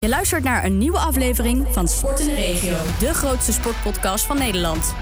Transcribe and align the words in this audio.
Je 0.00 0.08
luistert 0.08 0.44
naar 0.44 0.64
een 0.64 0.78
nieuwe 0.78 0.98
aflevering 0.98 1.66
van 1.68 1.88
Sport 1.88 2.20
in 2.20 2.26
de 2.26 2.34
Regio, 2.34 2.76
de 2.98 3.14
grootste 3.14 3.52
sportpodcast 3.52 4.24
van 4.26 4.38
Nederland. 4.38 4.94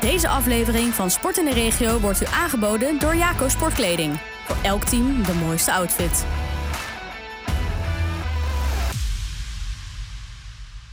Deze 0.00 0.28
aflevering 0.28 0.94
van 0.94 1.10
Sport 1.10 1.36
in 1.36 1.44
de 1.44 1.52
Regio 1.52 2.00
wordt 2.00 2.22
u 2.22 2.24
aangeboden 2.24 2.98
door 2.98 3.14
Jaco 3.14 3.48
Sportkleding. 3.48 4.20
Voor 4.44 4.56
elk 4.62 4.84
team 4.84 5.22
de 5.22 5.34
mooiste 5.34 5.72
outfit. 5.72 6.26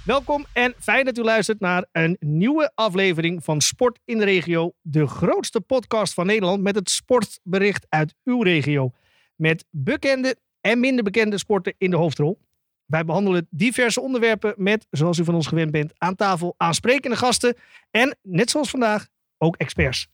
Welkom 0.05 0.46
en 0.54 0.74
fijn 0.80 1.05
dat 1.05 1.18
u 1.18 1.21
luistert 1.21 1.60
naar 1.60 1.86
een 1.92 2.18
nieuwe 2.20 2.71
aflevering 2.76 3.44
van 3.44 3.62
Sport 3.62 4.00
in 4.05 4.18
de 4.18 4.26
Regio. 4.26 4.74
De 4.82 5.08
grootste 5.08 5.62
podcast 5.62 6.14
van 6.14 6.26
Nederland 6.26 6.62
met 6.62 6.76
het 6.76 6.90
sportbericht 6.90 7.86
uit 7.90 8.16
uw 8.24 8.42
regio. 8.42 8.92
Met 9.36 9.66
bekende 9.70 10.36
en 10.62 10.80
minder 10.80 11.04
bekende 11.04 11.38
sporten 11.38 11.74
in 11.78 11.90
de 11.90 11.98
hoofdrol. 11.98 12.43
Wij 12.86 13.06
behandelen 13.06 13.48
diverse 13.50 14.02
onderwerpen 14.02 14.54
met, 14.58 14.88
zoals 14.90 15.18
u 15.18 15.24
van 15.24 15.36
ons 15.36 15.48
gewend 15.48 15.72
bent, 15.72 15.94
aan 15.98 16.16
tafel 16.16 16.54
aansprekende 16.58 17.18
gasten. 17.18 17.55
En, 17.91 18.18
net 18.22 18.50
zoals 18.50 18.70
vandaag, 18.70 19.08
ook 19.38 19.55
experts. 19.55 20.08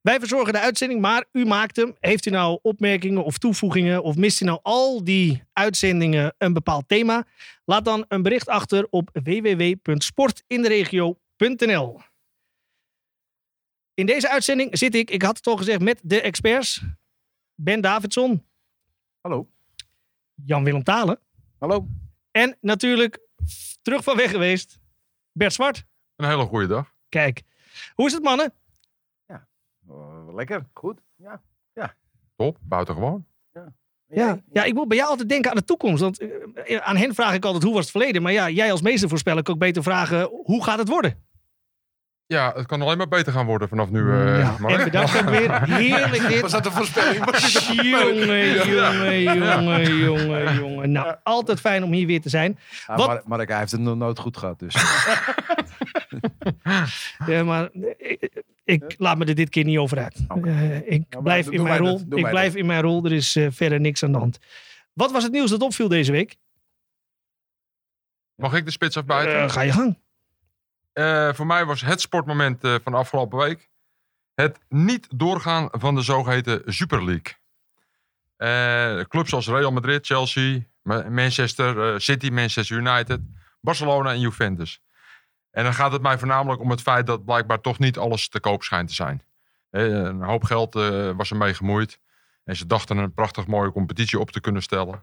Wij 0.00 0.18
verzorgen 0.18 0.52
de 0.52 0.58
uitzending, 0.58 1.00
maar 1.00 1.24
u 1.32 1.44
maakt 1.44 1.76
hem. 1.76 1.96
Heeft 2.00 2.26
u 2.26 2.30
nou 2.30 2.58
opmerkingen 2.62 3.24
of 3.24 3.38
toevoegingen 3.38 4.02
of 4.02 4.16
mist 4.16 4.40
u 4.40 4.44
nou 4.44 4.60
al 4.62 5.04
die 5.04 5.42
uitzendingen 5.52 6.34
een 6.38 6.52
bepaald 6.52 6.88
thema? 6.88 7.26
Laat 7.64 7.84
dan 7.84 8.04
een 8.08 8.22
bericht 8.22 8.48
achter 8.48 8.86
op 8.90 9.10
www.sportinderegio.nl. 9.12 12.00
In 13.94 14.06
deze 14.06 14.30
uitzending 14.30 14.78
zit 14.78 14.94
ik, 14.94 15.10
ik 15.10 15.22
had 15.22 15.36
het 15.36 15.46
al 15.46 15.56
gezegd, 15.56 15.80
met 15.80 16.00
de 16.02 16.20
experts. 16.20 16.82
Ben 17.54 17.80
Davidson, 17.80 18.46
Hallo. 19.20 19.48
Jan-Willem 20.44 20.82
Talen 20.82 21.18
Hallo. 21.58 21.88
en 22.30 22.56
natuurlijk 22.60 23.20
terug 23.82 24.04
van 24.04 24.16
weg 24.16 24.30
geweest, 24.30 24.78
Bert 25.32 25.52
Zwart. 25.52 25.84
Een 26.16 26.28
hele 26.28 26.44
goede 26.44 26.66
dag. 26.66 26.94
Kijk, 27.08 27.42
hoe 27.94 28.06
is 28.06 28.12
het 28.12 28.22
mannen? 28.22 28.52
Oh, 29.88 30.34
lekker. 30.34 30.66
Goed. 30.72 31.00
Ja. 31.16 31.42
Top, 32.36 32.58
buitengewoon. 32.60 33.26
Ja, 34.08 34.42
ja, 34.52 34.64
ik 34.64 34.74
moet 34.74 34.88
bij 34.88 34.96
jou 34.96 35.10
altijd 35.10 35.28
denken 35.28 35.50
aan 35.50 35.56
de 35.56 35.64
toekomst. 35.64 36.02
Want 36.02 36.18
eh, 36.18 36.76
aan 36.76 36.96
hen 36.96 37.14
vraag 37.14 37.34
ik 37.34 37.44
altijd 37.44 37.62
hoe 37.62 37.72
was 37.72 37.82
het 37.82 37.90
verleden. 37.90 38.22
Maar 38.22 38.32
ja, 38.32 38.50
jij 38.50 38.70
als 38.70 38.82
meestervoorspeller 38.82 39.42
kan 39.42 39.54
ook 39.54 39.60
beter 39.60 39.82
vragen 39.82 40.28
hoe 40.30 40.64
gaat 40.64 40.78
het 40.78 40.88
worden? 40.88 41.26
Ja, 42.28 42.52
het 42.56 42.66
kan 42.66 42.82
alleen 42.82 42.98
maar 42.98 43.08
beter 43.08 43.32
gaan 43.32 43.46
worden 43.46 43.68
vanaf 43.68 43.90
nu. 43.90 44.10
eh, 44.12 44.38
ja, 44.38 44.56
en 44.66 44.84
bedankt 44.84 45.16
ook 45.18 45.28
weer. 45.28 45.62
Heerlijk 45.70 46.28
dit. 46.28 46.40
Was 46.40 46.50
dat 46.50 46.66
een 46.66 46.72
voorspelling? 46.72 47.24
Jongen, 47.82 48.52
jongen, 48.66 49.22
jongen, 49.22 49.96
jongen, 49.98 50.54
jongen. 50.54 50.92
Nou, 50.92 51.16
altijd 51.22 51.60
fijn 51.60 51.84
om 51.84 51.92
hier 51.92 52.06
weer 52.06 52.20
te 52.20 52.28
zijn. 52.28 52.58
Ah, 52.86 52.96
Wat- 52.98 53.06
Mark, 53.06 53.26
Mark, 53.26 53.48
hij 53.48 53.58
heeft 53.58 53.70
het 53.72 53.80
nog 53.80 53.96
nooit 53.96 54.18
goed 54.18 54.36
gehad. 54.36 54.58
Dus. 54.58 54.74
Ja, 57.26 57.44
maar 57.44 57.68
ik, 57.98 58.30
ik 58.64 58.94
laat 58.98 59.18
me 59.18 59.24
er 59.24 59.34
dit 59.34 59.48
keer 59.48 59.64
niet 59.64 59.78
over 59.78 59.98
uit. 59.98 60.24
Eh, 60.44 60.90
ik 60.92 61.04
maar 61.10 61.22
blijf 61.22 61.50
in 61.50 61.62
mijn 61.62 61.82
mij 61.82 61.90
rol. 61.90 62.00
Ik 62.18 62.28
blijf 62.28 62.46
dat. 62.52 62.60
in 62.60 62.66
mijn 62.66 62.82
rol. 62.82 63.04
Er 63.04 63.12
is 63.12 63.36
eh, 63.36 63.46
verder 63.50 63.80
niks 63.80 64.02
aan 64.02 64.12
de 64.12 64.18
hand. 64.18 64.38
Wat 64.92 65.12
was 65.12 65.22
het 65.22 65.32
nieuws 65.32 65.50
dat 65.50 65.60
opviel 65.62 65.88
deze 65.88 66.12
week? 66.12 66.36
Mag 68.34 68.54
ik 68.54 68.64
de 68.64 68.70
spits 68.70 68.96
afbuiten? 68.96 69.38
Eh, 69.42 69.48
ga 69.50 69.60
je 69.60 69.72
gang. 69.72 69.98
Eh, 70.96 71.32
voor 71.32 71.46
mij 71.46 71.64
was 71.64 71.80
het 71.80 72.00
sportmoment 72.00 72.64
eh, 72.64 72.74
van 72.82 72.92
de 72.92 72.98
afgelopen 72.98 73.38
week 73.38 73.68
het 74.34 74.58
niet 74.68 75.08
doorgaan 75.18 75.68
van 75.72 75.94
de 75.94 76.00
zogeheten 76.02 76.62
Super 76.66 77.04
League. 77.04 77.34
Eh, 78.36 79.04
clubs 79.04 79.32
als 79.34 79.48
Real 79.48 79.72
Madrid, 79.72 80.06
Chelsea, 80.06 80.60
Ma- 80.82 81.08
Manchester 81.10 82.00
City, 82.00 82.28
Manchester 82.30 82.76
United, 82.76 83.20
Barcelona 83.60 84.10
en 84.10 84.20
Juventus. 84.20 84.80
En 85.50 85.64
dan 85.64 85.74
gaat 85.74 85.92
het 85.92 86.02
mij 86.02 86.18
voornamelijk 86.18 86.60
om 86.60 86.70
het 86.70 86.82
feit 86.82 87.06
dat 87.06 87.24
blijkbaar 87.24 87.60
toch 87.60 87.78
niet 87.78 87.98
alles 87.98 88.28
te 88.28 88.40
koop 88.40 88.62
schijnt 88.62 88.88
te 88.88 88.94
zijn. 88.94 89.22
Een 89.70 90.22
hoop 90.22 90.44
geld 90.44 90.74
was 91.16 91.30
ermee 91.30 91.54
gemoeid. 91.54 92.00
En 92.44 92.56
ze 92.56 92.66
dachten 92.66 92.96
een 92.96 93.14
prachtig 93.14 93.46
mooie 93.46 93.72
competitie 93.72 94.18
op 94.18 94.30
te 94.30 94.40
kunnen 94.40 94.62
stellen. 94.62 95.02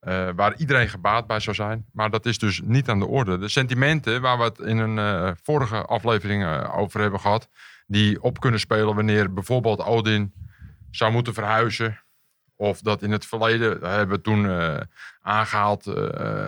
Eh, 0.00 0.28
waar 0.34 0.56
iedereen 0.56 0.88
gebaat 0.88 1.26
bij 1.26 1.40
zou 1.40 1.56
zijn. 1.56 1.86
Maar 1.92 2.10
dat 2.10 2.26
is 2.26 2.38
dus 2.38 2.60
niet 2.64 2.88
aan 2.88 2.98
de 2.98 3.06
orde. 3.06 3.38
De 3.38 3.48
sentimenten 3.48 4.20
waar 4.20 4.38
we 4.38 4.44
het 4.44 4.58
in 4.58 4.78
een 4.78 4.98
eh, 4.98 5.32
vorige 5.42 5.82
aflevering 5.82 6.44
eh, 6.44 6.78
over 6.78 7.00
hebben 7.00 7.20
gehad. 7.20 7.48
Die 7.86 8.22
op 8.22 8.40
kunnen 8.40 8.60
spelen 8.60 8.94
wanneer 8.94 9.32
bijvoorbeeld 9.32 9.84
Odin 9.84 10.32
zou 10.90 11.12
moeten 11.12 11.34
verhuizen. 11.34 12.00
Of 12.56 12.80
dat 12.80 13.02
in 13.02 13.12
het 13.12 13.26
verleden 13.26 13.90
hebben 13.90 14.16
we 14.16 14.22
toen 14.22 14.50
eh, 14.50 14.76
aangehaald 15.22 15.86
eh, 15.86 15.94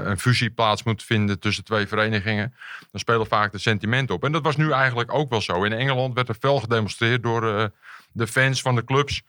een 0.05 0.19
fusie 0.19 0.51
plaats 0.51 0.83
moet 0.83 1.03
vinden 1.03 1.39
tussen 1.39 1.65
twee 1.65 1.87
verenigingen. 1.87 2.55
Dan 2.91 3.01
spelen 3.01 3.27
vaak 3.27 3.53
de 3.53 3.59
sentimenten 3.59 4.15
op. 4.15 4.25
En 4.25 4.33
dat 4.33 4.43
was 4.43 4.57
nu 4.57 4.73
eigenlijk 4.73 5.15
ook 5.15 5.31
wel 5.31 5.41
zo. 5.41 5.65
In 5.65 5.73
Engeland 5.73 6.15
werd 6.15 6.29
er 6.29 6.35
fel 6.35 6.61
gedemonstreerd 6.61 7.23
door 7.23 7.71
de 8.13 8.27
fans 8.27 8.63
van 8.63 8.75
de 8.75 8.85
clubs. 8.85 9.23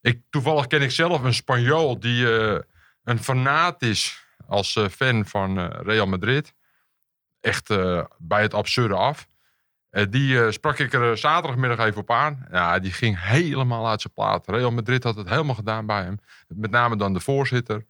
Ik, 0.00 0.20
toevallig 0.30 0.66
ken 0.66 0.82
ik 0.82 0.90
zelf 0.90 1.22
een 1.22 1.34
Spanjool 1.34 2.00
die 2.00 2.26
een 3.04 3.18
fanaat 3.18 3.82
is 3.82 4.24
als 4.46 4.76
eh, 4.76 4.88
fan 4.88 5.26
van 5.26 5.58
eh, 5.58 5.80
Real 5.82 6.06
Madrid. 6.06 6.54
Echt 7.40 7.70
eh, 7.70 8.04
bij 8.18 8.42
het 8.42 8.54
absurde 8.54 8.94
af. 8.94 9.26
Die 10.10 10.52
sprak 10.52 10.78
ik 10.78 10.92
er 10.92 11.18
zaterdagmiddag 11.18 11.78
even 11.78 12.00
op 12.00 12.10
aan. 12.10 12.46
Ja, 12.50 12.78
die 12.78 12.92
ging 12.92 13.20
helemaal 13.20 13.88
uit 13.88 14.00
zijn 14.00 14.12
plaat. 14.12 14.48
Real 14.48 14.70
Madrid 14.70 15.04
had 15.04 15.16
het 15.16 15.28
helemaal 15.28 15.54
gedaan 15.54 15.86
bij 15.86 16.02
hem. 16.02 16.18
Met 16.48 16.70
name 16.70 16.96
dan 16.96 17.12
de 17.12 17.20
voorzitter. 17.20 17.84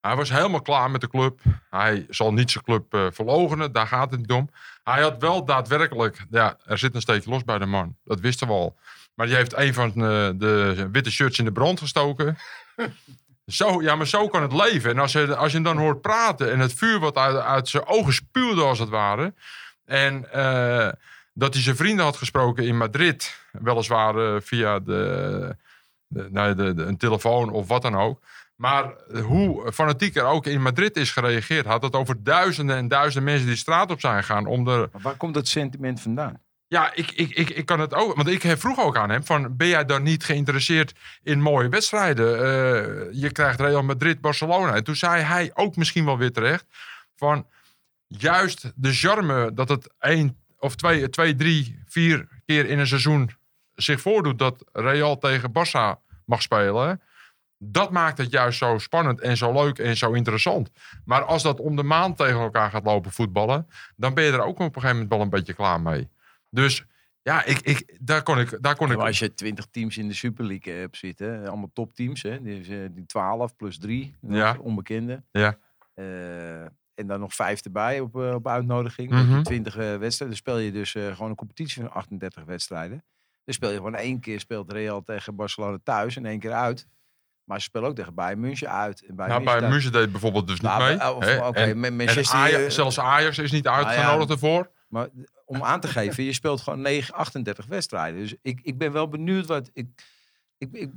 Hij 0.00 0.16
was 0.16 0.30
helemaal 0.30 0.62
klaar 0.62 0.90
met 0.90 1.00
de 1.00 1.08
club. 1.08 1.40
Hij 1.70 2.06
zal 2.08 2.32
niet 2.32 2.50
zijn 2.50 2.64
club 2.64 2.94
eh 2.94 3.06
verlogenen, 3.10 3.72
daar 3.72 3.86
gaat 3.86 4.10
het 4.10 4.20
niet 4.20 4.30
om. 4.30 4.48
Hij 4.84 5.02
had 5.02 5.16
wel 5.18 5.44
daadwerkelijk, 5.44 6.26
ja, 6.30 6.56
er 6.64 6.78
zit 6.78 6.94
een 6.94 7.00
steekje 7.00 7.30
los 7.30 7.44
bij 7.44 7.58
de 7.58 7.66
man. 7.66 7.96
Dat 8.04 8.20
wisten 8.20 8.46
we 8.46 8.52
al. 8.52 8.78
Maar 9.14 9.26
die 9.26 9.36
heeft 9.36 9.56
een 9.56 9.74
van 9.74 9.92
de 10.38 10.88
witte 10.92 11.10
shirts 11.10 11.38
in 11.38 11.44
de 11.44 11.52
brand 11.52 11.78
gestoken. 11.78 12.36
Ja, 13.58 13.94
maar 13.94 14.06
zo 14.06 14.28
kan 14.28 14.42
het 14.42 14.52
leven. 14.52 14.90
En 14.90 14.98
als 14.98 15.12
je, 15.12 15.36
als 15.36 15.48
je 15.48 15.54
hem 15.54 15.64
dan 15.64 15.78
hoort 15.78 16.00
praten 16.00 16.52
en 16.52 16.58
het 16.58 16.74
vuur 16.74 16.98
wat 16.98 17.16
uit, 17.16 17.36
uit 17.36 17.68
zijn 17.68 17.86
ogen 17.86 18.12
spuwde 18.12 18.62
als 18.62 18.78
het 18.78 18.88
ware. 18.88 19.34
En 19.84 20.32
eh, 20.32 20.88
dat 21.32 21.54
hij 21.54 21.62
zijn 21.62 21.76
vrienden 21.76 22.04
had 22.04 22.16
gesproken 22.16 22.66
in 22.66 22.76
Madrid. 22.76 23.40
Weliswaar 23.52 24.16
eh, 24.16 24.40
via 24.40 24.78
de, 24.78 25.56
de, 26.06 26.28
nou, 26.30 26.54
de, 26.54 26.82
een 26.82 26.96
telefoon 26.96 27.50
of 27.50 27.68
wat 27.68 27.82
dan 27.82 27.96
ook. 27.96 28.20
Maar 28.56 28.92
hoe 29.22 29.72
fanatiek 29.72 30.16
er 30.16 30.24
ook 30.24 30.46
in 30.46 30.62
Madrid 30.62 30.96
is 30.96 31.10
gereageerd. 31.10 31.66
Had 31.66 31.82
het 31.82 31.94
over 31.94 32.24
duizenden 32.24 32.76
en 32.76 32.88
duizenden 32.88 33.24
mensen 33.24 33.46
die 33.46 33.56
straat 33.56 33.90
op 33.90 34.00
zijn 34.00 34.24
gegaan. 34.24 34.46
Om 34.46 34.64
de, 34.64 34.88
waar 35.02 35.16
komt 35.16 35.34
dat 35.34 35.48
sentiment 35.48 36.00
vandaan? 36.00 36.40
Ja, 36.70 36.94
ik, 36.94 37.10
ik, 37.10 37.30
ik, 37.30 37.50
ik 37.50 37.66
kan 37.66 37.80
het 37.80 37.94
ook. 37.94 38.16
Want 38.16 38.28
ik 38.28 38.58
vroeg 38.58 38.80
ook 38.80 38.96
aan 38.96 39.10
hem: 39.10 39.24
van, 39.24 39.56
ben 39.56 39.68
jij 39.68 39.84
dan 39.84 40.02
niet 40.02 40.24
geïnteresseerd 40.24 40.92
in 41.22 41.40
mooie 41.40 41.68
wedstrijden? 41.68 42.36
Eh, 42.36 43.20
je 43.20 43.30
krijgt 43.32 43.60
Real 43.60 43.82
Madrid, 43.82 44.20
Barcelona. 44.20 44.74
En 44.74 44.84
toen 44.84 44.96
zei 44.96 45.22
hij 45.22 45.50
ook 45.54 45.76
misschien 45.76 46.04
wel 46.04 46.18
weer 46.18 46.32
terecht: 46.32 46.64
van 47.16 47.46
juist 48.06 48.72
de 48.74 48.92
charme 48.92 49.52
dat 49.54 49.68
het 49.68 49.94
één 49.98 50.36
of 50.58 50.74
twee, 50.74 51.08
twee, 51.08 51.34
drie, 51.34 51.82
vier 51.86 52.28
keer 52.46 52.66
in 52.66 52.78
een 52.78 52.86
seizoen 52.86 53.30
zich 53.74 54.00
voordoet 54.00 54.38
dat 54.38 54.64
Real 54.72 55.18
tegen 55.18 55.50
Barça 55.50 56.02
mag 56.24 56.42
spelen. 56.42 57.02
Dat 57.58 57.90
maakt 57.90 58.18
het 58.18 58.30
juist 58.30 58.58
zo 58.58 58.78
spannend 58.78 59.20
en 59.20 59.36
zo 59.36 59.52
leuk 59.52 59.78
en 59.78 59.96
zo 59.96 60.12
interessant. 60.12 60.70
Maar 61.04 61.22
als 61.22 61.42
dat 61.42 61.60
om 61.60 61.76
de 61.76 61.82
maand 61.82 62.16
tegen 62.16 62.40
elkaar 62.40 62.70
gaat 62.70 62.84
lopen 62.84 63.12
voetballen, 63.12 63.68
dan 63.96 64.14
ben 64.14 64.24
je 64.24 64.32
er 64.32 64.42
ook 64.42 64.58
op 64.58 64.76
een 64.76 64.82
gegeven 64.82 64.92
moment 64.92 65.10
wel 65.10 65.20
een 65.20 65.30
beetje 65.30 65.54
klaar 65.54 65.80
mee. 65.80 66.08
Dus 66.50 66.84
ja, 67.22 67.44
ik, 67.44 67.58
ik, 67.60 67.96
daar 68.00 68.22
kon 68.22 68.38
ik. 68.38 68.58
Daar 68.60 68.76
kon 68.76 68.92
ik 68.92 68.98
als 68.98 69.18
je 69.18 69.34
20 69.34 69.66
teams 69.70 69.96
in 69.98 70.08
de 70.08 70.14
Super 70.14 70.44
League 70.44 70.72
hebt 70.74 70.96
zitten, 70.96 71.46
allemaal 71.48 71.70
topteams, 71.72 72.22
hè? 72.22 72.42
Die, 72.42 72.60
is, 72.60 72.68
eh, 72.68 72.76
die 72.90 73.06
12 73.06 73.56
plus 73.56 73.78
3, 73.78 74.14
Ja. 74.28 74.56
onbekende. 74.60 75.22
Ja. 75.30 75.56
Eh, 75.94 76.60
en 76.94 77.06
dan 77.06 77.20
nog 77.20 77.34
vijf 77.34 77.60
erbij 77.60 78.00
op, 78.00 78.16
eh, 78.20 78.34
op 78.34 78.48
uitnodiging. 78.48 79.10
Mm 79.10 79.42
20 79.42 79.74
wedstrijden. 79.74 80.18
Dan 80.26 80.36
speel 80.36 80.58
je 80.58 80.72
dus 80.72 80.94
eh, 80.94 81.14
gewoon 81.14 81.30
een 81.30 81.36
competitie 81.36 81.82
van 81.82 81.92
38 81.92 82.44
wedstrijden. 82.44 83.04
Dan 83.44 83.54
speel 83.54 83.70
je 83.70 83.76
gewoon 83.76 83.94
één 83.94 84.20
keer 84.20 84.40
speelt 84.40 84.72
Real 84.72 85.02
tegen 85.02 85.36
Barcelona 85.36 85.78
thuis 85.84 86.16
en 86.16 86.26
één 86.26 86.38
keer 86.38 86.52
uit. 86.52 86.86
Maar 87.44 87.58
ze 87.58 87.64
spelen 87.64 87.88
ook 87.88 87.94
tegen 87.96 88.14
Bayern 88.14 88.40
München 88.40 88.70
uit. 88.70 89.04
En 89.06 89.14
Bayern 89.14 89.34
nou, 89.34 89.44
bij 89.44 89.58
thuis. 89.58 89.72
München 89.72 89.92
deed 89.92 90.10
bijvoorbeeld 90.12 90.46
dus 90.46 90.60
niet 90.60 90.70
Nou, 90.70 90.82
mee. 90.82 90.96
eh, 90.98 91.16
of-. 91.16 91.48
Oké, 91.48 91.58
En-. 91.60 92.00
Ajax- 92.08 92.32
eh, 92.32 92.68
zelfs 92.70 93.00
Ajax 93.00 93.38
is 93.38 93.52
niet 93.52 93.64
Nou 93.64 93.80
ja. 93.80 93.86
uitgenodigd 93.86 94.30
ervoor. 94.30 94.70
Maar 94.90 95.08
om 95.44 95.62
aan 95.62 95.80
te 95.80 95.88
geven, 95.88 96.24
je 96.24 96.32
speelt 96.32 96.60
gewoon 96.60 96.80
9, 96.80 97.14
38 97.14 97.66
wedstrijden. 97.66 98.20
Dus 98.20 98.34
ik, 98.42 98.60
ik 98.62 98.78
ben 98.78 98.92
wel 98.92 99.08
benieuwd 99.08 99.46
wat. 99.46 99.70
Ik, 99.72 99.86
ik, 100.58 100.68
ik, 100.72 100.90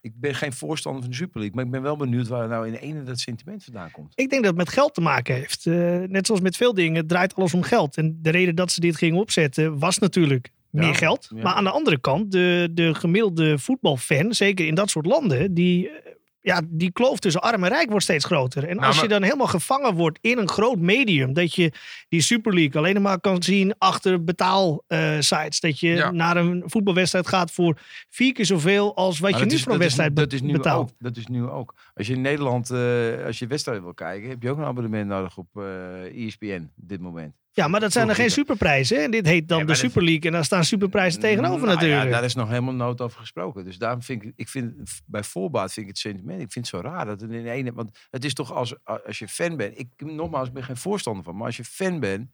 ik 0.00 0.12
ben 0.20 0.34
geen 0.34 0.52
voorstander 0.52 1.02
van 1.02 1.10
de 1.10 1.16
Super 1.16 1.38
League, 1.40 1.56
maar 1.56 1.64
ik 1.64 1.70
ben 1.70 1.82
wel 1.82 1.96
benieuwd 1.96 2.28
waar 2.28 2.48
nou 2.48 2.66
in 2.66 2.72
de 2.72 2.80
ene 2.80 3.02
dat 3.02 3.18
sentiment 3.18 3.64
vandaan 3.64 3.90
komt. 3.90 4.12
Ik 4.14 4.30
denk 4.30 4.42
dat 4.42 4.50
het 4.50 4.64
met 4.64 4.68
geld 4.74 4.94
te 4.94 5.00
maken 5.00 5.34
heeft. 5.34 5.66
Eh, 5.66 5.74
net 5.98 6.26
zoals 6.26 6.40
met 6.40 6.56
veel 6.56 6.74
dingen 6.74 7.06
draait 7.06 7.34
alles 7.34 7.54
om 7.54 7.62
geld. 7.62 7.96
En 7.96 8.18
de 8.22 8.30
reden 8.30 8.54
dat 8.54 8.72
ze 8.72 8.80
dit 8.80 8.96
gingen 8.96 9.20
opzetten 9.20 9.78
was 9.78 9.98
natuurlijk 9.98 10.50
meer 10.70 10.84
Ja, 10.86 10.92
geld. 10.94 11.30
ja. 11.34 11.42
Maar 11.42 11.54
aan 11.54 11.64
de 11.64 11.70
andere 11.70 12.00
kant, 12.00 12.32
de, 12.32 12.68
de 12.72 12.94
gemiddelde 12.94 13.58
voetbalfan, 13.58 14.34
zeker 14.34 14.66
in 14.66 14.74
dat 14.74 14.90
soort 14.90 15.06
landen, 15.06 15.54
die 15.54 15.88
eh, 15.88 16.11
ja, 16.42 16.60
die 16.66 16.92
kloof 16.92 17.18
tussen 17.18 17.40
arm 17.42 17.64
en 17.64 17.68
rijk 17.70 17.88
wordt 17.88 18.04
steeds 18.04 18.24
groter. 18.24 18.68
En 18.68 18.74
Nou, 18.76 18.86
als 18.86 19.00
je 19.00 19.08
dan 19.08 19.22
helemaal 19.22 19.46
gevangen 19.46 19.94
wordt 19.94 20.18
in 20.20 20.38
een 20.38 20.48
groot 20.48 20.78
medium, 20.78 21.32
dat 21.32 21.54
je 21.54 21.72
die 22.08 22.20
Super 22.20 22.54
League 22.54 22.76
alleen 22.80 23.02
maar 23.02 23.20
kan 23.20 23.42
zien 23.42 23.74
achter 23.78 24.24
betaalsites, 24.24 25.60
dat 25.60 25.80
je 25.80 25.88
Ja. 25.88 26.10
naar 26.10 26.36
een 26.36 26.62
voetbalwedstrijd 26.66 27.28
gaat 27.28 27.50
voor 27.50 27.78
vier 28.10 28.32
keer 28.32 28.46
zoveel 28.46 28.96
als 28.96 29.18
wat 29.18 29.30
Maar 29.30 29.40
je 29.40 29.46
nu 29.46 29.52
is- 29.54 29.62
voor 29.62 29.72
een 29.72 29.78
is- 29.78 29.84
wedstrijd 29.84 30.16
dat 30.16 30.32
is 30.32 30.40
be- 30.40 30.46
nu 30.46 30.52
betaalt. 30.52 30.90
Ook, 30.90 30.96
dat 30.98 31.16
is 31.16 31.26
nu 31.26 31.44
ook. 31.46 31.74
Als 31.94 32.06
je 32.06 32.12
in 32.14 32.20
Nederland, 32.20 32.70
eh, 32.70 33.24
als 33.26 33.38
je 33.38 33.46
wedstrijden 33.46 33.84
wil 33.84 33.94
kijken, 33.94 34.28
heb 34.28 34.42
je 34.42 34.50
ook 34.50 34.58
een 34.58 34.64
abonnement 34.64 35.08
nodig 35.08 35.36
op 35.36 35.46
eh 35.56 36.26
ESPN 36.26 36.70
op 36.78 36.88
dit 36.88 37.00
moment. 37.00 37.34
Ja, 37.54 37.68
maar 37.68 37.80
dat 37.80 37.92
zijn 37.92 38.06
dan 38.06 38.16
geen 38.16 38.30
superprijzen. 38.30 38.96
hè? 38.96 39.02
En 39.02 39.10
dit 39.10 39.26
heet 39.26 39.48
dan 39.48 39.58
Ja, 39.58 39.64
de 39.64 39.74
Super 39.74 40.02
League 40.02 40.22
en 40.22 40.32
daar 40.32 40.44
staan 40.44 40.64
superprijzen 40.64 41.20
tegenover 41.20 41.66
Nou 41.66 41.74
natuurlijk. 41.74 42.04
Ja, 42.04 42.10
daar 42.10 42.24
is 42.24 42.34
nog 42.34 42.48
helemaal 42.48 42.74
nooit 42.74 43.00
over 43.00 43.20
gesproken. 43.20 43.64
Dus 43.64 43.78
daarom 43.78 44.02
vind 44.02 44.22
ik, 44.22 44.32
ik 44.36 44.48
vind, 44.48 44.74
bij 45.06 45.22
voorbaat 45.22 45.72
vind 45.72 45.86
ik 45.86 45.92
het 45.92 46.00
sentiment, 46.00 46.40
ik 46.40 46.52
vind 46.52 46.70
het 46.70 46.82
zo 46.82 46.88
raar 46.88 47.04
dat 47.04 47.20
het 47.20 47.30
in 47.30 47.46
ene, 47.46 47.72
want 47.72 47.98
het 48.10 48.24
is 48.24 48.34
toch 48.34 48.52
als, 48.52 48.74
als 48.84 49.18
je 49.18 49.28
fan 49.28 49.56
bent, 49.56 49.78
ik 49.78 49.88
nogmaals, 49.96 50.48
ik 50.48 50.54
ben 50.54 50.64
geen 50.64 50.76
voorstander 50.76 51.24
van, 51.24 51.36
maar 51.36 51.46
als 51.46 51.56
je 51.56 51.64
fan 51.64 52.00
bent 52.00 52.30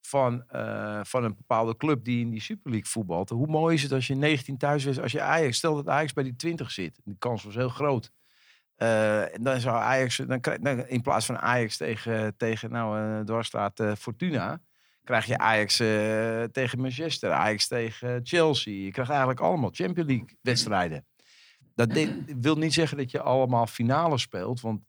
van, 0.00 0.44
eh, 0.48 1.00
van 1.02 1.24
een 1.24 1.34
bepaalde 1.36 1.76
club 1.76 2.04
die 2.04 2.20
in 2.20 2.30
die 2.30 2.40
Super 2.40 2.70
League 2.70 2.90
voetbalt, 2.90 3.28
hoe 3.28 3.46
mooi 3.46 3.74
is 3.74 3.82
het 3.82 3.92
als 3.92 4.06
je 4.06 4.14
19 4.14 4.56
thuis 4.56 4.84
is, 4.84 5.00
als 5.00 5.12
je 5.12 5.20
Ajax, 5.20 5.56
stel 5.56 5.74
dat 5.74 5.88
Ajax 5.88 6.12
bij 6.12 6.24
die 6.24 6.36
20 6.36 6.70
zit, 6.70 7.00
die 7.04 7.16
kans 7.18 7.44
was 7.44 7.54
heel 7.54 7.68
groot. 7.68 8.12
Eh, 8.76 9.34
en 9.34 9.42
dan 9.42 9.60
zou 9.60 9.76
Ajax, 9.76 10.16
dan 10.16 10.40
dan, 10.60 10.86
in 10.86 11.02
plaats 11.02 11.26
van 11.26 11.38
Ajax 11.38 11.76
tegen, 11.76 12.36
tegen 12.36 12.70
nou, 12.70 12.98
eh 13.18 13.24
dwarsstraat 13.24 13.80
eh, 13.80 13.92
Fortuna, 13.94 14.60
krijg 15.04 15.26
je 15.26 15.38
Ajax 15.38 15.76
tegen 16.52 16.80
Manchester, 16.80 17.30
Ajax 17.30 17.68
tegen 17.68 18.20
Chelsea. 18.22 18.84
Je 18.84 18.90
krijgt 18.90 19.10
eigenlijk 19.10 19.40
allemaal 19.40 19.70
Champions 19.72 20.08
League 20.08 20.38
wedstrijden. 20.42 21.06
Dat 21.74 21.92
wil 22.40 22.56
niet 22.56 22.72
zeggen 22.74 22.96
dat 22.96 23.10
je 23.10 23.20
allemaal 23.20 23.66
finales 23.66 24.22
speelt, 24.22 24.60
want 24.60 24.80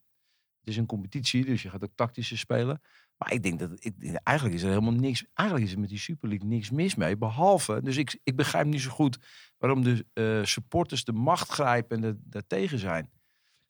het 0.60 0.70
is 0.70 0.78
een 0.78 0.86
competitie, 0.86 1.46
dus 1.46 1.62
je 1.62 1.70
gaat 1.70 1.84
ook 1.84 1.96
tactische 1.96 2.38
spelen. 2.38 2.82
Maar 3.18 3.34
ik 3.34 3.44
denk 3.44 3.60
dat 3.60 3.70
ik, 3.86 3.94
eigenlijk 4.24 4.58
is 4.58 4.64
er 4.64 4.70
helemaal 4.70 4.94
niks. 4.94 5.26
Eigenlijk 5.34 5.68
is 5.68 5.74
er 5.74 5.80
met 5.80 5.90
die 5.90 5.98
Super 6.00 6.30
League 6.30 6.48
niks 6.48 6.70
mis 6.70 6.96
mee. 6.96 7.18
Behalve, 7.18 7.82
dus 7.84 7.98
ik, 7.98 8.20
ik 8.24 8.36
begrijp 8.36 8.66
niet 8.66 8.82
zo 8.82 8.90
goed 8.90 9.18
waarom 9.58 9.84
de 9.84 10.42
supporters 10.44 11.04
de 11.04 11.14
macht 11.14 11.50
grijpen 11.50 11.98
en 11.98 12.04
er- 12.04 12.18
daartegen 12.20 12.80
zijn. 12.80 13.10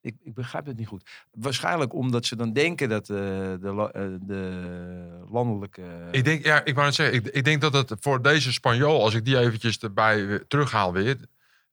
Ik, 0.01 0.15
ik 0.23 0.33
begrijp 0.33 0.65
het 0.65 0.77
niet 0.77 0.87
goed. 0.87 1.09
Waarschijnlijk 1.31 1.93
omdat 1.93 2.25
ze 2.25 2.35
dan 2.35 2.53
denken 2.53 2.89
dat 2.89 3.09
eh, 3.09 3.17
de, 3.17 3.89
eh, 3.93 4.01
de 4.27 5.25
landelijke. 5.29 5.81
Ik 6.11 6.23
denk, 6.23 6.45
ja, 6.45 6.65
ik 6.65 6.73
wou 6.73 6.85
net 6.85 6.95
zeggen, 6.95 7.15
ik, 7.15 7.25
ik 7.27 7.43
denk 7.43 7.61
dat 7.61 7.73
het 7.73 7.93
voor 7.99 8.21
deze 8.21 8.53
Spanjool, 8.53 9.03
als 9.03 9.13
ik 9.13 9.25
die 9.25 9.37
eventjes 9.39 9.77
erbij 9.79 10.25
weer 10.27 10.47
terughaal 10.47 10.93
weer, 10.93 11.17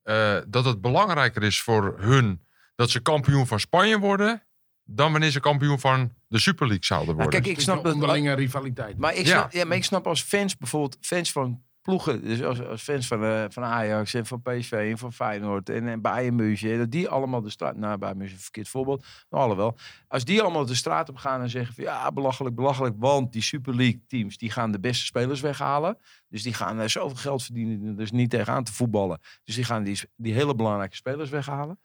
eh, 0.03 0.37
dat 0.47 0.65
het 0.65 0.81
belangrijker 0.81 1.43
is 1.43 1.61
voor 1.61 1.95
hun 1.99 2.43
dat 2.75 2.89
ze 2.89 2.99
kampioen 3.01 3.47
van 3.47 3.59
Spanje 3.59 3.99
worden, 3.99 4.43
dan 4.83 5.11
wanneer 5.11 5.31
ze 5.31 5.39
kampioen 5.39 5.79
van 5.79 6.11
de 6.27 6.39
Super 6.39 6.65
League 6.67 6.85
zouden 6.85 7.15
Nou, 7.15 7.21
worden. 7.23 7.41
kijk, 7.41 7.55
ik 7.57 7.61
snap 7.63 7.83
dat. 7.83 7.93
onderlinge 7.93 8.33
rivaliteit. 8.33 8.97
Maar 8.97 9.15
ik, 9.15 9.25
Ja. 9.25 9.37
snap, 9.39 9.51
ja, 9.51 9.65
maar 9.65 9.77
ik 9.77 9.83
snap 9.83 10.07
als 10.07 10.21
fans, 10.23 10.57
bijvoorbeeld 10.57 10.97
fans 11.01 11.31
van 11.31 11.63
ploegen, 11.85 12.21
dus 12.21 12.43
als, 12.43 12.81
fans 12.81 13.07
van, 13.07 13.23
eh, 13.23 13.45
van 13.49 13.63
Ajax 13.63 14.13
en 14.13 14.25
van 14.25 14.41
PSV 14.41 14.71
en 14.71 14.97
van 14.97 15.13
Feyenoord 15.13 15.69
en, 15.69 15.87
en 15.87 16.01
Bayern 16.01 16.35
München, 16.35 16.77
dat 16.77 16.91
die 16.91 17.09
allemaal 17.09 17.41
de 17.41 17.49
straat, 17.49 17.75
nou 17.75 17.97
Bayern 17.97 18.17
München 18.17 18.39
verkeerd 18.39 18.69
voorbeeld, 18.69 19.05
maar 19.29 19.41
alhoewel, 19.41 19.77
als 20.07 20.25
die 20.25 20.41
allemaal 20.41 20.65
de 20.65 20.75
straat 20.75 21.09
op 21.09 21.17
gaan 21.17 21.41
en 21.41 21.49
zeggen 21.49 21.73
van 21.73 21.83
ja, 21.83 22.11
belachelijk, 22.11 22.55
belachelijk, 22.55 22.95
want 22.97 23.33
die 23.33 23.41
Super 23.41 23.75
League 23.75 24.03
teams, 24.07 24.37
die 24.37 24.51
gaan 24.51 24.71
de 24.71 24.79
beste 24.79 25.05
spelers 25.05 25.41
weghalen, 25.41 25.97
dus 26.27 26.43
die 26.43 26.53
gaan 26.53 26.79
eh, 26.79 26.87
zoveel 26.87 27.17
geld 27.17 27.43
verdienen, 27.43 27.95
dus 27.95 28.11
niet 28.11 28.29
tegenaan 28.29 28.63
te 28.63 28.73
voetballen, 28.73 29.19
dus 29.43 29.55
die 29.55 29.63
gaan 29.63 29.83
die, 29.83 29.99
die 30.15 30.33
hele 30.33 30.55
belangrijke 30.55 30.95
spelers 30.95 31.29
weghalen. 31.29 31.79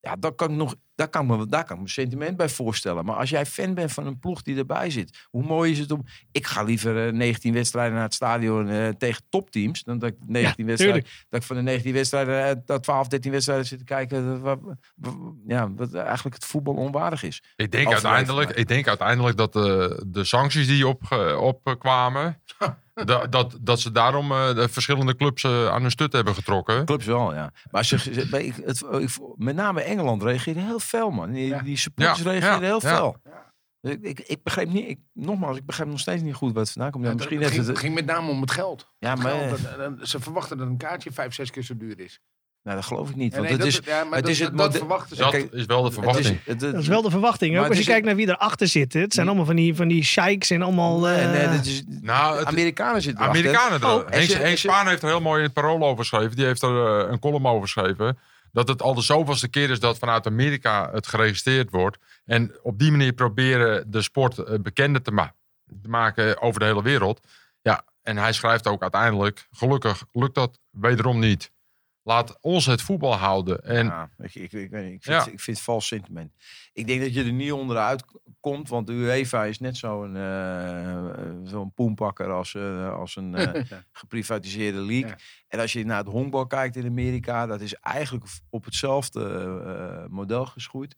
Ja, 0.00 0.16
daar 0.16 0.32
kan, 0.32 0.50
ik 0.50 0.56
nog, 0.56 0.74
daar, 0.96 1.08
kan 1.08 1.30
ik 1.32 1.36
me, 1.38 1.46
daar 1.46 1.64
kan 1.64 1.76
ik 1.76 1.82
me 1.82 1.88
sentiment 1.88 2.36
bij 2.36 2.48
voorstellen. 2.48 3.04
Maar 3.04 3.16
als 3.16 3.30
jij 3.30 3.46
fan 3.46 3.74
bent 3.74 3.92
van 3.92 4.06
een 4.06 4.18
ploeg 4.18 4.42
die 4.42 4.56
erbij 4.56 4.90
zit, 4.90 5.26
hoe 5.30 5.42
mooi 5.42 5.70
is 5.72 5.78
het 5.78 5.90
om. 5.90 6.04
Ik 6.32 6.46
ga 6.46 6.62
liever 6.62 7.06
eh, 7.06 7.12
19 7.12 7.52
wedstrijden 7.52 7.94
naar 7.94 8.02
het 8.02 8.14
stadion 8.14 8.68
eh, 8.68 8.88
tegen 8.88 9.22
topteams. 9.28 9.82
dan 9.82 9.98
dat 9.98 10.08
ik 10.08 10.16
19 10.26 10.66
wedstrijden. 10.66 11.02
Dat 11.28 11.40
ik 11.40 11.46
van 11.46 11.56
de 11.56 11.62
19 11.62 11.92
wedstrijden, 11.92 12.44
eh, 12.48 12.54
dat 12.64 12.82
12, 12.82 13.08
13 13.08 13.30
wedstrijden 13.32 13.66
zit 13.66 13.78
te 13.78 13.84
kijken. 13.84 14.34
eh, 14.34 14.40
Wat, 14.40 14.58
wat- 14.94 15.14
ja, 15.46 15.72
wat 15.72 15.94
eigenlijk 15.94 16.34
het 16.34 16.44
voetbal 16.44 16.74
onwaardig 16.74 17.22
is. 17.22 17.42
Ik 17.56 17.70
denk, 17.70 17.86
uiteindelijk, 17.92 18.50
ik 18.50 18.68
denk 18.68 18.88
uiteindelijk 18.88 19.36
dat 19.36 19.52
de, 19.52 20.02
de 20.06 20.24
sancties 20.24 20.66
die 20.66 20.86
opkwamen, 21.38 22.42
dat, 22.94 23.32
dat, 23.32 23.58
dat 23.60 23.80
ze 23.80 23.92
daarom 23.92 24.32
eh, 24.32 24.54
de 24.54 24.68
verschillende 24.68 25.16
clubs 25.16 25.44
eh, 25.44 25.68
aan 25.68 25.82
hun 25.82 25.90
stut 25.90 26.12
hebben 26.12 26.34
getrokken. 26.34 26.84
Clubs 26.84 27.04
wel, 27.06 27.34
ja. 27.34 27.52
Maar 27.70 27.84
ze, 27.84 27.98
ze- 27.98 28.44
ik, 28.44 28.54
het, 28.64 28.84
ik, 29.00 29.10
met 29.36 29.54
name 29.56 29.80
Engeland 29.82 30.22
reageerde 30.22 30.60
heel 30.60 30.80
fel, 30.86 31.10
man. 31.10 31.30
Die, 31.32 31.46
Ja. 31.46 31.62
die 31.62 31.76
supporters 31.76 32.38
ja, 32.38 32.60
heel 32.60 32.80
ja. 32.82 32.96
fel. 32.96 33.16
Ik, 33.80 33.98
ik, 34.02 34.20
ik 34.20 34.42
begreep 34.42 34.68
niet, 34.72 34.88
ik, 34.88 34.98
nogmaals, 35.12 35.56
ik 35.56 35.66
begrijp 35.66 35.88
nog 35.88 36.00
steeds 36.00 36.22
niet 36.22 36.34
goed 36.34 36.52
wat 36.52 36.62
het 36.62 36.72
vandaan 36.72 36.90
komt. 36.90 37.04
Ja, 37.04 37.10
Ja, 37.10 37.16
misschien 37.16 37.40
het 37.42 37.50
ging, 37.50 37.66
het, 37.66 37.78
ging 37.78 37.94
met 37.94 38.06
name 38.06 38.30
om 38.30 38.40
het 38.40 38.50
geld. 38.50 38.92
ja, 38.98 39.10
Het 39.10 39.22
maar, 39.22 39.32
geld, 39.32 39.62
dat- 39.78 39.98
dat- 39.98 40.08
ze 40.08 40.20
verwachten 40.20 40.58
dat 40.58 40.66
een 40.66 40.76
kaartje 40.76 41.12
vijf, 41.12 41.34
zes 41.34 41.50
keer 41.50 41.62
zo 41.62 41.76
duur 41.76 42.00
is. 42.00 42.20
nou, 42.62 42.76
dat 42.78 42.86
geloof 42.86 43.08
ik 43.10 43.16
niet. 43.16 43.32
Ja, 43.32 43.38
Want 43.38 43.42
nee, 43.50 43.58
het 43.58 43.72
dat, 43.72 43.82
is, 43.86 43.88
ja, 43.92 44.04
maar 44.04 44.12
het 44.14 44.22
dat, 44.22 44.32
is 44.32 44.38
het 44.40 44.58
dat, 44.58 44.76
verwachten 44.76 45.16
ze. 45.16 45.22
Dat 45.22 45.30
Kijk, 45.30 45.52
is 45.52 45.64
wel 45.66 45.78
de 45.82 45.88
het 45.88 45.92
is, 45.92 45.98
verwachting. 45.98 46.38
het, 46.44 46.60
het- 46.60 46.72
Dat 46.72 46.82
is 46.82 46.88
wel 46.88 47.02
de 47.02 47.10
verwachting. 47.10 47.52
Maar 47.54 47.60
Ook 47.62 47.66
als 47.68 47.76
je 47.76 47.82
is- 47.82 47.88
kijkt 47.88 48.06
naar 48.06 48.16
wie 48.16 48.28
erachter 48.28 48.68
zitten. 48.68 49.00
Het 49.00 49.14
zijn 49.14 49.26
Nee. 49.26 49.34
allemaal 49.34 49.54
van 49.54 49.62
die, 49.64 49.74
van 49.74 49.88
die 49.88 50.04
sheiks 50.04 50.50
en 50.50 50.62
allemaal... 50.62 51.00
nee, 51.00 51.14
eh, 51.16 51.30
nee, 51.30 51.56
dat 51.56 51.66
is, 51.66 51.82
Nou, 52.00 52.38
het- 52.38 52.46
Amerikanen 52.46 53.02
zitten 53.02 53.22
erachter. 53.24 53.44
Amerikanen 53.50 53.80
er. 53.80 53.94
Oh, 53.94 54.40
Henk, 54.42 54.56
Spaan 54.58 54.88
heeft 54.88 55.02
er 55.02 55.08
heel 55.08 55.20
mooi 55.20 55.38
in 55.38 55.44
het 55.44 55.52
parool 55.52 55.82
over 55.84 55.98
geschreven. 55.98 56.36
Die 56.36 56.44
heeft 56.44 56.62
er 56.62 57.00
eh, 57.04 57.10
een 57.12 57.18
column 57.18 57.46
over 57.46 57.62
geschreven. 57.62 58.18
Dat 58.56 58.68
het 58.68 58.82
al 58.82 58.94
de 58.94 59.02
zoveelste 59.02 59.48
keer 59.48 59.70
is 59.70 59.80
dat 59.80 59.98
vanuit 59.98 60.26
Amerika 60.26 60.90
het 60.92 61.06
geregistreerd 61.06 61.70
wordt. 61.70 61.98
En 62.24 62.56
op 62.62 62.78
die 62.78 62.90
manier 62.90 63.12
proberen 63.12 63.90
de 63.90 64.02
sport 64.02 64.38
eh, 64.38 64.58
bekender 64.60 65.02
te, 65.02 65.10
ma- 65.10 65.34
te 65.82 65.88
maken 65.88 66.40
over 66.40 66.60
de 66.60 66.66
hele 66.66 66.82
wereld. 66.82 67.20
Ja, 67.62 67.84
en 68.02 68.16
hij 68.16 68.32
schrijft 68.32 68.66
ook 68.66 68.82
uiteindelijk, 68.82 69.46
gelukkig 69.50 70.04
lukt 70.12 70.34
dat 70.34 70.58
wederom 70.70 71.18
niet. 71.18 71.50
Laat 72.06 72.38
ons 72.40 72.66
het 72.66 72.82
voetbal 72.82 73.14
houden. 73.14 73.64
En 73.64 73.86
Ja, 73.86 74.10
ik, 74.18 74.34
ik, 74.34 74.52
ik, 74.52 74.70
weet 74.70 74.84
niet, 74.84 74.92
ik, 74.92 75.02
vind, 75.02 75.24
Ja. 75.24 75.32
ik 75.32 75.40
vind 75.40 75.56
het 75.56 75.66
vals 75.66 75.86
sentiment. 75.86 76.32
Ik 76.72 76.86
denk 76.86 77.00
dat 77.00 77.14
je 77.14 77.24
er 77.24 77.32
niet 77.32 77.52
onderuit 77.52 78.04
komt, 78.40 78.68
want 78.68 78.86
de 78.86 78.92
UEFA 78.92 79.44
is 79.44 79.58
net 79.58 79.76
zo'n 79.76 80.16
eh 80.16 81.04
zo'n 81.44 81.72
poenpakker 81.72 82.32
als, 82.32 82.54
eh, 82.54 82.98
als 82.98 83.16
een 83.16 83.34
eh, 83.34 83.64
geprivatiseerde 83.92 84.78
league. 84.80 85.08
Ja. 85.08 85.16
En 85.48 85.60
als 85.60 85.72
je 85.72 85.84
naar 85.84 85.98
het 85.98 86.08
honkbal 86.08 86.46
kijkt 86.46 86.76
in 86.76 86.86
Amerika, 86.86 87.46
dat 87.46 87.60
is 87.60 87.74
eigenlijk 87.74 88.24
op 88.50 88.64
hetzelfde 88.64 89.22
eh, 89.64 90.08
model 90.08 90.46
geschoeid. 90.46 90.96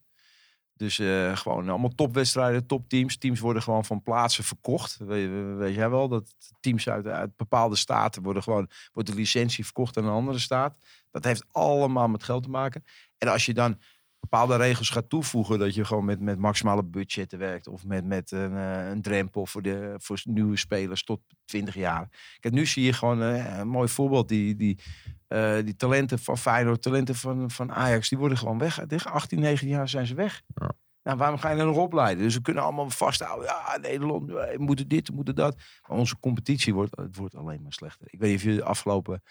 Dus 0.79 0.99
eh, 0.99 1.37
gewoon 1.37 1.69
allemaal 1.69 1.95
topwedstrijden, 1.95 2.65
topteams. 2.65 3.17
Teams 3.17 3.39
worden 3.39 3.61
gewoon 3.61 3.85
van 3.85 4.03
plaatsen 4.03 4.43
verkocht. 4.43 4.97
Weet, 4.97 5.29
weet 5.57 5.75
jij 5.75 5.89
wel, 5.89 6.07
dat 6.07 6.35
teams 6.59 6.89
uit, 6.89 7.07
uit 7.07 7.35
bepaalde 7.35 7.75
staten 7.75 8.23
worden 8.23 8.43
gewoon, 8.43 8.69
wordt 8.93 9.09
de 9.09 9.15
licentie 9.15 9.63
verkocht 9.65 9.97
aan 9.97 10.03
een 10.03 10.11
andere 10.11 10.39
staat. 10.39 10.77
Dat 11.11 11.23
heeft 11.23 11.45
allemaal 11.51 12.07
met 12.07 12.23
geld 12.23 12.43
te 12.43 12.49
maken. 12.49 12.83
En 13.17 13.27
als 13.27 13.45
je 13.45 13.53
dan 13.53 13.77
bepaalde 14.19 14.55
regels 14.55 14.89
gaat 14.89 15.09
toevoegen, 15.09 15.59
dat 15.59 15.75
je 15.75 15.85
gewoon 15.85 16.05
met, 16.05 16.19
met 16.19 16.39
maximale 16.39 16.83
budgetten 16.83 17.39
werkt. 17.39 17.67
Of 17.67 17.85
met, 17.85 18.05
met 18.05 18.31
een, 18.31 18.57
eh, 18.57 18.89
een 18.89 19.01
drempel 19.01 19.45
voor, 19.45 19.61
de, 19.61 19.93
voor 19.97 20.21
nieuwe 20.23 20.57
spelers 20.57 21.03
tot 21.03 21.21
20 21.45 21.75
jaar. 21.75 22.09
Kijk, 22.39 22.53
nu 22.53 22.65
zie 22.65 22.83
je 22.83 22.93
gewoon 22.93 23.21
eh, 23.21 23.57
een 23.57 23.67
mooi 23.67 23.87
voorbeeld. 23.87 24.27
Die, 24.27 24.55
die, 24.55 24.79
eh, 25.27 25.55
die 25.63 25.75
talenten 25.75 26.19
van 26.19 26.37
Feyenoord, 26.37 26.81
talenten 26.81 27.15
van, 27.15 27.51
van 27.51 27.71
Ajax, 27.71 28.09
die 28.09 28.17
worden 28.17 28.37
gewoon 28.37 28.57
weg. 28.57 28.83
Tegen 28.87 29.11
18, 29.11 29.39
19 29.39 29.67
jaar 29.67 29.89
zijn 29.89 30.07
ze 30.07 30.13
weg. 30.13 30.41
Ja. 30.55 30.71
Nou, 31.03 31.17
waarom 31.17 31.39
ga 31.39 31.49
je 31.49 31.59
er 31.59 31.65
nog 31.65 31.77
opleiden? 31.77 32.23
Dus 32.23 32.35
we 32.35 32.41
kunnen 32.41 32.63
allemaal 32.63 32.89
vasthouden. 32.89 33.47
Ja, 33.47 33.77
Nederland, 33.81 34.25
we 34.29 34.55
moeten 34.57 34.87
dit, 34.87 35.07
we 35.07 35.15
moeten 35.15 35.35
dat. 35.35 35.55
Maar 35.87 35.97
onze 35.97 36.19
competitie 36.19 36.73
wordt, 36.73 36.97
het 36.97 37.15
wordt 37.15 37.35
alleen 37.35 37.61
maar 37.61 37.73
slechter. 37.73 38.07
Ik 38.09 38.19
weet 38.19 38.29
niet 38.29 38.39
of 38.39 38.45
je 38.45 38.55
de 38.55 38.63
afgelopen 38.63 39.23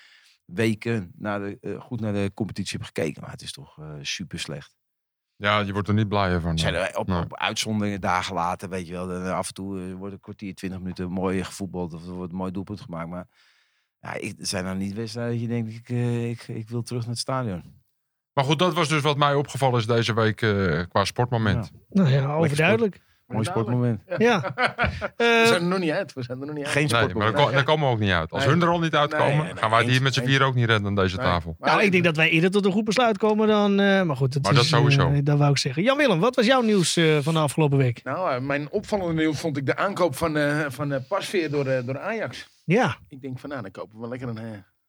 weken 0.53 1.13
naar 1.17 1.39
de, 1.41 1.59
eh, 1.61 1.81
goed 1.81 2.01
naar 2.01 2.13
de 2.13 2.31
competitie 2.35 2.79
hebt 2.79 2.91
gekeken. 2.95 3.23
Maar 3.23 3.31
het 3.31 3.43
is 3.43 3.53
toch 3.53 3.79
eh, 3.79 3.93
super 4.03 4.39
slecht. 4.39 4.77
ja, 5.37 5.61
je 5.61 5.73
wordt 5.73 5.89
er 5.89 5.95
niet 5.95 6.09
blijer 6.09 6.41
van. 6.41 6.59
Zijn 6.59 6.75
er 6.75 6.97
op, 6.99 7.07
Nee. 7.07 7.21
op 7.21 7.37
uitzonderingen 7.37 8.01
dagen 8.01 8.35
later, 8.35 8.69
weet 8.69 8.87
je 8.87 8.93
wel. 8.93 9.07
dan 9.07 9.33
af 9.33 9.49
en 9.49 9.55
toe 9.55 9.81
eh, 9.81 9.95
wordt 9.95 10.15
een 10.15 10.21
kwartier, 10.21 10.55
twintig 10.55 10.81
minuten 10.81 11.11
mooi 11.11 11.45
gevoetbald. 11.45 11.95
Of 11.95 12.07
er 12.07 12.13
wordt 12.13 12.33
een 12.33 12.39
mooi 12.39 12.53
doelpunt 12.53 12.81
gemaakt. 12.81 13.09
Maar 13.09 13.27
ja, 14.01 14.15
ik, 14.15 14.35
zijn 14.39 14.65
dan 14.65 14.79
niet 14.79 14.95
wedstrijden 14.95 15.33
dat 15.33 15.43
je 15.43 15.49
denkt, 15.49 15.73
ik, 15.73 15.89
eh, 15.89 16.31
ik, 16.31 16.49
ik 16.49 16.69
wil 16.69 16.83
terug 16.83 17.01
naar 17.03 17.11
het 17.11 17.19
stadion. 17.19 17.77
Maar 18.33 18.45
goed, 18.45 18.59
dat 18.59 18.75
was 18.75 18.89
dus 18.89 19.03
wat 19.03 19.17
mij 19.17 19.35
opgevallen 19.35 19.79
is 19.79 19.87
deze 19.87 20.15
week 20.15 20.43
eh, 20.43 20.83
qua 20.89 21.05
sportmoment. 21.05 21.71
Nou 21.89 22.09
ja, 22.09 22.35
overduidelijk. 22.35 23.01
Mooi 23.29 23.45
sportmoment. 23.45 24.03
Ja. 24.19 24.41
We 25.17 25.25
Eh, 25.25 25.47
zijn 25.47 25.63
er 25.63 25.69
nog 25.69 25.79
niet 25.79 25.91
uit. 25.91 26.13
We 26.13 26.23
zijn 26.23 26.41
er 26.41 26.47
nog 26.47 26.55
niet 26.55 26.65
uit. 26.65 26.73
Geen 26.73 26.83
Nee, 26.83 26.93
maar 26.93 27.01
sportmoment. 27.01 27.37
daar, 27.37 27.47
ko- 27.47 27.53
daar 27.53 27.65
komen 27.65 27.87
we 27.87 27.93
ook 27.93 27.99
niet 28.01 28.11
uit. 28.11 28.31
Als 28.31 28.45
Nee. 28.45 28.53
hun 28.53 28.63
er 28.63 28.69
al 28.69 28.79
niet 28.79 28.95
uitkomen, 28.95 29.27
Nee, 29.27 29.37
nee, 29.37 29.45
nee, 29.45 29.57
gaan 29.57 29.71
wij 29.71 29.79
het 29.79 29.89
hier 29.89 30.03
met 30.03 30.15
z'n 30.15 30.25
vier 30.25 30.43
ook 30.43 30.55
niet 30.55 30.67
redden 30.67 30.87
aan 30.87 30.95
deze 30.95 31.17
Nee. 31.17 31.25
tafel. 31.27 31.57
Maar 31.59 31.71
nou, 31.71 31.83
ik 31.83 31.93
denk 31.93 32.05
dat 32.05 32.17
wij 32.17 32.31
eerder 32.31 32.51
tot 32.51 32.65
een 32.65 32.73
goed 32.73 32.85
besluit 32.85 33.19
komen 33.19 33.49
dan... 33.49 33.81
eh, 33.81 34.03
maar 34.03 34.17
goed, 34.17 34.33
dat, 34.33 34.43
Maar 34.43 34.53
is, 34.53 34.57
dat 34.59 34.67
sowieso. 34.67 35.11
eh, 35.13 35.19
dat 35.23 35.39
wou 35.39 35.51
ik 35.51 35.59
zeggen. 35.59 35.83
Jan-Willem, 35.83 36.21
wat 36.21 36.37
was 36.37 36.47
jouw 36.47 36.61
nieuws 36.63 36.97
eh, 36.97 37.19
van 37.19 37.35
de 37.35 37.41
afgelopen 37.41 37.79
week? 37.79 38.03
Nou, 38.05 38.41
mijn 38.41 38.71
opvallende 38.71 39.23
nieuws 39.23 39.41
vond 39.41 39.57
ik 39.57 39.67
de 39.67 39.77
aankoop 39.77 40.17
van, 40.17 40.37
eh 40.37 40.65
van 40.69 40.93
eh, 40.93 41.01
Pasveer 41.09 41.51
door, 41.51 41.67
eh, 41.67 41.87
door 41.87 41.99
Ajax. 41.99 42.49
Ja, 42.65 42.97
Ik 43.09 43.21
denk 43.21 43.39
van, 43.39 43.49
nou, 43.51 43.63
dan 43.63 43.71
kopen 43.71 44.01
we 44.01 44.09
lekker 44.09 44.29
een, 44.29 44.39
eh, 44.39 44.45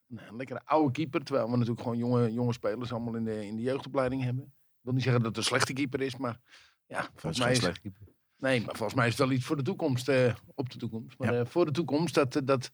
een 0.09 0.35
lekkere 0.37 0.61
oude 0.65 0.91
keeper. 0.91 1.23
Terwijl 1.23 1.45
we 1.49 1.53
natuurlijk 1.57 1.81
gewoon 1.81 1.97
jonge, 1.97 2.33
jonge 2.33 2.53
spelers 2.53 2.91
allemaal 2.91 3.15
in 3.15 3.23
de, 3.23 3.45
in 3.47 3.55
de 3.55 3.61
jeugdopleiding 3.61 4.23
hebben. 4.23 4.53
wil 4.81 4.93
niet 4.93 5.03
zeggen 5.03 5.21
dat 5.23 5.29
het 5.35 5.37
een 5.39 5.49
slechte 5.49 5.73
keeper 5.73 6.01
is, 6.01 6.17
maar 6.17 6.37
ja, 6.87 7.07
volgens 7.15 7.41
mij 7.43 7.51
is, 7.51 7.57
slechte 7.57 7.79
keeper. 7.81 8.01
Nee, 8.39 8.61
maar 8.65 8.75
volgens 8.75 8.93
mij 8.97 9.07
is 9.07 9.17
het 9.17 9.27
wel 9.27 9.35
iets 9.37 9.45
voor 9.45 9.55
de 9.57 9.61
toekomst. 9.63 10.07
eh, 10.09 10.33
op 10.55 10.69
de 10.69 10.77
toekomst. 10.77 11.17
Maar 11.17 11.39
eh, 11.39 11.45
voor 11.45 11.65
de 11.65 11.71
toekomst 11.71 12.13
dat, 12.15 12.35
eh, 12.35 12.41
dat 12.45 12.71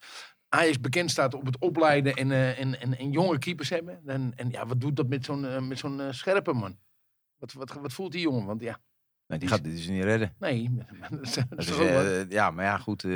Ajax 0.49 0.79
bekend 0.79 1.11
staat 1.11 1.33
op 1.33 1.45
het 1.45 1.57
opleiden 1.59 2.13
en, 2.13 2.31
eh, 2.31 2.59
en, 2.59 2.81
en, 2.81 2.97
en 2.97 3.11
jonge 3.11 3.37
keepers 3.37 3.69
hebben. 3.69 4.01
En, 4.05 4.33
en 4.35 4.49
ja, 4.49 4.65
wat 4.65 4.81
doet 4.81 4.95
dat 4.95 5.07
met 5.07 5.25
zo'n 5.25 5.67
met 5.67 5.79
zo'n 5.79 6.01
scherpe 6.09 6.53
man? 6.53 6.77
Wat, 7.37 7.53
wat, 7.53 7.73
wat 7.73 7.93
voelt 7.93 8.11
die 8.11 8.21
jongen? 8.21 8.45
Want 8.45 8.61
ja, 8.61 8.79
Nee, 9.27 9.39
die 9.39 9.49
gaat 9.49 9.63
dit 9.63 9.75
dus 9.75 9.87
niet 9.87 10.03
redden. 10.03 10.35
nee. 10.39 10.69
dat 11.09 11.21
is- 11.21 11.33
dat 11.49 11.59
is 11.59 12.25
ja, 12.29 12.51
maar 12.51 12.65
ja, 12.65 12.77
goed. 12.77 13.03
eh, 13.03 13.09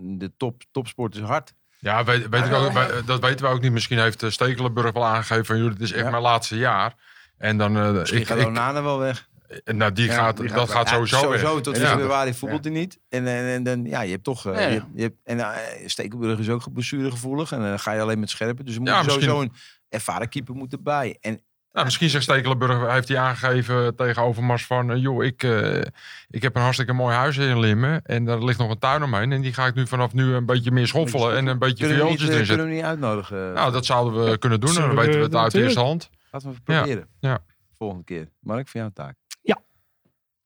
de 0.00 0.32
top, 0.36 0.62
topsport 0.70 1.14
is 1.14 1.20
hard. 1.20 1.54
Ja, 1.78 2.04
weet, 2.04 2.28
weet 2.28 2.44
ik 2.44 2.52
ook, 2.52 2.72
wij- 2.72 3.02
dat 3.04 3.20
weten 3.20 3.46
we 3.46 3.52
ook 3.52 3.60
niet. 3.60 3.72
Misschien 3.72 3.98
heeft 3.98 4.24
Stekelenburg 4.28 4.92
wel 4.92 5.04
aangegeven 5.04 5.44
van... 5.44 5.58
joh, 5.58 5.70
dit 5.70 5.80
is 5.80 5.92
echt 5.92 6.04
Ja. 6.04 6.10
mijn 6.10 6.22
laatste 6.22 6.56
jaar. 6.56 6.94
En 7.36 7.58
dan... 7.58 7.76
eh, 7.76 7.90
Misschien 7.92 8.20
ik, 8.20 8.26
gaat 8.26 8.38
ik, 8.38 8.46
Onana 8.46 8.82
wel 8.82 8.98
weg. 8.98 9.28
Nou, 9.64 9.92
die 9.92 10.06
Ja, 10.06 10.14
gaat, 10.14 10.36
die 10.36 10.48
gaat 10.48 10.56
dat 10.58 10.70
gaat 10.70 10.88
Ja, 10.88 10.94
sowieso, 10.94 11.18
sowieso 11.18 11.52
weg. 11.54 11.62
tot 11.62 11.76
Ja. 11.76 11.88
februari 11.88 12.34
voetbalt 12.34 12.64
hij 12.64 12.72
niet. 12.72 12.98
En, 13.08 13.26
en, 13.26 13.44
en 13.44 13.62
dan, 13.62 13.84
ja, 13.84 14.00
je 14.02 14.10
hebt 14.10 14.24
toch... 14.24 14.46
eh, 14.46 14.54
Ja, 14.54 14.60
ja. 14.60 14.66
Je, 14.68 14.72
hebt- 14.74 14.86
je 14.94 15.02
hebt, 15.02 15.16
en 15.24 15.38
eh, 15.40 15.48
Stekelenburg 15.88 16.38
is 16.38 16.48
ook 16.48 16.72
blessuregevoelig. 16.72 17.52
En 17.52 17.60
dan 17.60 17.78
ga 17.80 17.92
je 17.92 18.00
alleen 18.00 18.20
met 18.20 18.30
scherpen. 18.30 18.64
Dus 18.64 18.74
er 18.74 18.80
moet 18.80 18.88
Ja, 18.88 19.02
misschien- 19.02 19.22
sowieso 19.22 19.40
een 19.42 19.52
ervaren 19.88 20.28
keeper 20.28 20.54
moeten 20.54 20.82
bij. 20.82 21.16
En 21.20 21.42
Nou, 21.72 21.84
misschien 21.86 22.08
zegt 22.10 22.24
Stekelenburg, 22.24 22.92
heeft 22.92 23.08
hij 23.08 23.18
aangegeven 23.18 23.96
tegen 23.96 24.22
Overmars 24.22 24.66
van... 24.66 24.90
eh, 24.90 24.96
joh, 25.02 25.24
ik, 25.24 25.42
eh, 25.42 25.80
ik 26.28 26.42
heb 26.42 26.56
een 26.56 26.62
hartstikke 26.62 26.92
mooi 26.92 27.14
huis 27.14 27.36
in 27.36 27.60
Limmen. 27.60 28.02
En 28.04 28.24
daar 28.24 28.44
ligt 28.44 28.58
nog 28.58 28.70
een 28.70 28.78
tuin 28.78 29.02
omheen. 29.02 29.32
En 29.32 29.40
die 29.40 29.52
ga 29.52 29.66
ik 29.66 29.74
nu 29.74 29.86
vanaf 29.86 30.12
nu 30.12 30.34
een 30.34 30.46
beetje 30.46 30.70
meer 30.70 30.86
schoffelen. 30.86 31.36
En 31.36 31.46
een 31.46 31.58
beetje 31.58 31.76
kunnen 31.76 31.96
viooltjes 31.96 32.28
eh, 32.28 32.34
erin 32.34 32.46
kunnen 32.46 32.46
zetten. 32.46 32.66
we 32.68 32.74
niet 32.74 32.84
uitnodigen? 32.84 33.52
Nou, 33.52 33.72
dat 33.72 33.84
zouden 33.86 34.24
we 34.24 34.38
kunnen 34.38 34.60
doen. 34.60 34.76
En 34.76 34.80
dan 34.86 34.96
weten 34.96 35.18
we 35.18 35.24
het 35.24 35.34
uit 35.34 35.54
eerste 35.54 35.80
hand. 35.80 36.10
Laten 36.30 36.48
we 36.48 36.54
het 36.54 36.62
Ja, 36.66 36.80
proberen. 36.80 37.08
ja. 37.20 37.38
Volgende 37.78 38.04
keer. 38.04 38.28
Mark, 38.40 38.68
voor 38.68 38.80
jou 38.80 38.86
een 38.86 38.92
taak. 39.04 39.16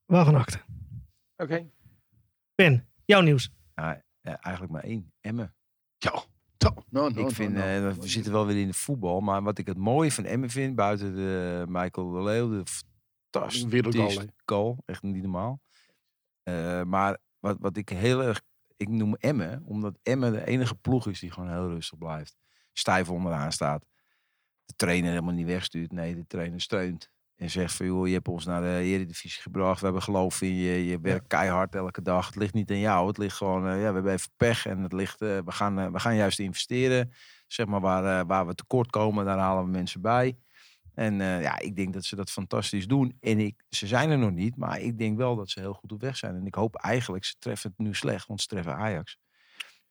Wagenakte. 0.08 0.60
Oké. 1.36 1.70
Ben, 2.54 2.88
jouw 3.04 3.20
nieuws. 3.20 3.50
Ja, 3.74 4.04
ja, 4.20 4.40
eigenlijk 4.40 4.72
maar 4.72 4.82
één. 4.82 5.12
Emmen. 5.20 5.54
Zo. 5.98 6.10
Zo. 6.58 6.74
No, 6.90 7.08
no, 7.08 7.26
ik 7.26 7.34
vind, 7.34 7.52
no, 7.54 7.60
no. 7.60 7.88
eh, 7.88 7.94
we 7.94 8.08
zitten 8.08 8.32
wel 8.32 8.46
weer 8.46 8.60
in 8.60 8.66
de 8.66 8.74
voetbal. 8.74 9.20
Maar 9.20 9.42
wat 9.42 9.58
ik 9.58 9.66
het 9.66 9.76
mooie 9.76 10.12
van 10.12 10.24
Emmen 10.24 10.50
vind, 10.50 10.74
buiten 10.74 11.14
de 11.14 11.64
Michael 11.68 12.10
de 12.10 12.22
Leeuw, 12.22 12.48
de 12.50 12.62
fantastische 13.30 14.32
goal. 14.44 14.82
Echt 14.84 15.02
niet 15.02 15.22
normaal. 15.22 15.60
Eh, 16.42 16.82
maar 16.82 17.18
wat, 17.38 17.56
wat 17.60 17.76
ik 17.76 17.88
heel 17.88 18.22
erg, 18.22 18.42
ik 18.76 18.88
noem 18.88 19.14
Emmen, 19.14 19.62
omdat 19.64 19.98
Emmen 20.02 20.32
de 20.32 20.46
enige 20.46 20.74
ploeg 20.74 21.06
is 21.06 21.20
die 21.20 21.30
gewoon 21.30 21.50
heel 21.50 21.68
rustig 21.68 21.98
blijft. 21.98 22.36
Stijf 22.72 23.10
onderaan 23.10 23.52
staat. 23.52 23.86
De 24.64 24.74
trainer 24.76 25.10
helemaal 25.10 25.34
niet 25.34 25.46
wegstuurt. 25.46 25.92
Nee, 25.92 26.14
de 26.14 26.26
trainer 26.26 26.60
steunt. 26.60 27.10
En 27.38 27.50
zegt 27.50 27.74
van, 27.74 27.86
joh, 27.86 28.06
je 28.06 28.12
hebt 28.12 28.28
ons 28.28 28.44
naar 28.44 28.60
de 28.60 28.78
Eredivisie 28.82 29.42
gebracht. 29.42 29.78
We 29.78 29.84
hebben 29.84 30.02
geloof 30.02 30.42
in 30.42 30.54
je. 30.54 30.86
Je 30.86 31.00
werkt 31.00 31.26
keihard 31.26 31.74
elke 31.74 32.02
dag. 32.02 32.26
Het 32.26 32.36
ligt 32.36 32.54
niet 32.54 32.70
aan 32.70 32.78
jou. 32.78 33.06
Het 33.06 33.18
ligt 33.18 33.36
gewoon, 33.36 33.68
eh, 33.68 33.72
ja, 33.72 33.88
we 33.88 33.94
hebben 33.94 34.12
even 34.12 34.30
pech. 34.36 34.66
En 34.66 34.78
het 34.78 34.92
ligt, 34.92 35.20
eh, 35.20 35.38
we, 35.44 35.52
gaan, 35.52 35.78
eh, 35.78 35.90
we 35.90 36.00
gaan 36.00 36.16
juist 36.16 36.38
investeren. 36.38 37.12
Zeg 37.46 37.66
maar 37.66 37.80
waar, 37.80 38.26
waar 38.26 38.46
we 38.46 38.54
tekort 38.54 38.90
komen, 38.90 39.24
daar 39.24 39.38
halen 39.38 39.64
we 39.64 39.70
mensen 39.70 40.00
bij. 40.00 40.38
En 40.94 41.14
ja, 41.18 41.58
ik 41.58 41.76
denk 41.76 41.92
dat 41.92 42.04
ze 42.04 42.16
dat 42.16 42.30
fantastisch 42.30 42.86
doen. 42.86 43.16
En 43.20 43.38
ik, 43.38 43.62
ze 43.68 43.86
zijn 43.86 44.10
er 44.10 44.18
nog 44.18 44.30
niet, 44.30 44.56
maar 44.56 44.80
ik 44.80 44.98
denk 44.98 45.16
wel 45.16 45.36
dat 45.36 45.50
ze 45.50 45.60
heel 45.60 45.72
goed 45.72 45.92
op 45.92 46.00
weg 46.00 46.16
zijn. 46.16 46.34
En 46.34 46.46
ik 46.46 46.54
hoop 46.54 46.74
eigenlijk, 46.74 47.24
ze 47.24 47.34
treffen 47.38 47.70
het 47.76 47.86
nu 47.86 47.94
slecht, 47.94 48.26
want 48.26 48.40
ze 48.40 48.46
treffen 48.46 48.76
Ajax. 48.76 49.18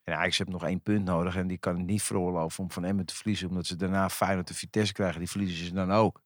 En 0.04 0.18
Ajax 0.18 0.38
heeft 0.38 0.50
nog 0.50 0.64
één 0.64 0.82
punt 0.82 1.06
nodig 1.06 1.36
en 1.36 1.48
die 1.48 1.58
kan 1.58 1.78
het 1.78 1.86
niet 1.86 2.04
veroorloven 2.04 2.64
om 2.64 2.72
van 2.72 2.84
Emmen 2.84 3.06
te 3.06 3.16
verliezen. 3.16 3.50
Omdat 3.50 3.66
ze 3.66 3.76
daarna 3.76 4.10
Feyenoord 4.10 4.48
de 4.48 4.54
Vitesse 4.54 4.94
krijgen, 4.94 5.20
die 5.20 5.30
verliezen 5.30 5.66
ze 5.66 5.74
dan 5.74 5.92
ook. 5.92 6.22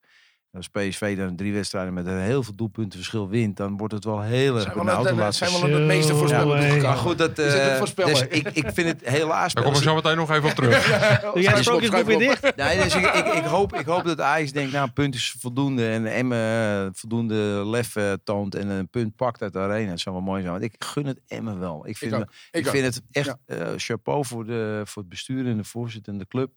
Als 0.54 0.68
PSV 0.68 1.18
dan 1.18 1.36
drie 1.36 1.54
wedstrijden 1.54 1.94
met 1.94 2.06
een 2.06 2.20
heel 2.20 2.44
veel 2.44 2.56
doelpunten 2.56 2.98
verschil 3.00 3.30
wint, 3.30 3.58
dan 3.58 3.78
wordt 3.78 3.94
het 3.94 4.04
wel 4.04 4.22
heel 4.22 4.54
erg 4.54 4.64
Zijn 4.64 4.74
we 4.74 4.80
benauwd. 4.80 4.98
al 4.98 5.04
de 5.04 5.10
het- 5.10 5.18
laatste 5.18 5.46
zijn 5.46 5.62
we 5.62 5.68
al 5.68 5.74
het 5.80 5.88
meeste 5.88 6.16
voorspellen 6.16 6.82
maar 6.82 6.98
goed, 6.98 7.18
dat, 7.18 7.40
Is 7.40 7.54
het 7.54 7.62
een 7.62 7.70
eh, 7.70 7.78
voorspeller? 7.78 8.12
dus 8.14 8.22
ik, 8.22 8.48
ik 8.54 8.66
vind 8.74 8.88
het 8.88 9.10
helaas. 9.10 9.54
Daar 9.54 9.64
kom 9.64 9.74
ik 9.74 9.82
zo 9.82 9.96
meteen 9.96 10.16
nog 10.18 10.32
even 10.32 10.50
op 10.50 10.56
terug. 10.56 10.86
Doe 11.34 11.42
jij 11.42 11.54
de 11.54 11.62
sprookjesboek 11.64 12.04
weer 12.06 12.18
dicht? 12.18 12.56
Nee, 12.56 12.84
dus 12.84 12.96
ik, 12.96 13.06
ik, 13.06 13.26
ik, 13.34 13.44
hoop, 13.44 13.76
ik 13.76 13.86
hoop 13.86 14.04
dat 14.04 14.22
Ajax 14.22 14.52
denkt, 14.52 14.72
nou, 14.72 14.88
een 14.88 14.94
punt 14.94 15.16
is 15.16 15.36
voldoende. 15.40 15.88
En 15.90 16.06
Emmen 16.06 16.38
eh, 16.86 16.90
voldoende 16.94 17.36
lef 17.66 17.96
eh, 17.96 18.14
toont 18.24 18.56
en 18.56 18.68
een 18.68 18.88
punt 18.90 19.16
pakt 19.16 19.42
uit 19.42 19.54
de 19.54 19.60
arena. 19.60 19.90
Het 19.92 20.00
zou 20.00 20.16
wel 20.16 20.24
mooi 20.24 20.42
zijn. 20.42 20.52
Want 20.54 20.64
ik 20.64 20.76
gun 20.84 21.06
het 21.06 21.20
Emmen 21.28 21.60
wel. 21.60 21.88
Ik 21.88 21.98
vind, 21.98 22.14
ook. 22.14 22.22
ik 22.22 22.60
Ik 22.62 22.66
ook. 22.68 22.74
vind 22.74 22.86
het 22.86 23.02
echt 23.12 23.36
eh, 23.46 23.68
chapeau 23.76 24.26
voor, 24.26 24.46
de, 24.46 24.82
voor 24.86 25.02
het 25.02 25.12
bestuur 25.12 25.46
en 25.48 25.58
de 25.58 25.64
voorzitter 25.64 26.14
en 26.14 26.20
de 26.20 26.28
club. 26.28 26.50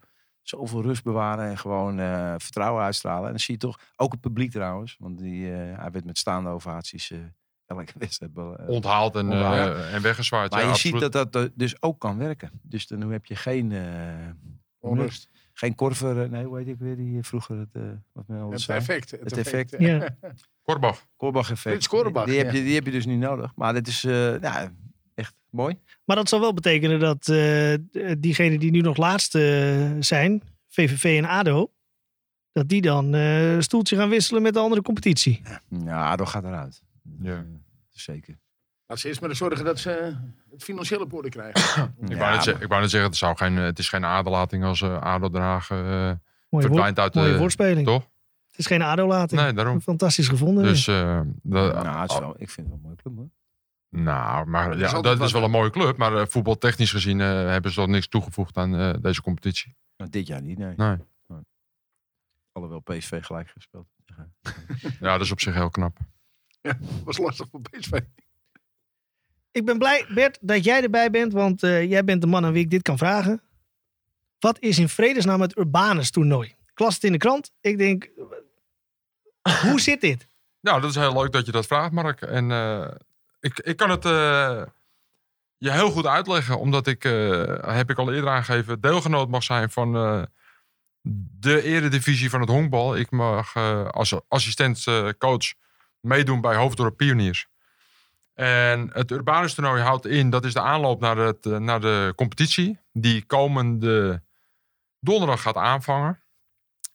Zoveel 0.44 0.82
rust 0.82 1.02
bewaren 1.04 1.44
en 1.48 1.58
gewoon 1.58 1.98
eh, 1.98 2.34
vertrouwen 2.38 2.82
uitstralen. 2.84 3.24
En 3.24 3.30
dan 3.30 3.38
zie 3.40 3.54
je 3.54 3.60
toch, 3.60 3.78
ook 3.96 4.12
het 4.12 4.20
publiek 4.20 4.50
trouwens. 4.50 4.96
Want 4.98 5.18
die, 5.18 5.52
eh, 5.52 5.78
hij 5.78 5.90
werd 5.90 6.04
met 6.04 6.18
staande 6.18 6.48
ovaties 6.50 7.10
eh, 7.10 7.18
elke 7.66 7.92
wedstrijd 7.98 8.32
Onthaald 8.66 9.14
en, 9.16 9.32
eh, 9.32 9.94
en 9.94 10.02
weggezwaaid. 10.02 10.50
Maar 10.50 10.60
ja, 10.60 10.66
je 10.66 10.72
absoluut. 10.72 11.02
ziet 11.02 11.12
dat 11.12 11.32
dat 11.32 11.50
dus 11.54 11.82
ook 11.82 11.98
kan 12.00 12.18
werken. 12.18 12.50
Dus 12.62 12.86
dan 12.86 13.10
heb 13.12 13.26
je 13.26 13.36
geen... 13.36 13.72
eh, 13.72 13.88
Onrust. 14.78 15.28
geen 15.52 15.74
Korver, 15.74 16.30
nee, 16.30 16.44
hoe 16.44 16.58
heet 16.58 16.68
ik 16.68 16.78
weer, 16.78 16.96
die 16.96 17.22
vroeger 17.22 17.58
het, 17.58 17.68
eh, 17.72 17.82
wat 18.12 18.26
mij 18.26 18.36
altijd 18.40 18.52
Het 18.52 18.62
zei. 18.62 18.78
effect. 18.78 19.10
Het 19.10 19.36
effect. 19.36 19.74
Ja. 19.82 20.16
Korbach. 20.62 21.06
Korbach 21.16 21.50
effect. 21.50 21.60
Frits 21.60 21.88
Korbach, 21.88 22.24
Die, 22.24 22.34
die 22.34 22.44
heb 22.44 22.52
je, 22.54 22.62
die 22.62 22.74
heb 22.74 22.84
je 22.84 22.90
dus 22.90 23.06
niet 23.06 23.18
nodig. 23.18 23.52
Maar 23.56 23.72
dit 23.72 23.86
is 23.86 24.04
eh, 24.04 24.40
ja, 24.40 24.70
echt 25.14 25.35
mooi. 25.50 25.78
Maar 26.04 26.16
dat 26.16 26.28
zal 26.28 26.40
wel 26.40 26.54
betekenen 26.54 27.00
dat 27.00 27.28
eh, 27.28 27.75
diegenen 28.18 28.59
die 28.59 28.71
nu 28.71 28.80
nog 28.80 28.97
laatste 28.97 29.97
zijn, 30.00 30.42
VVV 30.68 31.18
en 31.23 31.28
ADO, 31.28 31.71
dat 32.52 32.68
die 32.68 32.80
dan 32.83 33.14
eh, 33.14 33.54
een 33.54 33.62
stoeltje 33.62 33.97
gaan 33.97 34.09
wisselen 34.09 34.42
met 34.42 34.54
de 34.54 34.61
andere 34.61 34.83
competitie. 34.83 35.42
Ja, 35.68 36.11
ADO 36.11 36.25
gaat 36.25 36.44
eruit. 36.44 36.83
Ja. 37.21 37.33
Eh, 37.33 37.38
Zeker. 37.90 38.38
Laat 38.87 38.99
ze 38.99 39.09
eerst 39.09 39.21
maar 39.21 39.37
zorgen 39.37 39.64
dat 39.64 39.78
ze 39.78 40.16
het 40.50 40.62
financiële 40.62 41.02
op 41.02 41.12
orde 41.12 41.28
krijgen. 41.28 41.94
Ik, 42.00 42.09
Ja, 42.09 42.16
wou 42.16 42.37
net, 42.37 42.47
ik 42.62 42.68
wou 42.68 42.80
net 42.80 42.90
zeggen, 42.90 43.09
het, 43.11 43.18
zou 43.18 43.37
geen, 43.37 43.56
het 43.56 43.78
is 43.78 43.88
geen 43.88 44.04
aderlating 44.04 44.64
als 44.64 44.83
eh 44.83 45.00
ADO 45.00 45.28
Den 45.30 45.40
Haag 45.40 45.71
eh, 45.71 46.12
verdwijnt 46.50 46.99
uit 46.99 47.14
mooie 47.14 47.33
de... 47.33 47.38
woordspeling. 47.38 47.87
Toch? 47.87 48.02
Het 48.47 48.59
is 48.59 48.66
geen 48.66 48.83
ADO-lating. 48.83 49.40
Nee, 49.40 49.52
daarom. 49.52 49.80
Fantastisch 49.80 50.28
gevonden. 50.28 50.64
Dus, 50.64 50.87
eh, 50.87 51.21
dat- 51.42 51.75
nou, 51.83 51.99
het 52.00 52.11
is 52.11 52.18
wel, 52.18 52.35
ik 52.38 52.50
vind 52.50 52.56
het 52.56 52.66
wel 52.66 52.75
een 52.76 52.80
mooie 52.83 52.97
club 52.97 53.16
hoor. 53.16 53.28
Nou, 54.02 54.46
maar 54.46 54.78
ja, 54.78 55.00
dat 55.00 55.20
is 55.20 55.32
wel 55.32 55.42
een 55.42 55.50
mooie 55.50 55.70
club. 55.70 55.96
Maar 55.96 56.16
eh, 56.16 56.26
voetbaltechnisch 56.26 56.90
gezien 56.90 57.20
eh, 57.20 57.26
hebben 57.26 57.70
ze 57.70 57.76
toch 57.76 57.88
niks 57.88 58.08
toegevoegd 58.08 58.56
aan 58.56 58.76
eh, 58.76 58.94
deze 59.00 59.22
competitie. 59.22 59.76
Maar 59.96 60.10
dit 60.10 60.26
jaar 60.26 60.42
niet, 60.42 60.58
nee. 60.58 60.74
Nee. 60.76 60.96
Alhoewel 62.52 62.80
PSV 62.80 63.24
gelijk 63.24 63.48
gespeeld. 63.48 63.86
Ja, 65.00 65.12
dat 65.12 65.20
is 65.20 65.30
op 65.30 65.40
zich 65.40 65.54
heel 65.54 65.70
knap. 65.70 65.98
was 67.04 67.18
lastig 67.18 67.48
voor 67.50 67.60
PSV. 67.60 68.00
Ik 69.54 69.64
ben 69.64 69.78
blij, 69.78 70.06
Bert, 70.08 70.38
dat 70.40 70.64
jij 70.64 70.82
erbij 70.82 71.10
bent, 71.10 71.32
want 71.32 71.62
eh, 71.62 71.90
jij 71.90 72.04
bent 72.04 72.20
de 72.20 72.26
man 72.26 72.44
aan 72.44 72.52
wie 72.52 72.62
ik 72.62 72.70
dit 72.70 72.82
kan 72.82 72.98
vragen. 72.98 73.42
Wat 74.38 74.60
is 74.60 74.78
in 74.78 74.88
vredesnaam 74.88 75.40
het 75.40 75.58
Urbanus 75.58 76.10
toernooi? 76.10 76.48
Ik 76.48 76.78
las 76.78 76.94
het 76.94 77.04
in 77.04 77.12
de 77.12 77.18
krant. 77.18 77.50
Ik 77.60 77.78
denk, 77.78 78.10
hoe 79.62 79.80
zit 79.80 80.00
dit? 80.00 80.26
Nou, 80.60 80.80
dat 80.80 80.90
is 80.90 80.96
heel 80.96 81.12
leuk 81.12 81.32
dat 81.32 81.46
je 81.46 81.52
dat 81.52 81.66
vraagt, 81.66 81.92
Mark. 81.92 82.20
En 82.20 82.50
eh, 82.50 82.90
ik, 83.44 83.58
ik 83.58 83.76
kan 83.76 83.90
het 83.90 84.04
eh, 84.04 84.62
je 85.56 85.72
heel 85.72 85.90
goed 85.90 86.06
uitleggen, 86.06 86.58
omdat 86.58 86.86
ik, 86.86 87.04
eh, 87.04 87.76
heb 87.76 87.90
ik 87.90 87.98
al 87.98 88.12
eerder 88.12 88.30
aangegeven, 88.30 88.80
deelgenoot 88.80 89.28
mag 89.28 89.42
zijn 89.42 89.70
van 89.70 89.96
eh, 89.96 90.22
de 91.38 91.62
eredivisie 91.62 92.30
van 92.30 92.40
het 92.40 92.48
honkbal. 92.48 92.96
Ik 92.96 93.10
mag 93.10 93.56
als 93.90 94.14
assistent 94.28 94.84
coach 95.18 95.54
meedoen 96.00 96.40
bij 96.40 96.56
Hoofddorp 96.56 96.96
Pioniers. 96.96 97.46
En 98.34 98.90
het 98.92 99.10
Urbanus 99.10 99.54
toernooi 99.54 99.82
houdt 99.82 100.06
in, 100.06 100.30
dat 100.30 100.44
is 100.44 100.52
de 100.52 100.60
aanloop 100.60 101.00
naar, 101.00 101.16
het, 101.16 101.44
naar 101.44 101.80
de 101.80 102.12
competitie, 102.16 102.78
die 102.92 103.24
komende 103.24 104.22
donderdag 105.00 105.42
gaat 105.42 105.56
aanvangen. 105.56 106.22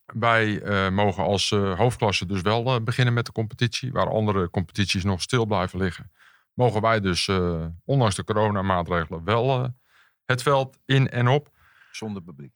Wij 0.05 0.61
mogen 0.91 1.23
als 1.23 1.49
hoofdklasse 1.49 2.25
dus 2.25 2.41
wel 2.41 2.83
beginnen 2.83 3.13
met 3.13 3.25
de 3.25 3.31
competitie. 3.31 3.91
Waar 3.91 4.09
andere 4.09 4.49
competities 4.49 5.03
nog 5.03 5.21
stil 5.21 5.45
blijven 5.45 5.79
liggen. 5.79 6.11
Mogen 6.59 6.81
wij 6.81 6.99
dus, 6.99 7.27
eh, 7.27 7.65
ondanks 7.85 8.15
de 8.15 8.23
coronamaatregelen, 8.23 9.23
wel 9.23 9.63
eh, 9.63 9.69
het 10.25 10.41
veld 10.41 10.77
in 10.85 11.09
en 11.09 11.27
op. 11.27 11.49
Zonder 11.91 12.21
publiek. 12.21 12.51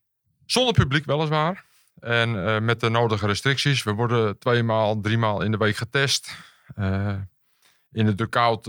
Zonder 0.46 0.74
publiek 0.74 1.06
weliswaar. 1.06 1.66
En 2.00 2.48
eh, 2.48 2.60
met 2.60 2.80
de 2.80 2.90
nodige 2.90 3.26
restricties. 3.26 3.84
We 3.84 3.92
worden 3.92 4.40
tweemaal, 4.40 5.02
driemaal 5.02 5.42
in 5.42 5.52
de 5.52 5.58
week 5.58 5.76
getest. 5.76 6.38
In 7.92 8.06
de 8.06 8.16
dugout 8.16 8.66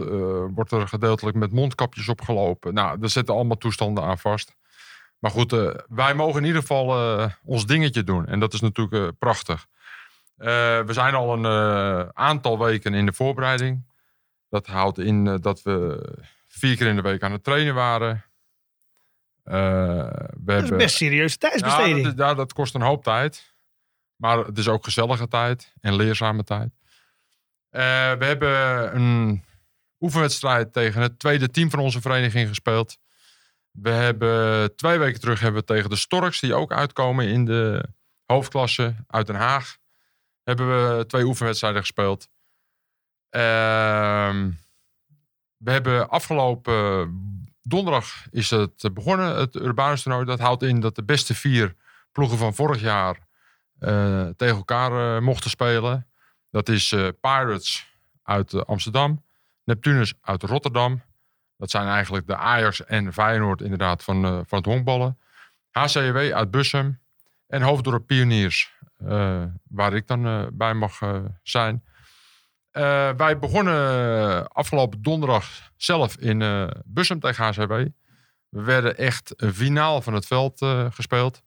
wordt 0.55 0.73
er 0.73 0.89
gedeeltelijk 0.89 1.37
met 1.37 1.53
mondkapjes 1.53 2.09
opgelopen. 2.09 2.75
Nou, 2.75 2.99
daar 2.99 3.11
zitten 3.11 3.35
allemaal 3.35 3.57
toestanden 3.57 4.05
aan 4.05 4.19
vast. 4.19 4.57
Maar 5.19 5.31
goed, 5.31 5.51
wij 5.89 6.15
mogen 6.15 6.41
in 6.41 6.47
ieder 6.47 6.61
geval 6.61 7.31
ons 7.45 7.67
dingetje 7.67 8.05
doen. 8.05 8.27
En 8.27 8.41
dat 8.41 8.53
is 8.53 8.61
natuurlijk 8.61 9.19
prachtig. 9.19 9.67
We 10.37 10.85
zijn 10.89 11.15
al 11.15 11.45
een 11.45 12.11
aantal 12.15 12.59
weken 12.59 12.95
in 12.95 13.07
de 13.07 13.13
voorbereiding. 13.13 13.85
Dat 14.55 14.67
houdt 14.67 14.99
in 14.99 15.27
eh, 15.27 15.35
dat 15.41 15.63
we 15.63 16.01
vier 16.49 16.77
keer 16.77 16.87
in 16.87 16.97
de 16.97 17.03
week 17.03 17.23
aan 17.23 17.33
het 17.33 17.45
trainen 17.45 17.75
waren. 17.75 18.25
Eh, 19.43 19.55
we 19.55 20.31
Dat 20.45 20.55
is 20.55 20.61
hebben- 20.61 20.79
best 20.79 20.97
serieuze 20.97 21.37
ja, 21.41 21.49
tijdsbesteding. 21.49 22.03
dat, 22.05 22.13
is- 22.13 22.19
ja, 22.19 22.35
dat 22.35 22.53
kost 22.53 22.75
een 22.75 22.83
hoop 22.83 23.03
tijd. 23.05 23.55
Maar 24.17 24.39
het 24.39 24.59
is 24.59 24.69
ook 24.69 24.85
gezellige 24.85 25.29
tijd 25.29 25.73
en 25.81 25.97
leerzame 25.97 26.45
tijd. 26.45 26.71
Eh, 27.71 27.81
we 28.13 28.25
hebben 28.25 28.97
een 28.97 29.45
oefenwedstrijd 30.01 30.73
tegen 30.73 31.03
het 31.03 31.19
tweede 31.19 31.51
team 31.51 31.71
van 31.71 31.79
onze 31.79 32.01
vereniging 32.01 32.49
gespeeld. 32.49 32.97
We 33.71 33.91
hebben 33.91 34.77
twee 34.77 34.99
weken 34.99 35.21
terug 35.21 35.41
hebben 35.41 35.61
we 35.61 35.67
tegen 35.67 35.91
de 35.91 35.97
Storks, 35.97 36.41
die 36.41 36.55
ook 36.55 36.73
uitkomen 36.73 37.29
in 37.29 37.45
de 37.45 37.85
hoofdklasse 38.25 38.95
uit 39.07 39.27
Den 39.27 39.37
Haag. 39.37 39.77
Hebben 40.43 40.67
we 40.99 41.07
twee 41.07 41.25
oefenwedstrijden 41.25 41.81
gespeeld. 41.81 42.29
Ehm, 43.35 44.51
we 45.57 45.71
hebben 45.71 46.09
afgelopen 46.09 47.13
donderdag 47.63 48.27
is 48.31 48.51
het 48.51 48.91
begonnen, 48.93 49.37
het 49.37 49.55
Urbanus 49.55 50.03
toernooi. 50.03 50.25
Dat 50.25 50.39
houdt 50.39 50.63
in 50.63 50.81
dat 50.81 50.95
de 50.95 51.05
beste 51.05 51.35
vier 51.35 51.75
ploegen 52.13 52.39
van 52.39 52.55
vorig 52.55 52.81
jaar 52.81 53.19
eh, 53.79 54.27
tegen 54.37 54.57
elkaar 54.57 55.17
eh, 55.17 55.23
mochten 55.23 55.51
spelen. 55.51 56.07
Dat 56.51 56.69
is 56.69 56.93
eh, 56.93 57.09
Pirates 57.21 57.87
uit 58.23 58.67
Amsterdam, 58.67 59.25
Neptunus 59.65 60.15
uit 60.21 60.43
Rotterdam. 60.43 61.03
Dat 61.57 61.71
zijn 61.71 61.87
eigenlijk 61.87 62.27
de 62.27 62.37
Ajax 62.37 62.85
en 62.85 63.13
Feyenoord 63.13 63.61
inderdaad 63.61 64.05
van, 64.05 64.23
van 64.23 64.59
het 64.59 64.67
honkballen. 64.67 65.19
HCW 65.71 66.17
uit 66.17 66.51
Bussum 66.51 67.01
en 67.47 67.63
Hoofddorp 67.63 68.07
Pioniers, 68.07 68.73
waar 69.69 69.95
ik 69.95 70.07
dan 70.07 70.51
bij 70.53 70.75
mag 70.75 70.99
zijn. 71.43 71.83
Eh, 72.75 73.11
wij 73.17 73.39
begonnen 73.39 74.49
afgelopen 74.49 75.03
donderdag 75.03 75.71
zelf 75.77 76.17
in 76.17 76.43
eh 76.43 76.67
Bussum 76.85 77.21
tegen 77.21 77.45
HCW. 77.45 77.73
We 78.49 78.63
werden 78.63 78.97
echt 78.97 79.33
een 79.37 79.55
finaal 79.55 80.01
van 80.01 80.15
het 80.15 80.27
veld 80.27 80.61
eh, 80.63 80.87
gespeeld. 80.91 81.43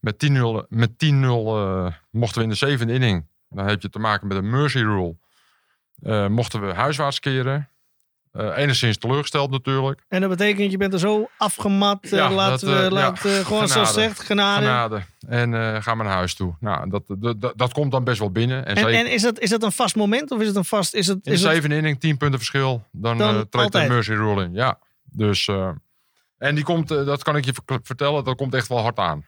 Met 0.00 0.18
10-0 0.18 0.66
met 0.68 0.90
10-0 0.90 1.56
eh, 1.56 1.92
mochten 2.10 2.38
we 2.38 2.42
in 2.44 2.48
de 2.48 2.54
zevende 2.54 2.92
inning. 2.92 3.26
Dan 3.48 3.66
heb 3.68 3.82
je 3.82 3.88
te 3.88 3.98
maken 3.98 4.26
met 4.26 4.36
een 4.36 4.50
mercy 4.50 4.78
rule. 4.78 5.16
eh, 6.02 6.26
mochten 6.26 6.66
we 6.66 6.72
huiswaarts 6.74 7.20
keren. 7.20 7.68
Eh, 8.32 8.56
enigszins 8.56 8.98
teleurgesteld 8.98 9.50
natuurlijk. 9.50 10.04
En 10.08 10.20
dat 10.20 10.30
betekent, 10.30 10.70
je 10.70 10.76
bent 10.76 10.92
er 10.92 10.98
zo 10.98 11.28
afgemat. 11.36 12.04
eh, 12.04 12.10
Ja, 12.10 12.30
laten 12.30 12.68
dat, 12.68 12.78
we, 12.92 12.96
eh, 12.96 13.02
ja, 13.02 13.14
gewoon 13.14 13.68
zoals 13.68 13.88
genade. 13.88 13.92
zegt, 13.92 14.20
genade. 14.20 14.64
Genade. 14.66 15.02
En 15.28 15.82
ga 15.82 15.94
maar 15.94 16.06
naar 16.06 16.14
huis 16.14 16.34
toe. 16.34 16.54
Nou, 16.60 16.90
dat, 16.90 17.02
dat, 17.18 17.52
dat, 17.56 17.72
komt 17.72 17.90
dan 17.90 18.04
best 18.04 18.18
wel 18.18 18.30
binnen. 18.30 18.66
En, 18.66 18.76
En, 18.76 18.86
en 18.88 19.10
is, 19.10 19.22
dat, 19.22 19.38
is 19.38 19.50
dat 19.50 19.62
een 19.62 19.72
vast 19.72 19.96
moment 19.96 20.30
of 20.30 20.40
is 20.40 20.46
het 20.46 20.56
een 20.56 20.64
vast... 20.64 20.94
Is 20.94 21.06
het, 21.06 21.16
in 21.16 21.22
de 21.24 21.30
is 21.30 21.42
het, 21.42 21.52
zevende 21.52 21.76
inning, 21.76 22.00
10 22.00 22.16
punten 22.16 22.38
verschil. 22.38 22.84
Dan, 22.92 23.18
Dan 23.18 23.48
treedt 23.48 23.72
de 23.72 23.86
mercy 23.88 24.12
rule 24.12 24.44
in. 24.44 24.52
Ja, 24.54 24.78
dus... 25.04 25.48
en 26.38 26.54
die 26.54 26.64
komt, 26.64 26.88
dat 26.88 27.22
kan 27.22 27.36
ik 27.36 27.44
je 27.44 27.52
vertellen, 27.82 28.24
dat 28.24 28.36
komt 28.36 28.54
echt 28.54 28.68
wel 28.68 28.80
hard 28.80 28.98
aan. 28.98 29.26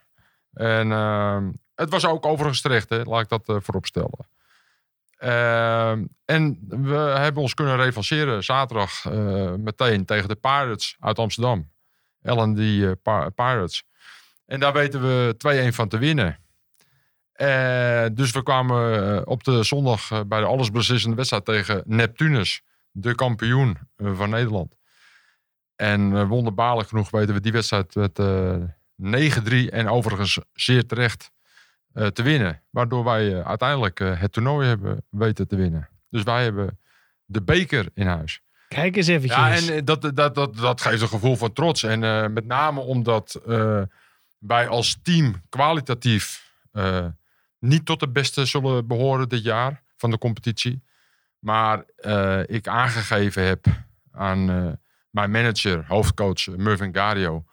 En 0.53 0.91
ehm, 0.91 1.51
het 1.75 1.89
was 1.89 2.05
ook 2.05 2.25
overigens 2.25 2.61
terecht, 2.61 2.89
hè? 2.89 3.01
laat 3.03 3.21
ik 3.21 3.29
dat 3.29 3.63
voorop 3.63 3.85
stellen. 3.85 4.27
Ehm, 5.23 6.05
en 6.25 6.59
we 6.67 6.95
hebben 6.95 7.41
ons 7.41 7.53
kunnen 7.53 7.75
revanceren 7.75 8.43
zaterdag 8.43 9.05
eh, 9.05 9.53
meteen 9.53 10.05
tegen 10.05 10.27
de 10.27 10.35
Pirates 10.35 10.95
uit 10.99 11.19
Amsterdam. 11.19 11.71
Ellen 12.21 12.53
die 12.53 12.97
eh, 13.03 13.25
Pirates. 13.35 13.83
En 14.45 14.59
daar 14.59 14.73
weten 14.73 15.01
we 15.01 15.35
2-1 15.71 15.75
van 15.75 15.87
te 15.87 15.97
winnen. 15.97 16.39
Eh, 17.33 18.05
dus 18.13 18.31
we 18.31 18.43
kwamen 18.43 19.27
op 19.27 19.43
de 19.43 19.63
zondag 19.63 20.27
bij 20.27 20.39
de 20.39 20.45
allesbeslissende 20.45 21.15
wedstrijd 21.15 21.45
tegen 21.45 21.83
Neptunus, 21.85 22.61
de 22.91 23.15
kampioen 23.15 23.77
van 23.97 24.29
Nederland. 24.29 24.75
En 25.75 26.27
wonderbaarlijk 26.27 26.89
genoeg 26.89 27.09
weten 27.09 27.33
we 27.33 27.41
die 27.41 27.51
wedstrijd 27.51 27.95
met 27.95 28.19
eh 28.19 28.55
9-3 28.95 29.69
en 29.69 29.89
overigens 29.89 30.39
zeer 30.53 30.85
terecht 30.85 31.31
te 31.93 32.23
winnen. 32.23 32.61
Waardoor 32.69 33.03
wij 33.03 33.33
eh, 33.39 33.47
uiteindelijk 33.47 33.99
eh, 33.99 34.19
het 34.19 34.31
toernooi 34.31 34.67
hebben 34.67 35.05
weten 35.09 35.47
te 35.47 35.55
winnen. 35.55 35.89
Dus 36.09 36.23
wij 36.23 36.43
hebben 36.43 36.79
de 37.25 37.41
beker 37.41 37.85
in 37.93 38.07
huis. 38.07 38.41
Kijk 38.67 38.95
eens 38.95 39.07
eventjes. 39.07 39.39
Ja, 39.39 39.55
en 39.55 39.75
eh, 39.75 39.81
dat, 39.83 40.01
dat, 40.15 40.35
dat, 40.35 40.55
dat 40.55 40.81
geeft 40.81 41.01
een 41.01 41.07
gevoel 41.07 41.35
van 41.35 41.53
trots. 41.53 41.83
En 41.83 42.03
eh, 42.03 42.27
met 42.27 42.45
name 42.45 42.79
omdat 42.79 43.41
eh, 43.47 43.81
wij 44.37 44.67
als 44.67 44.99
team 45.03 45.41
kwalitatief 45.49 46.51
eh, 46.71 47.05
niet 47.59 47.85
tot 47.85 47.99
de 47.99 48.09
beste 48.09 48.45
zullen 48.45 48.87
behoren 48.87 49.29
dit 49.29 49.43
jaar 49.43 49.81
van 49.97 50.09
de 50.11 50.17
competitie. 50.17 50.83
Maar 51.39 51.83
eh, 51.95 52.39
ik 52.45 52.67
aangegeven 52.67 53.43
heb 53.47 53.65
aan 54.11 54.49
eh, 54.49 54.67
mijn 55.09 55.31
manager, 55.31 55.85
hoofdcoach 55.87 56.47
eh, 56.47 56.55
Mervyn 56.55 56.95
Gario, 56.95 57.45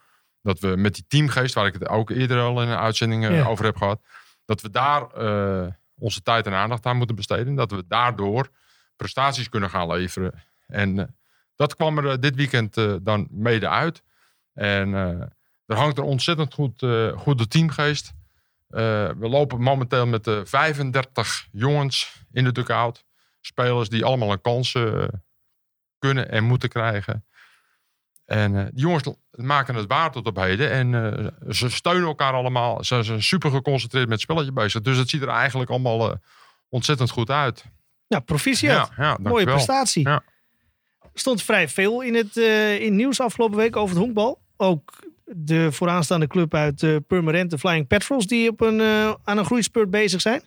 dat 0.42 0.58
we 0.60 0.68
met 0.76 0.94
die 0.94 1.04
teamgeest, 1.08 1.54
waar 1.54 1.66
ik 1.66 1.72
het 1.72 1.88
ook 1.88 2.10
eerder 2.10 2.40
al 2.40 2.62
in 2.62 2.68
een 2.68 2.76
uitzending 2.78 3.24
eh, 3.26 3.36
Ja. 3.36 3.46
over 3.46 3.64
heb 3.64 3.76
gehad, 3.76 4.00
dat 4.50 4.60
we 4.60 4.70
daar 4.70 5.10
eh, 5.10 5.72
onze 5.98 6.22
tijd 6.22 6.46
en 6.46 6.52
aandacht 6.52 6.86
aan 6.86 6.96
moeten 6.96 7.16
besteden. 7.16 7.54
Dat 7.54 7.70
we 7.70 7.84
daardoor 7.88 8.48
prestaties 8.96 9.48
kunnen 9.48 9.70
gaan 9.70 9.86
leveren. 9.86 10.42
En 10.66 10.98
eh, 10.98 11.04
dat 11.56 11.74
kwam 11.76 11.98
er 11.98 12.10
eh, 12.10 12.18
dit 12.18 12.34
weekend 12.34 12.74
dan 13.02 13.28
mede 13.30 13.68
uit. 13.68 14.02
En 14.54 14.92
er 15.66 15.76
hangt 15.76 15.98
er 15.98 16.04
ontzettend 16.04 16.54
goed, 16.54 16.86
goede 17.16 17.48
teamgeest. 17.48 18.12
We 18.66 19.16
lopen 19.18 19.60
momenteel 19.60 20.06
met 20.06 20.26
eh 20.26 20.40
35 20.44 21.48
jongens 21.52 22.24
in 22.32 22.44
de 22.44 22.52
dugout. 22.52 23.04
Spelers 23.40 23.88
die 23.88 24.04
allemaal 24.04 24.32
een 24.32 24.40
kans 24.40 24.72
kunnen 25.98 26.30
en 26.30 26.44
moeten 26.44 26.68
krijgen. 26.68 27.24
En 28.30 28.56
eh, 28.56 28.64
die 28.64 28.80
jongens 28.80 29.04
maken 29.30 29.74
het 29.74 29.86
waar 29.86 30.12
tot 30.12 30.26
op 30.26 30.36
heden. 30.36 30.70
En 30.70 30.94
eh, 30.94 31.52
ze 31.52 31.70
steunen 31.70 32.08
elkaar 32.08 32.32
allemaal. 32.32 32.84
Ze 32.84 33.02
zijn 33.02 33.22
super 33.22 33.50
geconcentreerd 33.50 34.04
met 34.04 34.12
het 34.12 34.20
spelletje 34.20 34.52
bezig. 34.52 34.80
Dus 34.80 34.96
het 34.96 35.08
ziet 35.08 35.22
er 35.22 35.28
eigenlijk 35.28 35.70
allemaal 35.70 36.10
eh, 36.10 36.16
ontzettend 36.68 37.10
goed 37.10 37.30
uit. 37.30 37.64
ja, 38.06 38.20
proficiat. 38.20 38.90
ja, 38.96 39.18
Mooie 39.22 39.44
prestatie. 39.44 40.08
Ja. 40.08 40.22
Er 41.00 41.08
stond 41.14 41.42
vrij 41.42 41.68
veel 41.68 42.00
in 42.00 42.14
het, 42.14 42.36
in 42.36 42.84
het 42.84 42.92
nieuws 42.92 43.20
afgelopen 43.20 43.56
week 43.56 43.76
over 43.76 43.94
het 43.94 44.04
honkbal. 44.04 44.40
Ook 44.56 44.98
de 45.24 45.72
vooraanstaande 45.72 46.26
club 46.26 46.54
uit 46.54 47.06
Purmerend, 47.06 47.50
de 47.50 47.58
Flying 47.58 47.86
Petrels, 47.86 48.26
die 48.26 48.50
op 48.50 48.60
een, 48.60 48.80
aan 49.24 49.38
een 49.38 49.44
groeispurt 49.44 49.90
bezig 49.90 50.20
zijn. 50.20 50.42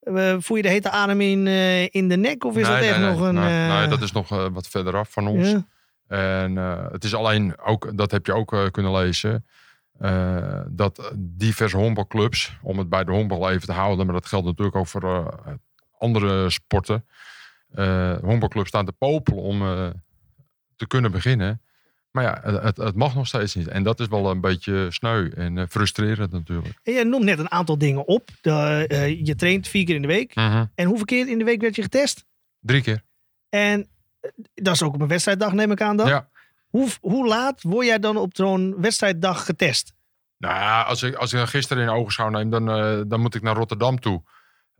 Eh, 0.00 0.36
voel 0.38 0.56
je 0.56 0.62
de 0.62 0.68
hete 0.68 0.90
adem 0.90 1.20
in, 1.20 1.46
in 1.90 2.08
de 2.08 2.16
nek? 2.16 2.44
Of 2.44 2.56
is 2.56 2.68
Nee, 2.68 2.76
dat 2.76 2.84
echt 2.84 2.98
nee, 2.98 3.08
nog 3.08 3.20
nee, 3.20 3.28
een... 3.28 3.68
nee, 3.68 3.88
dat 3.88 4.02
is 4.02 4.12
nog 4.12 4.28
wat 4.28 4.68
verderaf 4.68 5.10
van 5.10 5.26
ons. 5.26 5.50
ja? 5.50 5.66
En 6.06 6.58
eh, 6.58 6.90
het 6.90 7.04
is 7.04 7.14
alleen, 7.14 7.58
ook, 7.58 7.96
dat 7.96 8.10
heb 8.10 8.26
je 8.26 8.32
ook 8.32 8.52
eh, 8.52 8.70
kunnen 8.70 8.92
lezen, 8.92 9.46
eh, 9.98 10.60
dat 10.68 11.12
diverse 11.16 11.76
honkbalclubs, 11.76 12.56
om 12.62 12.78
het 12.78 12.88
bij 12.88 13.04
de 13.04 13.10
honkbal 13.10 13.50
even 13.50 13.66
te 13.66 13.72
houden, 13.72 14.04
maar 14.06 14.14
dat 14.14 14.26
geldt 14.26 14.46
natuurlijk 14.46 14.76
ook 14.76 14.86
voor 14.86 15.34
andere 15.98 16.50
sporten. 16.50 17.06
honkbalclubs 18.20 18.68
staan 18.68 18.84
te 18.86 18.92
popelen 18.92 19.42
om 19.42 19.58
te 20.76 20.86
kunnen 20.86 21.10
beginnen. 21.10 21.62
Maar 22.10 22.24
ja, 22.24 22.40
het, 22.62 22.76
het- 22.76 22.94
mag 22.94 23.14
nog 23.14 23.26
steeds 23.26 23.54
niet. 23.54 23.68
En 23.68 23.82
dat 23.82 24.00
is 24.00 24.06
wel 24.06 24.30
een 24.30 24.40
beetje 24.40 24.86
sneu 24.90 25.28
en 25.30 25.68
frustrerend 25.68 26.32
natuurlijk. 26.32 26.78
En 26.82 26.92
jij 26.92 27.04
noemt 27.04 27.24
net 27.24 27.38
een 27.38 27.50
aantal 27.50 27.78
dingen 27.78 28.06
op. 28.06 28.28
De, 28.40 29.20
je 29.24 29.34
traint 29.34 29.68
vier 29.68 29.84
keer 29.84 29.94
in 29.94 30.02
de 30.02 30.08
week. 30.08 30.34
En 30.74 30.86
hoeveel 30.86 31.04
keer 31.04 31.28
in 31.28 31.38
de 31.38 31.44
week 31.44 31.60
werd 31.60 31.76
je 31.76 31.82
getest? 31.82 32.24
Drie 32.60 32.82
keer. 32.82 33.02
En 33.48 33.88
dat 34.54 34.74
is 34.74 34.82
ook 34.82 34.94
op 34.94 35.00
een 35.00 35.08
wedstrijddag, 35.08 35.52
neem 35.52 35.70
ik 35.70 35.80
aan 35.80 35.96
dan. 35.96 36.08
Ja. 36.08 36.28
Hoe, 36.68 36.88
hoe 37.00 37.26
laat 37.26 37.62
word 37.62 37.86
jij 37.86 37.98
dan 37.98 38.16
op 38.16 38.36
zo'n 38.36 38.74
wedstrijddag 38.80 39.44
getest? 39.44 39.94
Nou 40.38 40.54
ja, 40.54 40.82
als 40.82 41.02
ik, 41.02 41.14
als 41.14 41.32
ik 41.32 41.38
dan 41.38 41.48
gisteren 41.48 41.82
in 41.82 41.88
ogenschouw 41.88 42.28
neem, 42.28 42.50
dan, 42.50 42.70
eh, 42.70 43.00
dan 43.06 43.20
moet 43.20 43.34
ik 43.34 43.42
naar 43.42 43.56
Rotterdam 43.56 44.00
toe. 44.00 44.22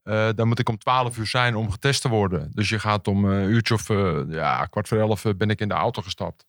Eh, 0.03 0.29
dan 0.35 0.49
moet 0.49 0.59
ik 0.59 0.69
om 0.69 0.79
12 0.79 1.19
uur 1.19 1.27
zijn 1.27 1.55
om 1.55 1.71
getest 1.71 2.03
te 2.03 2.09
worden. 2.09 2.51
Dus 2.53 2.69
je 2.69 2.79
gaat 2.79 3.09
om 3.09 3.31
eh, 3.31 3.43
een 3.43 3.51
uurtje 3.51 3.75
of 3.75 3.91
eh, 3.91 4.21
ja, 4.29 4.65
kwart 4.65 4.89
voor 4.89 4.99
elf 4.99 5.25
eh, 5.25 5.33
ben 5.37 5.51
ik 5.51 5.61
in 5.61 5.69
de 5.69 5.75
auto 5.75 6.03
gestapt. 6.03 6.47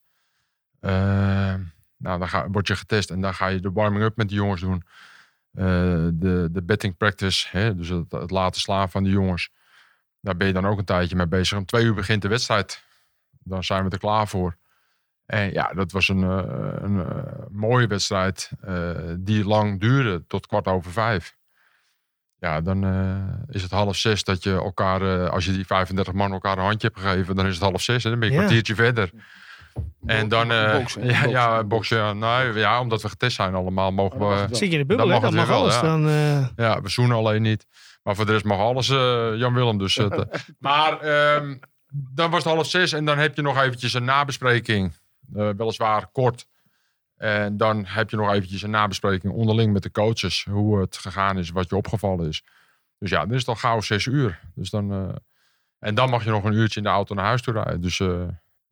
Eh, 0.79 0.91
nou, 1.97 2.19
dan 2.19 2.27
ga, 2.29 2.49
word 2.49 2.67
je 2.67 2.75
getest 2.75 3.09
en 3.09 3.21
dan 3.21 3.33
ga 3.33 3.47
je 3.47 3.59
de 3.59 3.71
warming-up 3.71 4.17
met 4.17 4.29
de 4.29 4.35
jongens 4.35 4.61
doen. 4.61 4.83
Eh, 5.51 5.65
de, 6.13 6.49
de 6.51 6.63
betting 6.63 6.97
practice, 6.97 7.47
hè, 7.51 7.75
dus 7.75 7.89
het, 7.89 8.11
het 8.11 8.31
laten 8.31 8.61
slaan 8.61 8.89
van 8.89 9.03
de 9.03 9.09
jongens. 9.09 9.49
Daar 10.25 10.37
ben 10.37 10.47
je 10.47 10.53
dan 10.53 10.65
ook 10.67 10.77
een 10.77 10.85
tijdje 10.85 11.15
mee 11.15 11.27
bezig. 11.27 11.57
Om 11.57 11.65
twee 11.65 11.83
uur 11.85 11.93
begint 11.93 12.21
de 12.21 12.27
wedstrijd. 12.27 12.83
Dan 13.43 13.63
zijn 13.63 13.83
we 13.83 13.89
er 13.89 13.97
klaar 13.99 14.27
voor. 14.27 14.55
En 15.25 15.51
ja, 15.53 15.73
dat 15.73 15.91
was 15.91 16.07
een, 16.07 16.23
eh, 16.23 16.73
een 16.81 16.99
eh, 16.99 17.23
mooie 17.51 17.87
wedstrijd 17.87 18.51
eh, 18.61 18.89
die 19.19 19.45
lang 19.45 19.79
duurde 19.79 20.23
tot 20.27 20.47
kwart 20.47 20.67
over 20.67 20.91
vijf. 20.91 21.35
Ja, 22.39 22.61
dan 22.61 22.83
eh, 22.83 23.55
is 23.55 23.61
het 23.61 23.71
half 23.71 23.95
zes 23.95 24.23
dat 24.23 24.43
je 24.43 24.51
elkaar, 24.53 25.01
eh, 25.01 25.29
als 25.29 25.45
je 25.45 25.51
die 25.51 25.65
35 25.65 26.13
man 26.13 26.31
elkaar 26.31 26.57
een 26.57 26.63
handje 26.63 26.87
hebt 26.87 26.99
gegeven, 26.99 27.35
dan 27.35 27.45
is 27.45 27.53
het 27.53 27.63
half 27.63 27.81
zes 27.81 28.03
en 28.03 28.09
dan 28.09 28.19
ben 28.19 28.27
je 28.29 28.33
een 28.35 28.41
Ja. 28.41 28.45
kwartiertje 28.47 28.75
verder. 28.83 29.09
En 30.05 30.27
dan, 30.29 30.51
eh, 30.51 30.71
Boksen, 30.77 31.01
ja, 31.03 31.09
boksen. 31.11 31.29
ja, 31.29 31.63
boksen. 31.63 32.17
Nou, 32.17 32.59
ja, 32.59 32.79
omdat 32.79 33.01
we 33.01 33.09
getest 33.09 33.35
zijn 33.35 33.55
allemaal, 33.55 33.91
mogen 33.91 34.19
mag 34.19 34.47
we. 34.47 34.55
Zit 34.55 34.71
je 34.71 34.73
in 34.73 34.79
de 34.79 34.85
bubbel, 34.85 35.07
hè? 35.07 35.19
mag 35.19 35.31
Dat 35.31 35.49
alles. 35.49 35.75
ja. 35.75 35.81
Dan, 35.81 36.07
eh, 36.07 36.47
ja, 36.55 36.81
we 36.81 36.89
zoenen 36.89 37.17
alleen 37.17 37.41
niet. 37.41 37.67
Maar 38.05 38.15
voor 38.15 38.25
de 38.25 38.31
rest 38.31 38.45
mag 38.45 38.59
alles, 38.59 38.89
eh, 38.89 39.35
Jan 39.35 39.53
Willem. 39.53 39.77
Dus, 39.77 39.95
het, 39.95 40.13
eh, 40.13 40.39
maar 40.59 40.99
ehm, 40.99 41.55
dan 41.93 42.31
was 42.31 42.43
het 42.43 42.53
half 42.53 42.67
zes 42.67 42.91
en 42.91 43.05
dan 43.05 43.17
heb 43.17 43.35
je 43.35 43.41
nog 43.41 43.57
eventjes 43.57 43.93
een 43.93 44.03
nabespreking. 44.03 44.93
Eh, 45.33 45.49
weliswaar 45.57 46.07
kort. 46.07 46.47
En 47.15 47.57
dan 47.57 47.85
heb 47.85 48.09
je 48.09 48.17
nog 48.17 48.33
eventjes 48.33 48.61
een 48.61 48.69
nabespreking 48.69 49.33
onderling 49.33 49.73
met 49.73 49.83
de 49.83 49.91
coaches. 49.91 50.45
Hoe 50.49 50.79
het 50.79 50.97
gegaan 50.97 51.37
is, 51.37 51.49
wat 51.49 51.69
je 51.69 51.75
opgevallen 51.75 52.27
is. 52.27 52.43
Dus 52.99 53.09
ja, 53.09 53.19
dan 53.25 53.33
is 53.33 53.39
het 53.39 53.47
al 53.47 53.55
gauw 53.55 53.81
zes 53.81 54.05
uur. 54.05 54.39
Dus 54.55 54.69
dan, 54.69 54.91
eh, 54.91 55.15
en 55.79 55.95
dan 55.95 56.09
mag 56.09 56.23
je 56.23 56.29
nog 56.29 56.43
een 56.43 56.53
uurtje 56.53 56.79
in 56.79 56.85
de 56.85 56.91
auto 56.91 57.15
naar 57.15 57.25
huis 57.25 57.41
toe 57.41 57.53
rijden. 57.53 57.81
Dus 57.81 58.01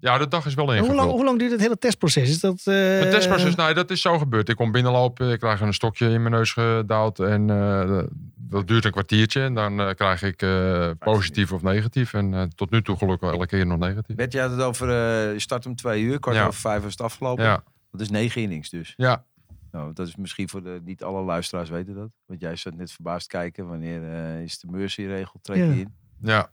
ja, 0.04 0.18
de 0.18 0.28
dag 0.28 0.46
is 0.46 0.54
wel 0.54 0.66
ingevuld. 0.74 0.88
hoe, 0.88 0.98
lang, 0.98 1.12
hoe 1.12 1.24
lang 1.24 1.40
duurt 1.40 1.52
het 1.52 1.60
hele 1.62 1.78
testproces? 1.78 2.30
Is 2.30 2.40
dat, 2.40 2.62
eh, 2.64 2.74
Het 2.76 3.12
testproces, 3.12 3.56
nee, 3.56 3.74
dat 3.74 3.92
is 3.92 4.02
zo 4.02 4.18
gebeurd. 4.18 4.50
Ik 4.50 4.56
kom 4.56 4.72
binnenlopen, 4.72 5.32
ik 5.32 5.40
krijg 5.40 5.62
een 5.62 5.74
stokje 5.74 6.10
in 6.10 6.22
mijn 6.22 6.34
neus 6.34 6.52
gedouwd. 6.54 7.20
En 7.20 7.50
eh, 7.50 8.00
dat 8.36 8.68
duurt 8.68 8.86
een 8.86 8.92
kwartiertje. 8.92 9.42
En 9.42 9.54
dan 9.54 9.80
eh, 9.82 9.94
krijg 9.96 10.22
ik 10.24 10.42
eh, 10.42 10.90
positief 11.00 11.52
of 11.52 11.62
negatief. 11.62 12.14
En 12.14 12.34
eh, 12.34 12.42
tot 12.44 12.72
nu 12.72 12.82
toe 12.82 12.98
gelukkig 12.98 13.32
elke 13.32 13.46
keer 13.48 13.66
nog 13.66 13.78
negatief. 13.80 14.16
Bert, 14.16 14.32
je 14.34 14.40
had 14.40 14.52
het 14.52 14.62
over, 14.62 14.90
eh, 14.90 15.34
je 15.34 15.40
start 15.40 15.66
om 15.66 15.76
twee 15.76 16.02
uur, 16.04 16.20
kwart 16.20 16.36
Ja. 16.38 16.46
over 16.48 16.60
vijf 16.60 16.86
is 16.86 16.92
het 16.92 17.02
afgelopen. 17.02 17.44
Ja, 17.44 17.64
Dat 17.92 18.02
is 18.02 18.10
negen 18.10 18.42
innings 18.42 18.70
dus. 18.70 18.94
ja. 18.98 19.24
Nou, 19.72 19.94
dat 19.94 20.08
is 20.08 20.16
misschien 20.16 20.50
voor 20.50 20.64
de, 20.64 20.82
niet 20.84 21.04
alle 21.04 21.22
luisteraars 21.24 21.70
weten 21.70 21.96
dat. 21.96 22.10
Want 22.26 22.42
jij 22.42 22.56
zat 22.56 22.74
net 22.76 22.92
verbaasd 22.92 23.28
kijken, 23.28 23.68
wanneer 23.68 24.04
eh, 24.14 24.42
is 24.42 24.60
de 24.60 24.68
Mercy-regel, 24.72 25.40
treed 25.42 25.58
Ja. 25.58 25.64
je 25.66 25.80
in. 25.80 25.94
ja. 26.22 26.50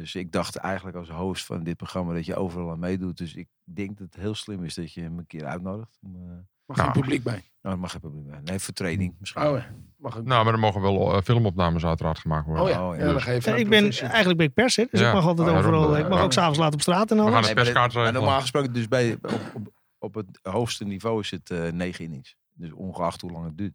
Dus 0.00 0.14
ik 0.14 0.32
dacht 0.32 0.56
eigenlijk 0.56 0.96
als 0.96 1.08
host 1.08 1.44
van 1.44 1.62
dit 1.62 1.76
programma 1.76 2.12
dat 2.14 2.26
je 2.26 2.36
overal 2.36 2.70
aan 2.70 2.78
meedoet. 2.78 3.18
Dus 3.18 3.34
ik 3.34 3.48
denk 3.64 3.98
dat 3.98 4.06
het 4.12 4.22
heel 4.22 4.34
slim 4.34 4.64
is 4.64 4.74
dat 4.74 4.92
je 4.92 5.00
hem 5.00 5.18
een 5.18 5.26
keer 5.26 5.44
uitnodigt. 5.44 5.98
Om, 6.02 6.14
eh, 6.16 6.20
Mag 6.66 6.76
Nou. 6.78 6.90
geen 6.92 7.00
publiek 7.02 7.22
bij. 7.22 7.32
nou, 7.62 7.74
dat 7.74 7.78
mag 7.78 7.88
even 7.88 8.00
publiek 8.00 8.30
bij. 8.30 8.40
Nee, 8.44 8.58
voor 8.58 8.74
training 8.74 9.14
misschien. 9.18 9.42
Oh, 9.42 9.62
mag 9.96 10.18
ook. 10.18 10.24
Nou, 10.24 10.44
maar 10.44 10.52
er 10.52 10.58
mogen 10.58 10.80
wel 10.80 11.14
eh, 11.16 11.22
filmopnames 11.22 11.84
uiteraard 11.84 12.18
gemaakt 12.18 12.46
worden. 12.46 12.64
oh 12.64 12.70
ja, 12.70 12.88
oh, 12.88 12.96
ja. 12.96 13.04
ja. 13.34 13.54
ik 13.56 13.68
ben, 13.68 13.90
eigenlijk 13.90 14.36
ben 14.36 14.46
ik 14.46 14.54
pers, 14.54 14.76
hè, 14.76 14.84
dus 14.90 15.00
Ja. 15.00 15.08
ik 15.08 15.14
mag 15.14 15.26
altijd 15.26 15.48
Ja, 15.48 15.58
overal. 15.58 15.96
Ik 15.96 16.08
mag 16.08 16.18
ja. 16.18 16.24
ook 16.24 16.32
s'avonds 16.32 16.58
laat 16.58 16.72
op 16.74 16.80
straat 16.80 17.10
en 17.10 17.16
We 17.16 17.22
alles. 17.22 17.46
gaan 17.48 17.90
Nee, 18.02 18.12
normaal 18.12 18.40
gesproken, 18.40 18.72
dus 18.72 18.88
bij, 18.88 19.18
op, 19.22 19.40
op, 19.54 19.72
op 19.98 20.14
het 20.14 20.38
hoogste 20.42 20.84
niveau 20.84 21.20
is 21.20 21.30
het 21.30 21.50
eh, 21.50 21.70
negen 21.72 22.04
innings. 22.04 22.36
Dus 22.54 22.72
ongeacht 22.72 23.20
hoe 23.20 23.30
lang 23.30 23.44
het 23.44 23.58
duurt. 23.58 23.74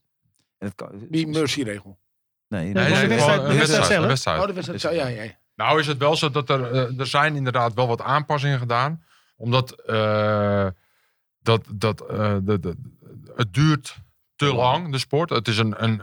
En 0.58 0.68
het 0.68 0.76
kan, 0.76 0.90
Die 1.10 1.28
Mercy-regel. 1.28 1.98
Nee, 2.48 2.74
dat 2.74 2.84
Nee, 2.84 2.94
nee, 2.94 3.08
wedstrijd- 3.08 3.42
de 3.42 3.48
wedstrijd 3.48 3.58
wedstrijd. 3.58 3.86
zelf. 3.86 4.06
wedstrijd. 4.06 4.50
Oh, 4.50 4.56
het. 4.74 4.82
zo, 4.82 4.92
Ja, 4.92 5.08
ja. 5.08 5.32
Nou 5.56 5.80
is 5.80 5.88
het 5.88 5.98
wel 5.98 6.16
zo 6.16 6.30
dat 6.30 6.50
er, 6.50 6.72
eh, 6.72 7.00
er 7.00 7.08
zijn 7.08 7.36
inderdaad 7.36 7.74
wel 7.74 7.88
wat 7.88 8.02
aanpassingen 8.02 8.60
gedaan. 8.60 9.04
Omdat 9.36 9.72
eh, 9.72 10.68
dat, 11.42 11.66
dat, 11.74 12.02
eh, 12.02 12.36
de, 12.42 12.60
de, 12.60 12.76
het 13.36 13.54
duurt 13.54 13.98
te 14.36 14.54
lang, 14.54 14.92
de 14.92 14.98
sport. 14.98 15.30
Het 15.30 15.48
is 15.48 15.58
een, 15.58 15.84
een, 15.84 16.02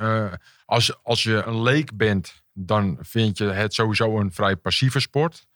als, 0.65 1.03
als 1.03 1.23
je 1.23 1.43
een 1.47 1.62
leek 1.62 1.97
bent, 1.97 2.43
dan 2.53 2.99
vind 3.01 3.38
je 3.38 3.45
het 3.45 3.75
sowieso 3.75 4.19
een 4.19 4.33
vrij 4.33 4.57
passieve 4.57 5.01
sport. 5.01 5.47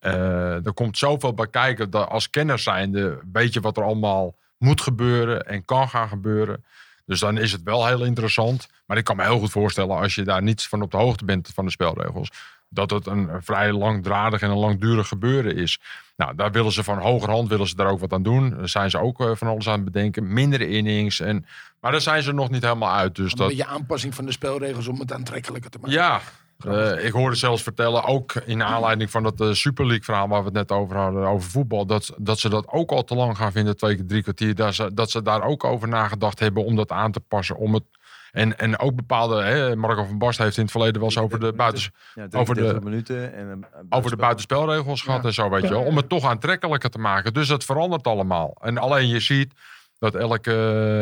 Er 0.00 0.72
komt 0.74 0.98
zoveel 0.98 1.34
bij 1.34 1.48
kijken 1.48 1.90
dat 1.90 2.08
als 2.08 2.30
kenner 2.30 2.58
zijnde 2.58 3.20
weet 3.32 3.52
je 3.52 3.60
wat 3.60 3.76
er 3.76 3.82
allemaal 3.82 4.36
moet 4.58 4.80
gebeuren 4.80 5.46
en 5.46 5.64
kan 5.64 5.88
gaan 5.88 6.08
gebeuren. 6.08 6.64
Dus 7.04 7.20
dan 7.20 7.38
is 7.38 7.52
het 7.52 7.62
wel 7.62 7.86
heel 7.86 8.04
interessant. 8.04 8.68
Maar 8.86 8.96
ik 8.96 9.04
kan 9.04 9.16
me 9.16 9.22
heel 9.22 9.38
goed 9.38 9.50
voorstellen 9.50 9.96
als 9.96 10.14
je 10.14 10.22
daar 10.22 10.42
niet 10.42 10.66
van 10.66 10.82
op 10.82 10.90
de 10.90 10.96
hoogte 10.96 11.24
bent 11.24 11.50
van 11.54 11.64
de 11.64 11.70
spelregels 11.70 12.30
dat 12.68 12.90
het 12.90 13.06
een 13.06 13.28
vrij 13.40 13.72
langdradig 13.72 14.40
en 14.40 14.50
een 14.50 14.56
langdurig 14.56 15.08
gebeuren 15.08 15.56
is. 15.56 15.80
Nou, 16.16 16.34
daar 16.34 16.52
willen 16.52 16.72
ze 16.72 16.84
van 16.84 16.98
hogerhand 16.98 17.48
willen 17.48 17.66
ze 17.66 17.76
daar 17.76 17.90
ook 17.90 18.00
wat 18.00 18.12
aan 18.12 18.22
doen. 18.22 18.50
Daar 18.50 18.68
zijn 18.68 18.90
ze 18.90 18.98
ook 18.98 19.20
eh, 19.20 19.30
van 19.34 19.48
alles 19.48 19.68
aan 19.68 19.74
het 19.74 19.84
bedenken. 19.84 20.32
Mindere 20.32 20.68
innings. 20.68 21.20
En, 21.20 21.46
maar 21.80 21.92
daar 21.92 22.00
zijn 22.00 22.22
ze 22.22 22.32
nog 22.32 22.50
niet 22.50 22.62
helemaal 22.62 22.94
uit. 22.94 23.14
Dus 23.14 23.32
Een 23.32 23.38
dat, 23.38 23.48
beetje 23.48 23.66
aanpassing 23.66 24.14
van 24.14 24.24
de 24.24 24.32
spelregels 24.32 24.86
om 24.86 25.00
het 25.00 25.12
aantrekkelijker 25.12 25.70
te 25.70 25.78
maken. 25.78 25.96
ja, 25.96 26.20
eh, 26.58 27.04
ik 27.04 27.12
hoorde 27.12 27.36
zelfs 27.36 27.62
vertellen, 27.62 28.04
ook 28.04 28.34
in 28.34 28.62
aanleiding 28.62 29.10
van 29.10 29.22
dat 29.22 29.40
eh, 29.40 29.52
Super 29.52 29.86
League 29.86 30.04
verhaal 30.04 30.28
waar 30.28 30.38
we 30.38 30.44
het 30.44 30.54
net 30.54 30.72
over 30.72 30.96
hadden, 30.96 31.26
over 31.26 31.50
voetbal, 31.50 31.86
dat, 31.86 32.14
dat 32.16 32.38
ze 32.38 32.48
dat 32.48 32.68
ook 32.68 32.90
al 32.90 33.04
te 33.04 33.14
lang 33.14 33.36
gaan 33.36 33.52
vinden, 33.52 33.76
twee 33.76 33.96
keer 33.96 34.06
drie 34.06 34.22
kwartier. 34.22 34.54
Dat 34.54 34.74
ze, 34.74 34.94
dat 34.94 35.10
ze 35.10 35.22
daar 35.22 35.42
ook 35.42 35.64
over 35.64 35.88
nagedacht 35.88 36.38
hebben 36.38 36.64
om 36.64 36.76
dat 36.76 36.90
aan 36.90 37.12
te 37.12 37.20
passen. 37.20 37.56
Om 37.56 37.74
het, 37.74 37.84
en, 38.30 38.58
en 38.58 38.78
ook 38.78 38.94
bepaalde, 38.96 39.42
hè, 39.42 39.76
Marco 39.76 40.04
van 40.04 40.18
Barst 40.18 40.38
heeft 40.38 40.56
in 40.56 40.62
het 40.62 40.70
verleden 40.70 40.94
wel 40.94 41.04
eens 41.04 41.18
over 41.18 41.40
de, 41.40 41.52
buitens, 41.52 41.90
Ja, 42.14 42.22
over 42.32 42.54
de- 42.54 42.60
33 42.60 42.82
minuten. 42.82 43.34
En, 43.34 43.66
over 43.88 44.10
de 44.10 44.16
buitenspelregels 44.16 45.02
gehad 45.02 45.24
en 45.24 45.32
zo, 45.32 45.50
weet 45.50 45.62
je 45.62 45.68
wel. 45.68 45.84
Om 45.84 45.96
het 45.96 46.08
toch 46.08 46.24
aantrekkelijker 46.24 46.90
te 46.90 46.98
maken. 46.98 47.34
Dus 47.34 47.48
het 47.48 47.64
verandert 47.64 48.06
allemaal. 48.06 48.56
En 48.60 48.78
alleen 48.78 49.08
je 49.08 49.20
ziet 49.20 49.52
dat 49.98 50.14
elke 50.14 50.52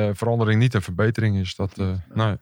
eh, 0.08 0.16
verandering 0.18 0.60
niet 0.60 0.74
een 0.74 0.82
verbetering 0.82 1.36
is. 1.38 1.54
Dat, 1.54 1.78
eh, 1.78 1.88
nee. 2.14 2.36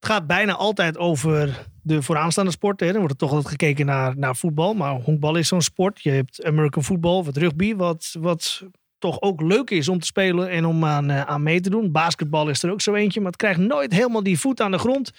Het 0.00 0.08
gaat 0.08 0.26
bijna 0.26 0.54
altijd 0.54 0.98
over 0.98 1.66
de 1.82 2.02
vooraanstaande 2.02 2.50
sporten. 2.50 2.86
Dan 2.86 2.96
wordt 2.96 3.12
er 3.12 3.18
toch 3.18 3.30
altijd 3.30 3.48
gekeken 3.48 3.86
naar, 3.86 4.16
naar 4.16 4.36
voetbal. 4.36 4.74
Maar 4.74 4.94
honkbal 4.94 5.36
is 5.36 5.48
zo'n 5.48 5.62
sport. 5.62 6.02
Je 6.02 6.10
hebt 6.10 6.44
American 6.44 6.84
football, 6.84 7.22
wat 7.22 7.36
rugby, 7.36 7.76
wat, 7.76 8.14
wat 8.18 8.62
toch 9.00 9.20
ook 9.20 9.40
leuk 9.40 9.70
is 9.70 9.88
om 9.88 9.98
te 9.98 10.06
spelen 10.06 10.48
en 10.48 10.64
om 10.64 10.84
aan, 10.84 11.10
eh, 11.10 11.20
aan 11.20 11.42
mee 11.42 11.60
te 11.60 11.70
doen. 11.70 11.92
Basketbal 11.92 12.48
is 12.48 12.62
er 12.62 12.70
ook 12.70 12.80
zo 12.80 12.94
eentje, 12.94 13.20
maar 13.20 13.30
het 13.30 13.40
krijgt 13.40 13.60
nooit 13.60 13.92
helemaal 13.92 14.22
die 14.22 14.38
voet 14.38 14.60
aan 14.60 14.70
de 14.70 14.78
grond 14.78 15.12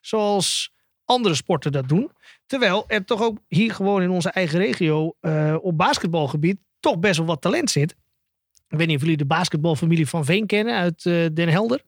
zoals 0.00 0.72
andere 1.04 1.34
sporten 1.34 1.72
dat 1.72 1.88
doen. 1.88 2.10
Terwijl 2.46 2.84
er 2.86 3.04
toch 3.04 3.22
ook 3.22 3.38
hier 3.48 3.74
gewoon 3.74 4.02
in 4.02 4.10
onze 4.10 4.30
eigen 4.30 4.58
regio 4.58 5.16
eh, 5.20 5.56
op 5.60 5.78
basketbalgebied 5.78 6.58
toch 6.80 6.98
best 6.98 7.16
wel 7.16 7.26
wat 7.26 7.40
talent 7.40 7.70
zit. 7.70 7.94
Ik 8.68 8.78
weet 8.78 8.86
niet 8.86 8.96
of 8.96 9.02
jullie 9.02 9.16
de 9.16 9.26
basketbalfamilie 9.26 10.08
van 10.08 10.24
Veen 10.24 10.46
kennen 10.46 10.74
uit 10.74 11.06
eh, 11.06 11.26
Den 11.32 11.48
Helder. 11.48 11.82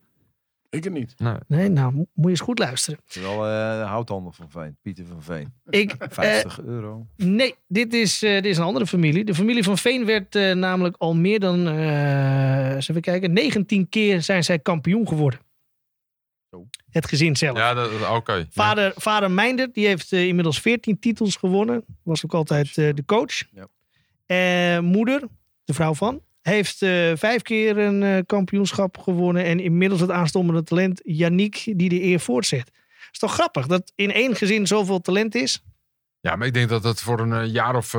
Ik 0.70 0.84
het 0.84 0.92
niet. 0.92 1.14
nee. 1.18 1.34
Nee, 1.46 1.68
nou 1.68 1.92
mo- 1.92 2.06
moet 2.14 2.24
je 2.24 2.30
eens 2.30 2.40
goed 2.40 2.58
luisteren. 2.58 3.00
Wel 3.12 3.32
eh, 3.46 3.78
de 3.80 3.84
houthandel 3.86 4.32
van 4.32 4.50
Veen. 4.50 4.76
Pieter 4.82 5.06
van 5.06 5.22
Veen. 5.22 5.52
Ik, 5.68 5.92
eh, 5.98 6.08
50 6.10 6.60
euro. 6.60 7.06
Nee, 7.16 7.54
dit 7.68 7.94
is, 7.94 8.22
eh, 8.22 8.32
dit 8.32 8.44
is 8.46 8.56
een 8.56 8.64
andere 8.64 8.86
familie. 8.86 9.24
De 9.24 9.34
familie 9.34 9.62
van 9.62 9.78
Veen 9.78 10.04
werd 10.04 10.34
eh, 10.34 10.52
namelijk 10.54 10.96
al 10.98 11.14
meer 11.14 11.40
dan, 11.40 11.66
eh, 11.68 12.74
even 12.76 13.00
kijken, 13.00 13.32
19 13.32 13.88
keer 13.88 14.22
zijn 14.22 14.44
zij 14.44 14.58
kampioen 14.58 15.08
geworden. 15.08 15.40
Zo. 16.50 16.66
Het 16.90 17.06
gezin 17.08 17.36
zelf. 17.36 17.56
Ja, 17.56 17.74
dat, 17.74 17.90
oké. 18.10 18.32
Ja. 18.32 18.44
Vader, 18.50 18.92
vader 18.96 19.30
Meinder, 19.30 19.72
die 19.72 19.86
heeft 19.86 20.12
inmiddels 20.12 20.60
14 20.60 20.98
titels 20.98 21.36
gewonnen. 21.36 21.84
Was 22.02 22.24
ook 22.24 22.34
altijd 22.34 22.66
eh, 22.78 22.94
de 22.94 23.04
coach. 23.04 23.42
Ja. 24.26 24.80
Moeder, 24.80 25.22
de 25.64 25.74
vrouw 25.74 25.94
van, 25.94 26.20
heeft 26.46 26.82
eh, 26.82 27.12
vijf 27.14 27.42
keer 27.42 27.78
een 27.78 28.02
eh, 28.02 28.18
kampioenschap 28.26 28.98
gewonnen. 28.98 29.44
En 29.44 29.60
inmiddels 29.60 30.00
het 30.00 30.10
aanstormende 30.10 30.62
talent 30.62 31.00
Yannick, 31.04 31.72
die 31.76 31.88
de 31.88 32.02
eer 32.02 32.20
voortzet. 32.20 32.70
is 33.12 33.18
toch 33.18 33.32
grappig 33.32 33.66
dat 33.66 33.92
in 33.94 34.12
één 34.12 34.36
gezin 34.36 34.66
zoveel 34.66 35.00
talent 35.00 35.34
is? 35.34 35.62
Ja, 36.20 36.36
maar 36.36 36.46
ik 36.46 36.54
denk 36.54 36.68
dat 36.68 36.84
het 36.84 37.00
voor 37.00 37.20
een 37.20 37.32
eh, 37.32 37.52
jaar 37.52 37.76
of 37.76 37.90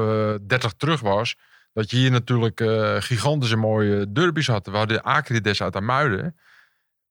dertig 0.47 0.73
terug 0.73 0.99
was. 0.99 1.35
Dat 1.73 1.91
je 1.91 1.97
hier 1.97 2.11
natuurlijk 2.11 2.61
gigantische 3.03 3.55
mooie 3.55 4.11
derbies 4.11 4.47
had. 4.47 4.67
We 4.67 4.77
hadden 4.77 5.03
Acrides 5.03 5.61
uit 5.61 5.75
Amuiden. 5.75 6.37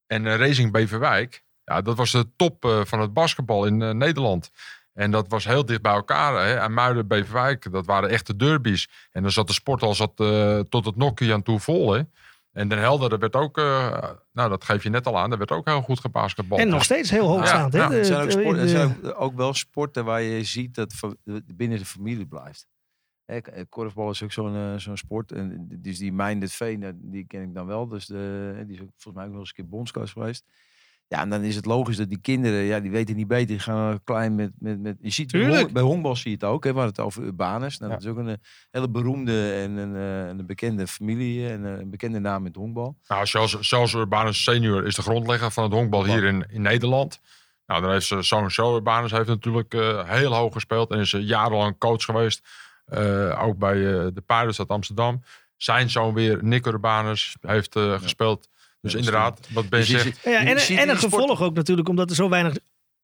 En 0.07 0.37
Racing 0.37 0.73
Beverwijk. 0.73 1.45
Ja, 1.65 1.81
dat 1.83 1.97
was 1.97 2.13
de 2.13 2.27
top 2.37 2.83
van 2.85 3.01
het 3.01 3.13
basketbal 3.13 3.67
in 3.67 3.97
Nederland. 3.99 4.51
En 4.97 5.11
dat 5.11 5.29
was 5.29 5.45
heel 5.45 5.65
dicht 5.65 5.83
bij 5.83 5.93
elkaar. 5.93 6.47
Hè. 6.47 6.61
Amuiden, 6.61 7.07
Beverwijk, 7.07 7.73
dat 7.73 7.87
waren 7.87 8.09
echte 8.11 8.37
derbies. 8.37 8.89
En 9.11 9.23
dan 9.23 9.31
zat 9.31 9.47
de 9.47 9.53
sport 9.53 9.83
al 9.83 9.95
zat, 9.95 10.13
eh, 10.21 10.61
tot 10.61 10.85
het 10.85 10.97
nokkie 10.97 11.33
aan 11.33 11.43
toe 11.43 11.61
vol. 11.61 11.93
Hè. 11.93 12.03
En 12.53 12.69
Den 12.69 12.79
Helder, 12.79 13.13
er 13.13 13.19
werd 13.19 13.35
ook, 13.37 13.59
eh, 13.59 14.03
nou 14.33 14.49
dat 14.49 14.65
geef 14.65 14.83
je 14.83 14.89
net 14.91 15.07
al 15.07 15.19
aan, 15.19 15.33
er 15.33 15.39
werd 15.39 15.51
ook 15.51 15.67
heel 15.67 15.81
goed 15.83 16.01
gebasketbal. 16.01 16.59
En 16.59 16.69
nog 16.69 16.85
steeds 16.85 17.11
heel 17.11 17.27
hoog 17.29 17.41
Ja, 17.41 17.47
staand. 17.47 17.73
hè? 17.73 17.79
ja, 17.79 17.89
De- 17.89 17.99
Er 17.99 18.05
zijn, 18.05 18.21
ook, 18.21 18.31
de- 18.31 18.41
sport, 18.41 18.57
er 18.57 18.63
de- 18.63 18.69
zijn 18.69 18.97
ook, 19.05 19.21
ook 19.21 19.37
wel 19.37 19.55
sporten 19.55 20.05
waar 20.05 20.23
je 20.23 20.45
ziet 20.45 20.75
dat 20.75 20.95
binnen 21.47 21.79
de 21.79 21.85
familie 21.85 22.27
blijft. 22.27 22.67
Korfbal 23.69 24.11
is 24.11 24.23
ook 24.23 24.33
zo'n 24.33 24.55
eh, 24.57 24.77
zo'n 24.77 24.97
sport. 24.97 25.33
En 25.33 25.67
dus 25.83 25.99
die 25.99 26.13
Meindert 26.13 26.53
Veen, 26.53 26.99
die 27.03 27.27
ken 27.27 27.43
ik 27.43 27.55
dan 27.55 27.67
wel. 27.67 27.89
Dus 27.89 28.07
de, 28.07 28.63
die 28.67 28.75
is 28.77 28.83
ook 28.83 28.91
volgens 28.97 29.15
mij 29.15 29.25
ook 29.25 29.31
wel 29.31 29.41
eens 29.41 29.49
een 29.49 29.55
keer 29.55 29.69
bondscoach 29.69 30.11
geweest. 30.11 30.45
Ja, 31.09 31.21
en 31.21 31.31
dan 31.31 31.43
is 31.43 31.57
het 31.57 31.65
logisch 31.65 31.97
dat 31.97 32.09
die 32.09 32.21
kinderen, 32.21 32.63
ja, 32.63 32.81
die 32.81 32.91
weten 32.91 33.17
niet 33.17 33.29
beter. 33.29 33.47
Die 33.47 33.59
gaan 33.59 34.01
klein 34.05 34.35
met, 34.35 34.51
met, 34.59 34.81
met 34.81 34.97
je 35.01 35.11
ziet 35.11 35.31
bij, 35.31 35.41
Tuurlijk. 35.41 35.73
bij 35.73 35.83
honkbal 35.83 36.17
zie 36.17 36.31
je 36.31 36.37
het 36.37 36.45
ook. 36.45 36.65
Hè, 36.65 36.73
we 36.73 36.79
hadden 36.79 36.97
het 36.97 37.05
over 37.05 37.23
Urbanus. 37.23 37.79
Nou, 37.79 37.91
Ja. 37.91 37.97
Dat 37.99 38.07
is 38.07 38.13
ook 38.13 38.19
een 38.19 38.29
eh, 38.29 38.35
hele 38.71 38.89
beroemde 38.89 39.53
en 39.53 39.77
een, 39.77 39.97
eh, 39.97 40.29
een 40.29 40.47
bekende 40.47 40.87
familie. 40.87 41.49
En 41.49 41.67
eh, 41.67 41.79
een 41.79 41.91
bekende 41.91 42.19
naam 42.19 42.43
met 42.43 42.57
honkbal. 42.57 42.97
Nou, 43.09 43.27
zelfs, 43.27 43.59
zelfs 43.61 43.95
Urbanus 43.95 44.43
senior 44.43 44.87
is 44.87 44.95
de 44.95 45.03
grondlegger 45.03 45.51
van 45.51 45.65
het 45.65 45.73
honkbal 45.73 46.05
hier 46.05 46.25
in, 46.25 46.47
in 46.51 46.63
Nederland. 46.63 47.21
Nou, 47.67 47.83
dan 47.83 47.91
heeft 47.91 48.15
zo'n 48.21 48.51
zo. 48.51 48.75
Urbanus 48.75 49.11
heeft 49.11 49.29
natuurlijk 49.29 49.73
heel 50.07 50.35
hoog 50.35 50.53
gespeeld 50.53 50.91
en 50.91 50.99
is 50.99 51.11
jarenlang 51.11 51.79
coach 51.79 52.05
geweest. 52.05 52.43
Ook 53.39 53.59
bij 53.59 53.75
de 54.13 54.23
Paardenstad 54.27 54.69
Amsterdam. 54.69 55.23
Zijn 55.57 55.91
zoon 55.91 56.15
weer, 56.15 56.45
Nick 56.45 56.67
Urbanus, 56.67 57.37
heeft 57.41 57.79
gespeeld. 57.79 58.49
Dus 58.93 58.93
Ja, 58.93 58.99
inderdaad, 59.07 59.49
wat 59.53 59.69
Ben 59.69 59.81
Dus 59.81 59.89
je 59.89 59.99
zegt. 59.99 60.05
ziet- 60.17 60.21
Ja, 60.33 60.39
en, 60.45 60.57
en 60.79 60.89
een 60.89 60.97
gevolg 60.97 61.43
ook 61.43 61.55
natuurlijk, 61.55 61.89
omdat 61.89 62.11
er 62.11 62.17
zo 62.17 62.29
weinig 62.29 62.55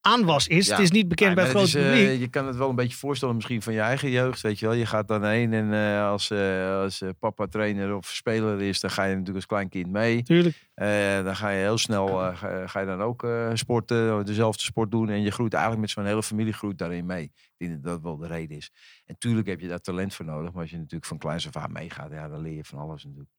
aanwas 0.01 0.47
is. 0.47 0.65
Ja. 0.67 0.73
Het 0.75 0.83
is 0.83 0.91
niet 0.91 1.07
bekend 1.07 1.29
Ja, 1.29 1.35
bij 1.35 1.43
het 1.43 1.53
grote 1.53 1.67
is, 1.67 1.75
eh, 1.75 1.91
publiek. 1.91 2.19
je 2.19 2.27
kan 2.27 2.47
het 2.47 2.55
wel 2.55 2.69
een 2.69 2.75
beetje 2.75 2.97
voorstellen 2.97 3.35
misschien 3.35 3.61
van 3.61 3.73
je 3.73 3.79
eigen 3.79 4.09
jeugd, 4.09 4.41
weet 4.41 4.59
je 4.59 4.65
wel. 4.65 4.75
Je 4.75 4.85
gaat 4.85 5.07
dan 5.07 5.23
heen 5.25 5.53
en 5.53 5.73
eh, 5.73 6.07
als, 6.07 6.29
eh, 6.31 6.75
als 6.77 7.01
eh, 7.01 7.09
papa 7.19 7.47
trainer 7.47 7.95
of 7.95 8.07
speler 8.07 8.61
is, 8.61 8.79
dan 8.79 8.91
ga 8.91 9.03
je 9.03 9.09
natuurlijk 9.09 9.35
als 9.35 9.45
klein 9.45 9.69
kind 9.69 9.91
mee. 9.91 10.23
Tuurlijk. 10.23 10.67
Eh, 10.73 11.23
dan 11.23 11.35
ga 11.35 11.49
je 11.49 11.59
heel 11.59 11.77
snel, 11.77 12.07
eh, 12.23 12.37
ga, 12.37 12.67
ga 12.67 12.79
je 12.79 12.85
dan 12.85 13.01
ook 13.01 13.23
eh, 13.23 13.49
sporten, 13.53 14.25
dezelfde 14.25 14.63
sport 14.63 14.91
doen. 14.91 15.09
En 15.09 15.21
je 15.21 15.31
groeit 15.31 15.53
eigenlijk 15.53 15.81
met 15.81 15.91
zo'n 15.91 16.05
hele 16.05 16.23
familie 16.23 16.53
groeit 16.53 16.77
daarin 16.77 17.05
mee. 17.05 17.23
Ik 17.23 17.67
denk 17.67 17.71
dat 17.71 17.83
dat 17.93 18.01
wel 18.01 18.17
de 18.17 18.27
reden 18.27 18.57
is. 18.57 18.71
En 19.05 19.15
tuurlijk 19.17 19.47
heb 19.47 19.59
je 19.59 19.67
daar 19.67 19.79
talent 19.81 20.13
voor 20.15 20.25
nodig. 20.25 20.51
Maar 20.51 20.61
als 20.61 20.71
je 20.71 20.77
natuurlijk 20.77 21.05
van 21.05 21.17
kleins 21.17 21.47
af 21.47 21.55
aan 21.55 21.71
meegaat, 21.71 22.11
ja, 22.11 22.27
dan 22.29 22.41
leer 22.41 22.53
je 22.55 22.63
van 22.65 22.79
alles 22.79 23.03
natuurlijk. 23.03 23.31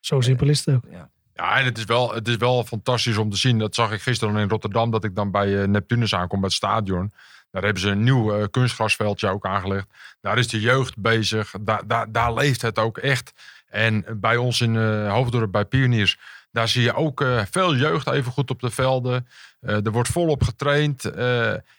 Zo 0.00 0.20
simpel 0.20 0.48
is 0.48 0.64
het 0.64 0.74
ook. 0.74 0.84
Ja. 0.90 1.10
Ja, 1.34 1.58
en 1.58 1.64
het 1.64 1.78
is, 1.78 1.84
wel, 1.84 2.14
het 2.14 2.28
is 2.28 2.36
wel 2.36 2.64
fantastisch 2.64 3.16
om 3.16 3.30
te 3.30 3.36
zien. 3.36 3.58
Dat 3.58 3.74
zag 3.74 3.92
ik 3.92 4.02
gisteren 4.02 4.36
in 4.36 4.48
Rotterdam, 4.48 4.90
dat 4.90 5.04
ik 5.04 5.14
dan 5.14 5.30
bij 5.30 5.62
eh, 5.62 5.68
Neptunus 5.68 6.14
aankom, 6.14 6.40
bij 6.40 6.48
het 6.48 6.56
stadion. 6.56 7.12
Daar 7.50 7.62
hebben 7.62 7.82
ze 7.82 7.88
een 7.88 8.02
nieuw 8.02 8.34
eh, 8.34 8.44
kunstgrasveldje 8.50 9.28
ook 9.28 9.46
aangelegd. 9.46 9.86
Daar 10.20 10.38
is 10.38 10.48
de 10.48 10.60
jeugd 10.60 10.96
bezig. 10.96 11.54
Daar, 11.60 11.86
daar, 11.86 12.12
daar 12.12 12.34
leeft 12.34 12.62
het 12.62 12.78
ook 12.78 12.98
echt. 12.98 13.32
En 13.68 14.04
bij 14.20 14.36
ons 14.36 14.60
in 14.60 14.76
eh 14.76 15.12
Hoofddorp, 15.12 15.52
bij 15.52 15.64
Pioniers, 15.64 16.18
daar 16.50 16.68
zie 16.68 16.82
je 16.82 16.94
ook 16.94 17.24
veel 17.50 17.76
jeugd 17.76 18.08
even 18.08 18.32
goed 18.32 18.50
op 18.50 18.60
de 18.60 18.70
velden. 18.70 19.28
Er 19.60 19.90
wordt 19.90 20.08
volop 20.08 20.42
getraind. 20.42 21.02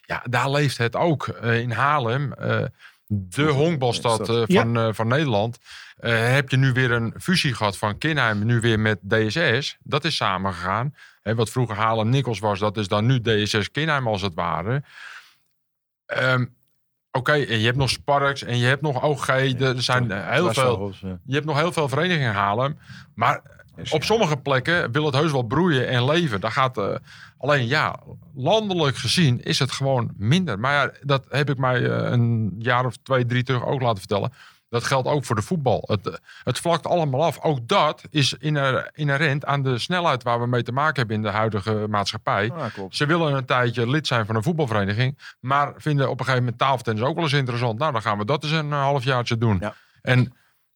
Ja, 0.05 0.23
daar 0.29 0.49
leeft 0.49 0.77
het 0.77 0.95
ook. 0.95 1.27
In 1.41 1.71
Haarlem, 1.71 2.33
de 3.13 3.47
honkbalstad 3.47 4.29
eh, 4.29 4.43
Ja. 4.45 4.61
van, 4.61 4.77
eh, 4.77 4.87
van 4.91 5.07
Nederland, 5.07 5.57
eh, 5.97 6.33
heb 6.33 6.49
je 6.49 6.57
nu 6.57 6.71
weer 6.71 6.91
een 6.91 7.13
fusie 7.19 7.53
gehad 7.53 7.77
van 7.77 7.97
Kinheim, 7.97 8.45
nu 8.45 8.59
weer 8.59 8.79
met 8.79 8.99
DSS. 9.01 9.77
Dat 9.83 10.03
is 10.03 10.15
samengegaan. 10.15 10.95
Hè, 11.21 11.35
wat 11.35 11.49
vroeger 11.49 11.75
Haarlem 11.75 12.09
Nikkels 12.09 12.39
was, 12.39 12.59
dat 12.59 12.77
is 12.77 12.87
dan 12.87 13.05
nu 13.05 13.21
DSS 13.21 13.71
Kinheim 13.71 14.07
als 14.07 14.21
het 14.21 14.33
ware. 14.33 14.83
Ehm, 16.05 16.45
Oké, 17.15 17.31
en 17.31 17.59
je 17.59 17.65
hebt 17.65 17.77
nog 17.77 17.89
Sparks 17.89 18.43
en 18.43 18.57
je 18.57 18.65
hebt 18.65 18.81
nog 18.81 19.03
OG. 19.03 19.27
Er 19.27 19.81
zijn 19.81 20.11
heel 20.11 20.53
veel, 20.53 20.93
je 21.25 21.33
hebt 21.33 21.45
nog 21.45 21.57
heel 21.57 21.71
veel 21.71 21.89
verenigingen 21.89 22.29
in 22.29 22.35
Haarlem. 22.35 22.77
Maar 23.15 23.41
op 23.91 24.03
sommige 24.03 24.37
plekken 24.37 24.91
wil 24.91 25.05
het 25.05 25.15
heus 25.15 25.31
wel 25.31 25.43
broeien 25.43 25.87
en 25.87 26.05
leven. 26.05 26.41
Daar 26.41 26.51
gaat, 26.51 26.77
eh, 26.77 26.95
alleen 27.37 27.67
ja, 27.67 27.99
landelijk 28.35 28.97
gezien 28.97 29.43
is 29.43 29.59
het 29.59 29.71
gewoon 29.71 30.13
minder. 30.17 30.59
Maar 30.59 30.73
ja, 30.73 30.91
dat 31.01 31.25
heb 31.29 31.49
ik 31.49 31.57
mij 31.57 31.89
eh, 31.89 32.11
een 32.11 32.55
jaar 32.59 32.85
of 32.85 32.95
twee, 33.03 33.25
drie 33.25 33.43
terug 33.43 33.65
ook 33.65 33.81
laten 33.81 33.99
vertellen. 33.99 34.33
Dat 34.69 34.83
geldt 34.83 35.07
ook 35.07 35.25
voor 35.25 35.35
de 35.35 35.41
voetbal. 35.41 35.83
Het, 35.85 36.07
eh, 36.07 36.13
het 36.43 36.59
vlakt 36.59 36.87
allemaal 36.87 37.23
af. 37.23 37.39
Ook 37.41 37.67
dat 37.67 38.01
is 38.09 38.33
inher- 38.33 38.89
inherent 38.93 39.45
aan 39.45 39.63
de 39.63 39.77
snelheid 39.77 40.23
waar 40.23 40.39
we 40.39 40.47
mee 40.47 40.63
te 40.63 40.71
maken 40.71 40.95
hebben 40.95 41.15
in 41.15 41.21
de 41.21 41.29
huidige 41.29 41.85
maatschappij. 41.89 42.51
Klopt. 42.73 42.95
Ze 42.95 43.05
willen 43.05 43.33
een 43.33 43.45
tijdje 43.45 43.89
lid 43.89 44.07
zijn 44.07 44.25
van 44.25 44.35
een 44.35 44.43
voetbalvereniging. 44.43 45.19
Maar 45.39 45.73
vinden 45.77 46.05
op 46.09 46.19
een 46.19 46.25
gegeven 46.25 46.43
moment 46.43 46.61
tafeltennis 46.61 47.03
ook 47.03 47.15
wel 47.15 47.23
eens 47.23 47.33
interessant. 47.33 47.79
Nou, 47.79 47.91
dan 47.91 48.01
gaan 48.01 48.17
we 48.17 48.25
dat 48.25 48.43
eens 48.43 48.51
een 48.51 48.71
halfjaartje 48.71 49.37
doen. 49.37 49.57
Ja. 49.59 49.73
En 50.01 50.33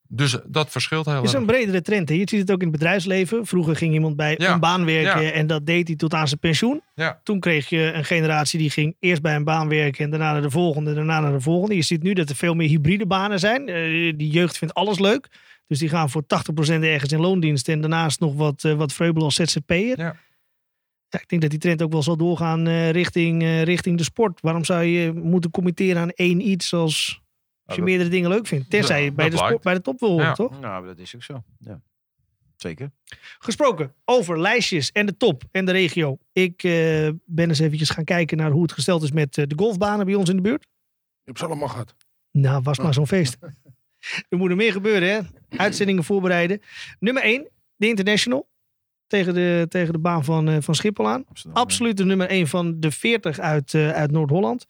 dus 0.09 0.37
dat 0.45 0.69
verschilt 0.71 1.05
heel 1.05 1.15
Het 1.15 1.23
is 1.23 1.31
erg. 1.31 1.39
een 1.41 1.45
bredere 1.47 1.81
trend. 1.81 2.09
Hè? 2.09 2.15
Je 2.15 2.21
ziet 2.29 2.39
het 2.39 2.51
ook 2.51 2.61
in 2.61 2.67
het 2.67 2.77
bedrijfsleven. 2.77 3.45
Vroeger 3.45 3.75
ging 3.75 3.93
iemand 3.93 4.15
bij 4.15 4.35
Ja. 4.37 4.53
een 4.53 4.59
baan 4.59 4.85
werken 4.85 5.21
Ja. 5.23 5.31
en 5.31 5.47
dat 5.47 5.65
deed 5.65 5.87
hij 5.87 5.97
tot 5.97 6.13
aan 6.13 6.27
zijn 6.27 6.39
pensioen. 6.39 6.81
Ja. 6.95 7.19
Toen 7.23 7.39
kreeg 7.39 7.69
je 7.69 7.91
een 7.93 8.05
generatie 8.05 8.59
die 8.59 8.69
ging 8.69 8.95
eerst 8.99 9.21
bij 9.21 9.35
een 9.35 9.43
baan 9.43 9.67
werken 9.69 10.03
en 10.03 10.09
daarna 10.09 10.31
naar 10.31 10.41
de 10.41 10.49
volgende, 10.51 10.93
daarna 10.93 11.19
naar 11.19 11.31
de 11.31 11.41
volgende. 11.41 11.75
Je 11.75 11.81
ziet 11.81 12.03
nu 12.03 12.13
dat 12.13 12.29
er 12.29 12.35
veel 12.35 12.53
meer 12.53 12.67
hybride 12.69 13.05
banen 13.05 13.39
zijn. 13.39 13.67
Eh, 13.69 14.13
die 14.17 14.29
jeugd 14.29 14.57
vindt 14.57 14.73
alles 14.73 14.99
leuk. 14.99 15.27
Dus 15.67 15.79
die 15.79 15.89
gaan 15.89 16.09
voor 16.09 16.23
80% 16.27 16.83
ergens 16.83 17.11
in 17.11 17.19
loondienst 17.19 17.67
en 17.69 17.81
daarnaast 17.81 18.19
nog 18.19 18.35
wat, 18.35 18.63
eh 18.63 18.73
wat 18.73 18.93
vreubelen 18.93 19.23
als 19.23 19.35
ZZP'er. 19.35 19.97
Ja. 19.99 20.15
Ja, 21.09 21.19
ik 21.21 21.29
denk 21.29 21.41
dat 21.41 21.51
die 21.51 21.59
trend 21.59 21.81
ook 21.81 21.91
wel 21.91 22.03
zal 22.03 22.17
doorgaan 22.17 22.67
eh, 22.67 22.89
richting, 22.91 23.41
eh, 23.43 23.61
richting 23.63 23.97
de 23.97 24.03
sport. 24.03 24.41
Waarom 24.41 24.63
zou 24.65 24.83
je 24.83 25.11
moeten 25.13 25.51
committeren 25.51 26.01
aan 26.01 26.09
één 26.09 26.47
iets 26.49 26.73
als, 26.73 27.21
als 27.67 27.75
je 27.75 27.81
meerdere 27.83 28.09
dingen 28.09 28.29
leuk 28.29 28.47
vindt? 28.47 28.69
Tenzij 28.69 29.03
je 29.03 29.11
bij 29.11 29.29
de, 29.29 29.37
sport, 29.37 29.61
bij 29.61 29.73
de 29.73 29.81
top 29.81 29.99
wil 29.99 30.09
horen, 30.09 30.25
Ja. 30.25 30.33
toch? 30.33 30.59
Nou, 30.59 30.85
dat 30.85 30.97
is 30.99 31.15
ook 31.15 31.23
zo. 31.23 31.43
Ja. 31.59 31.81
Zeker. 32.55 32.91
Gesproken 33.39 33.93
over 34.05 34.39
lijstjes 34.39 34.91
en 34.91 35.05
de 35.05 35.17
top 35.17 35.43
en 35.51 35.65
de 35.65 35.71
regio. 35.71 36.17
Ik 36.33 36.63
eh, 36.63 36.71
ben 37.25 37.47
eens 37.49 37.59
eventjes 37.59 37.89
gaan 37.89 38.03
kijken 38.03 38.37
naar 38.37 38.51
hoe 38.51 38.61
het 38.61 38.71
gesteld 38.71 39.03
is 39.03 39.11
met 39.11 39.37
eh, 39.37 39.45
de 39.47 39.55
golfbanen 39.57 40.05
bij 40.05 40.15
ons 40.15 40.29
in 40.29 40.35
de 40.35 40.41
buurt. 40.41 40.61
Je 40.63 41.23
hebt 41.23 41.39
ze 41.39 41.45
allemaal 41.45 41.67
gehad. 41.67 41.95
Nou, 42.31 42.61
was 42.63 42.77
maar 42.77 42.93
zo'n 42.93 43.07
feest. 43.07 43.37
Er 44.29 44.37
moet 44.37 44.49
er 44.49 44.55
meer 44.55 44.71
gebeuren, 44.71 45.09
hè? 45.09 45.19
Uitzendingen 45.57 46.03
voorbereiden. 46.03 46.61
Nummer 46.99 47.23
1, 47.23 47.47
de 47.75 47.87
International. 47.87 48.49
Tegen 49.07 49.33
de, 49.33 49.65
tegen 49.69 49.93
de 49.93 49.99
baan 49.99 50.23
van, 50.23 50.49
eh, 50.49 50.57
van 50.59 50.75
Schiphol 50.75 51.07
aan. 51.09 51.25
Absoluut 51.53 51.97
de 51.97 52.05
nummer 52.05 52.29
1 52.29 52.47
van 52.47 52.79
de 52.79 52.91
40 52.91 53.39
uit, 53.39 53.73
eh, 53.73 53.91
uit 53.91 54.11
Noord-Holland. 54.11 54.67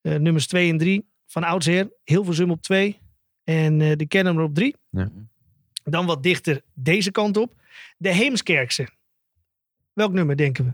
Eh, 0.00 0.14
nummers 0.14 0.46
2 0.46 0.70
en 0.70 0.78
3 0.78 1.08
van 1.26 1.44
oudsher. 1.44 1.92
Hilversum 2.04 2.50
op 2.50 2.62
2. 2.62 3.00
En 3.44 3.80
eh, 3.80 3.96
de 3.96 4.06
Kennemer 4.06 4.42
op 4.44 4.54
3. 4.54 4.76
Ja. 4.90 5.10
Dan 5.84 6.06
wat 6.06 6.22
dichter 6.22 6.62
deze 6.74 7.10
kant 7.10 7.36
op. 7.36 7.60
De 7.98 8.08
Heemskerkse. 8.12 8.88
Welk 9.92 10.12
nummer 10.12 10.36
denken 10.36 10.64
we? 10.64 10.72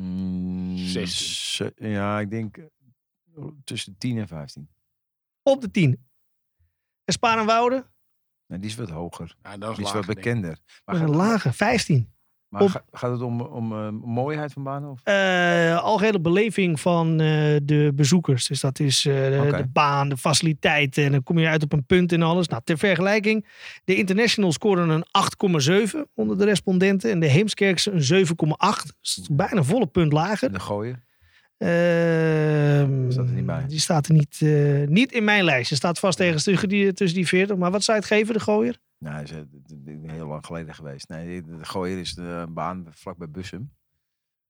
Mm, 0.00 0.76
16. 0.76 1.26
ze- 1.26 1.72
Ja, 1.76 2.20
ik 2.20 2.30
denk 2.30 2.56
eh, 2.56 3.44
tussen 3.64 3.98
10 3.98 4.18
en 4.18 4.28
15. 4.28 4.68
Op 5.42 5.60
de 5.60 5.70
10. 5.70 6.06
En 7.04 7.12
Sparenwoude 7.12 7.86
Nee, 8.46 8.58
die 8.58 8.70
is 8.70 8.76
wat 8.76 8.90
hoger. 8.90 9.36
Ja, 9.42 9.56
dat 9.56 9.70
is, 9.70 9.76
Die 9.76 9.84
is 9.86 9.92
lager, 9.92 10.06
wat 10.06 10.14
bekender. 10.16 10.58
Maar, 10.84 10.94
met 10.98 11.08
een 11.08 11.16
lage 11.16 11.52
15. 11.52 12.12
Maar 12.50 12.62
op- 12.62 12.84
gaat 12.92 13.10
het 13.10 13.20
om, 13.22 13.40
om 13.40 13.72
eh, 13.72 13.88
mooiheid 14.02 14.52
van 14.52 14.62
banen? 14.62 14.90
Of? 14.90 15.00
Eh, 15.04 15.82
algehele 15.82 16.20
beleving 16.20 16.80
van 16.80 17.10
eh, 17.20 17.56
de 17.62 17.92
bezoekers. 17.94 18.46
Dus 18.46 18.60
dat 18.60 18.78
is 18.78 19.02
de, 19.02 19.64
baan, 19.72 20.08
de 20.08 20.16
faciliteiten. 20.16 21.04
En 21.04 21.12
dan 21.12 21.22
kom 21.22 21.38
je 21.38 21.48
uit 21.48 21.62
op 21.62 21.72
een 21.72 21.84
punt 21.86 22.12
en 22.12 22.22
alles. 22.22 22.48
Nou, 22.48 22.62
ter 22.64 22.78
vergelijking. 22.78 23.46
De 23.84 23.96
Internationals 23.96 24.54
scoren 24.54 24.88
een 24.88 25.04
8,7 25.92 25.98
onder 26.14 26.38
de 26.38 26.44
respondenten. 26.44 27.10
En 27.10 27.20
de 27.20 27.26
Heemskerkse 27.26 27.90
een 27.90 28.26
7,8. 28.26 28.32
Dus 29.00 29.28
bijna 29.32 29.56
een 29.56 29.64
volle 29.64 29.86
punt 29.86 30.12
lager. 30.12 30.48
En 30.48 30.54
de 30.54 30.60
gooien? 30.60 31.04
Ehm, 31.58 33.10
Staat 33.10 33.28
er 33.28 33.34
niet 33.34 33.46
bij. 33.46 33.64
Die 33.68 33.80
staat 33.80 34.06
er 34.06 34.14
niet, 34.14 34.40
niet 34.90 35.12
in 35.12 35.24
mijn 35.24 35.44
lijst. 35.44 35.70
Je 35.70 35.76
staat 35.76 35.98
vast 35.98 36.20
ergens 36.20 36.42
tussen 36.44 36.68
die, 36.68 36.92
tussen 36.92 37.18
die 37.18 37.28
40. 37.28 37.56
Maar 37.56 37.70
wat 37.70 37.84
zou 37.84 37.98
je 37.98 38.04
het 38.04 38.12
geven, 38.12 38.34
de 38.34 38.40
gooier? 38.40 38.76
Nou, 39.00 39.26
dat 39.26 39.30
is 39.30 39.72
eh, 39.86 40.10
heel 40.10 40.26
lang 40.26 40.46
geleden 40.46 40.74
geweest. 40.74 41.08
Nee, 41.08 41.42
de, 41.42 41.64
gooier 41.64 41.98
is 41.98 42.14
de 42.14 42.46
baan 42.50 42.86
vlakbij 42.90 43.30
Bussum. 43.30 43.76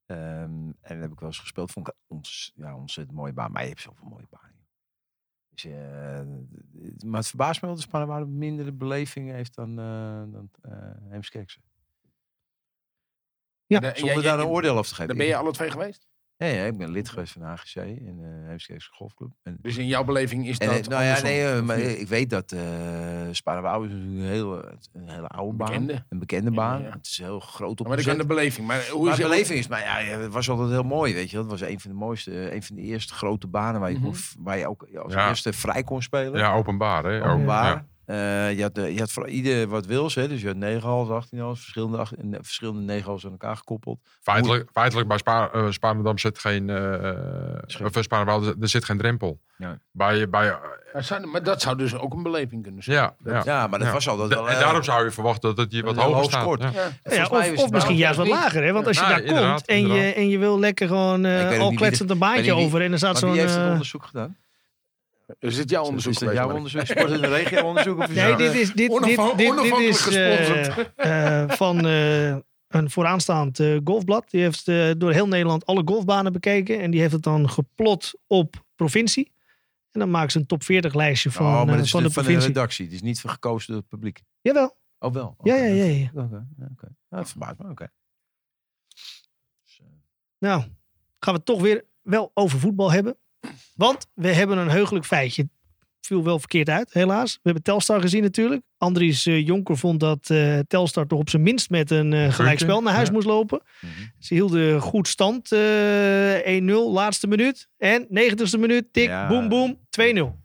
Ehm, 0.06 0.20
en 0.20 0.74
daar 0.80 1.00
heb 1.00 1.12
ik 1.12 1.18
wel 1.18 1.28
eens 1.28 1.38
gespeeld. 1.38 1.70
Vond 1.72 1.88
ik 1.88 1.94
ons, 2.06 2.52
ja, 2.54 2.76
ontzettend 2.76 3.16
mooie 3.16 3.32
baan. 3.32 3.52
Maar 3.52 3.62
je 3.62 3.68
hebt 3.68 3.80
zoveel 3.80 4.08
mooie 4.08 4.26
banen. 4.30 4.66
Dus, 5.48 5.64
eh, 5.64 6.20
d- 6.96 7.04
maar 7.04 7.18
het 7.20 7.28
verbaast 7.28 7.62
me 7.62 7.66
wel 7.66 7.76
dat 8.18 8.28
mindere 8.28 8.72
beleving 8.72 9.30
heeft 9.30 9.54
dan, 9.54 9.78
eh 9.78 10.32
dan 10.32 10.50
eh 10.62 11.10
Heemskerkse. 11.10 11.60
Ja, 13.66 13.80
De- 13.80 13.92
Zonder 13.94 14.16
ja, 14.16 14.22
daar 14.22 14.38
een 14.38 14.46
oordeel 14.46 14.72
over 14.76 14.84
te 14.88 14.94
geven. 14.94 15.06
Daar 15.08 15.16
ben 15.16 15.26
je 15.26 15.36
alle 15.36 15.52
twee 15.52 15.70
geweest? 15.70 16.08
Ja, 16.42 16.46
ja, 16.46 16.64
ik 16.64 16.76
ben 16.78 16.90
lid 16.90 17.08
geweest 17.08 17.32
van 17.32 17.42
de 17.42 17.48
HGC 17.48 17.74
in 17.76 18.16
de 18.16 18.44
Heemskerkse 18.48 18.88
Golfclub. 18.92 19.30
En, 19.42 19.58
Dus 19.62 19.76
in 19.76 19.86
jouw 19.86 20.04
beleving 20.04 20.46
is 20.48 20.58
en, 20.58 20.66
dat 20.68 20.76
eh, 20.78 20.86
nou 20.88 21.04
ja, 21.04 21.22
nee, 21.22 21.44
eh, 21.46 21.62
maar 21.62 21.78
ik 21.78 22.08
weet 22.08 22.30
dat 22.30 22.52
uh, 22.52 23.28
is 23.28 23.42
natuurlijk 23.42 23.82
een 23.84 24.20
hele, 24.20 24.74
een 24.92 25.08
hele 25.08 25.26
oude 25.28 25.56
baan. 25.56 25.68
Bekende. 25.70 26.04
Een 26.08 26.18
bekende 26.18 26.50
baan. 26.50 26.82
ja. 26.82 26.90
Het 26.90 27.06
is 27.06 27.18
heel 27.18 27.40
groot 27.40 27.80
op 27.80 27.88
Maar 27.88 27.98
ik 27.98 28.04
ken 28.04 28.18
de 28.18 28.26
beleving. 28.26 28.66
Maar 28.66 28.88
hoe 28.92 29.02
maar 29.02 29.10
is 29.12 29.16
de 29.16 29.22
beleving 29.22 29.58
is, 29.58 29.68
maar 29.68 29.80
ja, 29.80 30.18
het 30.18 30.32
was 30.32 30.50
altijd 30.50 30.70
heel 30.70 30.82
mooi, 30.82 31.14
weet 31.14 31.30
je. 31.30 31.36
wel. 31.36 31.48
Het 31.50 31.60
was 31.60 31.68
een 31.70 31.80
van 31.80 31.90
de 31.90 31.96
mooiste, 31.96 32.30
eh, 32.30 32.54
een 32.54 32.62
van 32.62 32.76
de 32.76 32.82
eerste 32.82 33.14
grote 33.14 33.46
banen 33.46 33.80
waar 33.80 33.90
je, 33.90 33.96
Mhm. 33.96 34.04
kon, 34.06 34.14
waar 34.38 34.58
je 34.58 34.68
ook 34.68 34.86
als 35.02 35.12
Ja. 35.12 35.28
eerste 35.28 35.52
vrij 35.52 35.82
kon 35.82 36.02
spelen. 36.02 36.38
Ja, 36.38 36.52
openbaar. 36.54 37.04
Hè? 37.04 37.30
Openbaar. 37.32 37.84
Eh, 38.06 38.56
je, 38.56 38.62
had, 38.62 38.78
eh, 38.78 38.92
je 38.94 38.98
had 38.98 39.10
voor 39.10 39.28
ieder 39.28 39.68
wat 39.68 39.86
wils, 39.86 40.14
hè. 40.14 40.28
Dus 40.28 40.40
je 40.40 40.46
had 40.46 40.56
9 40.56 40.88
hals, 40.88 41.08
18 41.08 41.38
hals, 41.38 41.60
verschillende, 41.60 41.96
ach- 41.98 42.14
en, 42.14 42.32
eh, 42.34 42.38
verschillende 42.42 42.80
9 42.80 43.04
hals 43.10 43.24
aan 43.24 43.30
elkaar 43.30 43.56
gekoppeld. 43.56 43.98
Feitelijk, 44.22 44.68
feitelijk 44.72 45.08
bij 45.08 45.18
Spaar, 45.18 45.50
eh, 45.52 45.70
Spaarndam 45.70 46.18
zit 46.18 46.38
geen, 46.38 46.70
eh 46.70 47.14
Schip. 47.66 47.96
of 47.96 48.02
Spaarnwoude, 48.02 48.56
er 48.60 48.68
zit 48.68 48.84
geen 48.84 48.98
drempel. 48.98 49.40
Ja. 49.58 49.78
Bij, 49.92 50.28
bij, 50.28 50.56
Maar, 50.92 51.04
zou- 51.04 51.26
maar 51.26 51.42
dat 51.42 51.60
zou 51.62 51.76
dus 51.76 51.94
ook 51.94 52.12
een 52.12 52.22
beleving 52.22 52.62
kunnen 52.62 52.82
zijn. 52.82 52.96
ja, 52.96 53.14
ja. 53.24 53.42
Ja, 53.44 53.66
maar 53.66 53.78
dat 53.78 53.88
Ja. 53.88 53.94
was 53.94 54.08
altijd 54.08 54.30
Da- 54.30 54.36
wel... 54.36 54.48
en 54.50 54.60
daarom 54.60 54.82
zou 54.82 55.04
je 55.04 55.10
verwachten 55.10 55.48
dat 55.48 55.58
het 55.58 55.72
hier 55.72 55.84
wat 55.84 55.96
hoger 55.96 56.14
hoog 56.14 56.24
staat. 56.24 56.42
scoort. 56.42 56.62
Ja. 56.62 56.70
Ja. 56.74 56.80
Ja, 56.80 56.90
volgens 57.02 57.30
mij 57.30 57.48
of 57.48 57.54
is 57.54 57.62
of 57.62 57.70
misschien 57.70 57.96
juist 57.96 58.18
wat 58.18 58.28
lager. 58.28 58.62
Hè? 58.64 58.72
Want 58.72 58.86
als 58.86 58.98
je 58.98 59.04
daar 59.06 59.22
komt 59.22 59.66
en 59.66 59.86
je, 59.86 60.12
en 60.12 60.28
je 60.28 60.38
wil 60.38 60.58
lekker 60.58 60.88
gewoon 60.88 61.24
eh, 61.24 61.58
al 61.60 61.72
kletsend 61.74 62.10
een 62.10 62.18
baantje 62.18 62.52
over. 62.54 62.82
En 62.82 62.92
er 62.92 62.98
staat 62.98 63.18
zo'n... 63.18 63.30
wie 63.30 63.40
heeft 63.40 63.54
het 63.54 63.70
onderzoek 63.70 64.04
gedaan? 64.04 64.36
Is 65.38 65.58
het 65.58 65.70
jouw 65.70 65.84
onderzoek 65.84 66.12
Is 66.12 66.18
jouw 66.32 66.54
onderzoek? 66.54 66.86
Sport 66.86 67.10
in 67.10 67.20
de 67.20 67.28
regio 67.28 67.62
onderzoek? 67.64 67.98
Of 67.98 68.14
Nee, 68.14 68.36
dit 68.36 68.54
is, 68.54 68.72
dit, 68.72 68.76
dit, 68.76 69.02
dit, 69.02 69.36
dit 69.36 69.50
onafhankelijk 69.50 69.76
is 69.76 70.06
eh, 70.06 70.36
gesponsord. 70.36 70.92
eh, 70.96 71.48
van 71.48 71.86
eh, 71.86 72.36
een 72.68 72.90
vooraanstaand 72.90 73.60
golfblad. 73.84 74.30
Die 74.30 74.40
heeft 74.40 74.66
door 75.00 75.12
heel 75.12 75.28
Nederland 75.28 75.66
alle 75.66 75.82
golfbanen 75.84 76.32
bekeken. 76.32 76.80
En 76.80 76.90
die 76.90 77.00
heeft 77.00 77.12
het 77.12 77.22
dan 77.22 77.50
geplot 77.50 78.12
op 78.26 78.64
provincie. 78.76 79.32
En 79.90 80.00
dan 80.00 80.10
maken 80.10 80.30
ze 80.30 80.38
een 80.38 80.46
top 80.46 80.62
40 80.62 80.94
lijstje 80.94 81.30
van, 81.30 81.46
oh, 81.46 81.64
maar 81.64 81.76
dat 81.76 81.84
is 81.84 81.90
van 81.90 82.02
de 82.02 82.10
van 82.10 82.22
de 82.22 82.28
provincie. 82.28 82.52
redactie. 82.54 82.84
Het 82.84 82.94
is 82.94 83.02
niet 83.02 83.20
van 83.20 83.30
gekozen 83.30 83.66
door 83.72 83.80
het 83.80 83.88
publiek. 83.88 84.22
Jawel. 84.40 84.78
Oh, 84.98 85.12
wel? 85.12 85.36
Ja, 85.42 85.54
ja, 85.56 85.64
ja, 85.64 85.84
ja. 85.84 86.10
Oké, 86.14 86.44
ja, 86.58 86.68
oké. 86.72 86.88
Ja, 87.08 87.16
dat 87.16 87.28
verbaast 87.28 87.58
me, 87.58 87.70
oké. 87.70 87.90
Dus, 88.88 89.80
Nou, 90.38 90.60
gaan 90.60 90.70
we 91.20 91.30
het 91.32 91.44
toch 91.44 91.60
weer 91.60 91.84
wel 92.02 92.30
over 92.34 92.58
voetbal 92.58 92.92
hebben. 92.92 93.16
Want 93.74 94.06
we 94.14 94.32
hebben 94.32 94.58
een 94.58 94.70
heugelijk 94.70 95.04
feitje. 95.06 95.48
Viel 96.00 96.24
wel 96.24 96.38
verkeerd 96.38 96.68
uit, 96.68 96.92
helaas. 96.92 97.32
We 97.34 97.40
hebben 97.42 97.62
Telstar 97.62 98.00
gezien 98.00 98.22
natuurlijk. 98.22 98.62
Andries 98.78 99.26
eh, 99.26 99.46
Jonker 99.46 99.76
vond 99.76 100.00
dat 100.00 100.30
eh, 100.30 100.58
Telstar 100.58 101.06
toch 101.06 101.18
op 101.18 101.30
zijn 101.30 101.42
minst 101.42 101.70
met 101.70 101.90
een 101.90 102.12
eh, 102.12 102.32
gelijkspel 102.32 102.80
naar 102.80 102.94
huis 102.94 103.06
ja. 103.06 103.12
moest 103.12 103.26
lopen. 103.26 103.60
mhm. 103.80 103.92
Ze 104.18 104.34
hielden 104.34 104.80
goed 104.80 105.08
stand. 105.08 105.52
eh 105.52 106.60
1-0, 106.60 106.64
laatste 106.92 107.26
minuut. 107.26 107.68
En 107.78 108.06
90ste 108.06 108.58
minuut, 108.58 108.92
tik, 108.92 109.08
Ja. 109.08 109.28
boem, 109.28 109.48
boem, 109.48 109.78
2-0. 109.90 110.38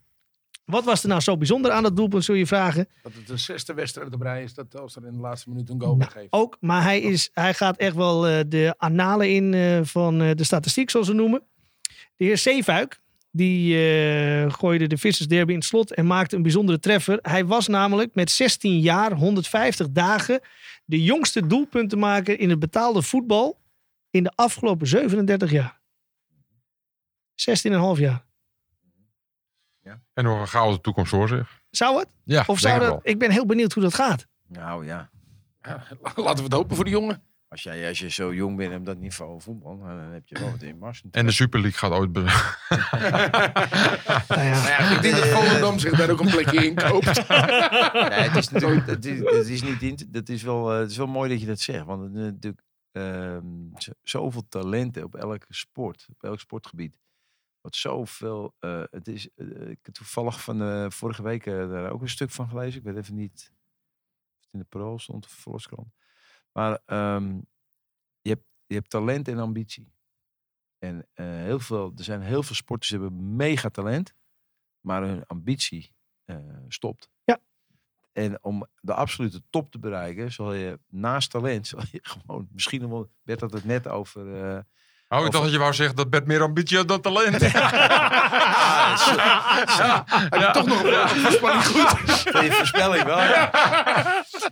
Wat 0.65 0.83
was 0.83 1.03
er 1.03 1.09
nou 1.09 1.21
zo 1.21 1.37
bijzonder 1.37 1.71
aan 1.71 1.83
dat 1.83 1.95
doelpunt, 1.95 2.23
zul 2.23 2.35
je 2.35 2.45
vragen? 2.47 2.87
Dat 3.03 3.13
het 3.13 3.27
de 3.27 3.37
zesde 3.37 3.73
wedstrijd 3.73 4.13
op 4.13 4.21
rij 4.21 4.43
is 4.43 4.53
dat 4.53 4.71
Telstar 4.71 5.05
in 5.05 5.13
de 5.13 5.19
laatste 5.19 5.49
minuut 5.49 5.69
een 5.69 5.81
goal 5.81 5.97
geeft. 5.99 6.27
Ook, 6.29 6.57
maar 6.59 6.83
hij, 6.83 6.99
is, 7.01 7.29
hij 7.33 7.53
gaat 7.53 7.77
echt 7.77 7.95
wel 7.95 8.27
eh, 8.27 8.39
de 8.47 8.73
annalen 8.77 9.29
in 9.29 9.53
eh, 9.53 9.79
van 9.83 10.21
eh, 10.21 10.31
de 10.35 10.43
statistiek, 10.43 10.89
zoals 10.89 11.07
ze 11.07 11.13
noemen. 11.13 11.43
De 12.15 12.25
heer 12.25 12.37
Zeefuik, 12.37 13.01
die 13.31 13.75
eh, 13.75 14.53
gooide 14.53 14.87
de 14.87 14.97
Vissersderby 14.97 15.51
in 15.51 15.57
het 15.57 15.67
slot 15.67 15.93
en 15.93 16.07
maakte 16.07 16.35
een 16.35 16.41
bijzondere 16.41 16.79
treffer. 16.79 17.19
Hij 17.21 17.45
was 17.45 17.67
namelijk 17.67 18.15
met 18.15 18.31
16 18.31 18.79
jaar, 18.79 19.11
150 19.11 19.89
dagen, 19.89 20.39
de 20.85 21.03
jongste 21.03 21.47
doelpuntenmaker 21.47 22.39
in 22.39 22.49
het 22.49 22.59
betaalde 22.59 23.01
voetbal 23.01 23.59
in 24.09 24.23
de 24.23 24.31
afgelopen 24.35 24.87
37 24.87 25.51
jaar. 25.51 25.81
16,5 27.35 27.99
jaar. 27.99 28.23
En 30.13 30.23
nog 30.23 30.39
een 30.39 30.47
gouden 30.47 30.81
toekomst 30.81 31.09
voor 31.09 31.27
zich. 31.27 31.63
Zou 31.69 31.99
het? 31.99 32.07
Ja, 32.23 32.43
Of 32.47 32.59
zou 32.59 32.79
dat? 32.79 32.99
Ik 33.03 33.19
ben 33.19 33.31
heel 33.31 33.45
benieuwd 33.45 33.73
hoe 33.73 33.83
dat 33.83 33.93
gaat. 33.93 34.27
Nou 34.47 34.85
ja, 34.85 35.09
Ja, 35.61 35.83
laten 36.15 36.35
we 36.35 36.43
het 36.43 36.53
hopen 36.53 36.75
voor 36.75 36.85
de 36.85 36.91
jongen. 36.91 37.23
Als 37.55 37.63
jij, 37.63 37.87
als 37.87 37.99
je 37.99 38.09
zo 38.09 38.33
jong 38.33 38.57
bent 38.57 38.75
op 38.75 38.85
dat 38.85 38.97
niveau 38.97 39.41
voetbal, 39.41 39.77
dan 39.79 39.87
heb 39.89 40.27
je 40.27 40.39
wel 40.39 40.51
wat 40.51 40.61
in 40.61 40.77
mars. 40.77 41.03
En 41.11 41.25
de 41.25 41.31
Super 41.31 41.59
League 41.61 41.79
gaat 41.79 41.91
ooit... 41.91 42.13
Nou 42.13 42.27
ja. 44.41 44.53
Nou 44.53 44.67
ja, 44.67 44.95
ik 44.95 45.01
denk 45.01 45.15
dat 45.15 45.27
Volendam 45.27 45.79
zich 45.79 45.97
daar 45.97 46.09
ook 46.09 46.19
een 46.19 46.29
plekje 46.31 46.65
in 46.65 46.75
koopt. 46.75 47.05
Nee, 48.09 48.19
het 48.29 48.35
is 48.35 48.49
natuurlijk, 48.49 48.85
dat 48.87 49.05
is, 49.05 49.19
dat 49.19 49.45
is 49.45 49.61
niet, 49.63 49.81
in- 49.81 50.07
dat 50.09 50.29
is 50.29 50.43
wel, 50.43 50.71
eh, 50.73 50.79
het 50.79 50.91
is 50.91 50.97
wel 50.97 51.07
mooi 51.07 51.29
dat 51.29 51.39
je 51.39 51.45
dat 51.45 51.59
zegt, 51.59 51.85
want 51.85 52.01
het 52.03 52.15
is 52.15 52.21
natuurlijk 52.21 52.61
ehm, 52.91 53.45
zo- 53.77 53.91
zoveel 54.03 54.45
talenten 54.49 55.03
op 55.03 55.15
elke 55.15 55.45
sport, 55.49 56.07
op 56.09 56.23
elk 56.23 56.39
sportgebied. 56.39 56.95
Wat 57.61 57.75
zoveel, 57.75 58.53
eh, 58.59 58.83
het 58.91 59.07
is, 59.07 59.29
eh, 59.35 59.47
ik 59.69 59.79
heb 59.81 59.93
toevallig 59.93 60.41
van 60.41 60.91
vorige 60.91 61.23
week 61.23 61.43
daar 61.45 61.91
ook 61.91 62.01
een 62.01 62.09
stuk 62.09 62.31
van 62.31 62.49
gelezen. 62.49 62.79
Ik 62.79 62.85
weet 62.85 62.97
even 62.97 63.15
niet 63.15 63.51
of 64.37 64.41
het 64.43 64.53
in 64.53 64.59
de 64.59 64.65
Pro 64.69 64.97
stond 64.97 65.25
of 65.25 65.31
de 65.35 65.41
Volkskrant. 65.41 65.87
Maar 66.57 66.79
ehm, 66.85 67.39
je, 68.21 68.29
hebt, 68.29 68.45
je 68.65 68.75
hebt 68.75 68.89
talent 68.89 69.27
en 69.27 69.39
ambitie. 69.39 69.93
En 70.77 71.07
eh, 71.13 71.25
heel 71.25 71.59
veel, 71.59 71.93
er 71.97 72.03
zijn 72.03 72.21
heel 72.21 72.43
veel 72.43 72.55
sporters 72.55 72.91
die 72.91 72.99
hebben 72.99 73.35
mega 73.35 73.69
talent, 73.69 74.13
maar 74.79 75.03
hun 75.03 75.25
ambitie 75.25 75.95
eh, 76.25 76.37
stopt. 76.67 77.09
Ja. 77.23 77.39
En 78.11 78.43
om 78.43 78.67
de 78.79 78.93
absolute 78.93 79.43
top 79.49 79.71
te 79.71 79.79
bereiken, 79.79 80.31
zal 80.31 80.53
je 80.53 80.79
naast 80.87 81.29
talent, 81.31 81.67
zal 81.75 81.81
je 81.91 81.99
gewoon, 82.01 82.47
misschien 82.51 82.89
wel, 82.89 83.11
werd 83.21 83.39
dat 83.39 83.53
het 83.53 83.65
net 83.65 83.87
over. 83.87 84.43
eh, 84.43 84.63
Oh, 85.15 85.21
ik 85.21 85.27
Of- 85.27 85.31
dacht 85.31 85.43
dat 85.43 85.53
je 85.53 85.59
wou 85.59 85.73
zeggen 85.73 85.95
dat 85.95 86.09
Bert 86.09 86.25
meer 86.25 86.41
ambitie 86.41 86.77
had 86.77 86.87
dan 86.87 87.01
talent. 87.01 87.41
Heb 90.29 90.39
je 90.39 90.49
toch 90.53 90.65
nog 90.65 90.83
een 90.83 91.09
voorspelling 91.09 91.65
goed? 91.65 92.23
Je 92.43 92.47
voorspelling 92.59 93.03
wel. 93.03 93.17
Ja. 93.19 93.49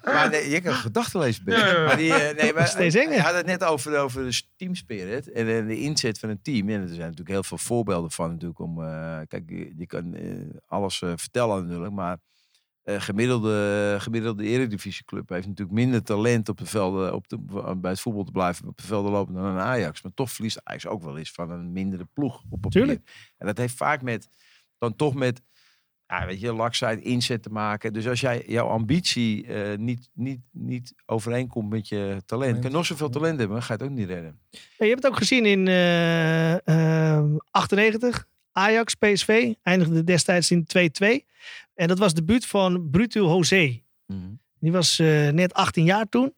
Maar 0.04 0.30
nee, 0.30 0.50
je 0.50 0.62
kan 0.62 0.74
gedachten 0.74 1.20
lezen. 1.20 1.44
Ja, 1.46 1.58
ja, 1.58 1.68
ja. 1.68 1.86
Maar 1.86 1.98
die, 1.98 2.14
eh, 2.14 2.36
nee, 2.42 2.54
maar, 2.54 2.68
Steeds 2.68 2.96
enger. 2.96 3.14
je 3.14 3.22
had 3.22 3.34
het 3.34 3.46
net 3.46 3.64
over, 3.64 3.98
over 3.98 4.24
de 4.24 4.42
team 4.58 4.76
spirit 4.76 5.32
en 5.32 5.46
de, 5.46 5.66
de 5.66 5.80
inzet 5.80 6.20
van 6.20 6.30
een 6.30 6.42
team. 6.42 6.70
En 6.70 6.82
er 6.82 6.88
zijn 6.88 7.00
natuurlijk 7.00 7.30
heel 7.30 7.44
veel 7.44 7.58
voorbeelden 7.58 8.12
van 8.12 8.30
natuurlijk 8.32 8.60
om. 8.60 8.84
eh, 8.84 9.18
kijk, 9.28 9.44
je, 9.48 9.74
je 9.78 9.86
kan 9.88 10.14
eh, 10.14 10.24
alles 10.68 11.02
eh, 11.02 11.10
vertellen 11.16 11.64
natuurlijk, 11.66 11.94
maar 11.94 12.18
eh, 12.84 13.02
gemiddelde, 13.02 13.96
gemiddelde 14.00 14.44
eredivisieclub 14.44 15.30
heeft 15.30 15.48
natuurlijk 15.48 15.78
minder 15.78 16.04
talent 16.04 16.50
op 16.50 16.58
de 16.58 16.66
velden, 16.66 17.14
op 17.14 17.28
de, 17.28 17.38
bij 17.78 17.92
het 17.92 18.00
voetbal 18.00 18.24
te 18.24 18.32
blijven 18.32 18.68
op 18.68 18.78
de 18.78 18.84
velden 18.84 19.12
lopen 19.12 19.34
dan 19.34 19.44
een 19.44 19.60
Ajax. 19.60 20.02
Maar 20.02 20.14
toch 20.14 20.32
verliest 20.32 20.60
Ajax 20.64 20.88
ook 20.88 21.04
wel 21.04 21.18
eens 21.18 21.32
van 21.32 21.50
een 21.50 21.72
mindere 21.72 22.08
ploeg 22.14 22.44
op 22.50 22.62
papier. 22.62 22.82
Tuurlijk. 22.82 23.32
En 23.38 23.46
dat 23.46 23.58
heeft 23.58 23.76
vaak 23.76 24.02
met, 24.02 24.30
dan 24.78 24.96
toch 24.96 25.14
met, 25.14 25.42
ja, 26.08 26.26
weet 26.26 26.40
je, 26.40 26.54
laksheid 26.54 27.02
inzet 27.02 27.44
te 27.44 27.50
maken. 27.50 27.94
Dus 27.94 28.08
als 28.08 28.20
jij 28.20 28.44
jouw 28.48 28.68
ambitie 28.68 29.48
eh, 29.48 29.78
niet, 29.78 30.10
niet, 30.14 30.42
niet 30.52 30.94
overeenkomt 31.06 31.70
met 31.70 31.88
je 31.88 32.22
talent, 32.26 32.60
kan 32.60 32.70
je 32.70 32.76
nog 32.76 32.86
zoveel 32.86 33.10
talent 33.10 33.40
hebben, 33.40 33.64
ga 33.64 33.74
je 33.74 33.84
het 33.84 33.92
ook 33.92 33.98
niet 33.98 34.08
redden. 34.08 34.40
Ja, 34.50 34.60
je 34.78 34.86
hebt 34.86 35.04
het 35.04 35.12
ook 35.12 35.18
gezien 35.18 35.46
in 35.46 35.68
eh, 35.68 37.18
eh, 37.18 37.26
98. 37.52 38.28
Ajax, 38.54 38.96
PSV 38.96 39.54
eindigde 39.64 40.04
destijds 40.04 40.52
in 40.52 40.68
2-2. 41.04 41.26
En 41.74 41.88
dat 41.88 42.00
was 42.00 42.14
de 42.14 42.24
debuut 42.24 42.46
van 42.46 42.90
Bruto 42.90 43.28
José. 43.28 43.82
Die 44.60 44.72
was 44.72 45.00
eh, 45.00 45.30
net 45.30 45.54
18 45.54 45.84
jaar 45.84 46.10
toen. 46.10 46.34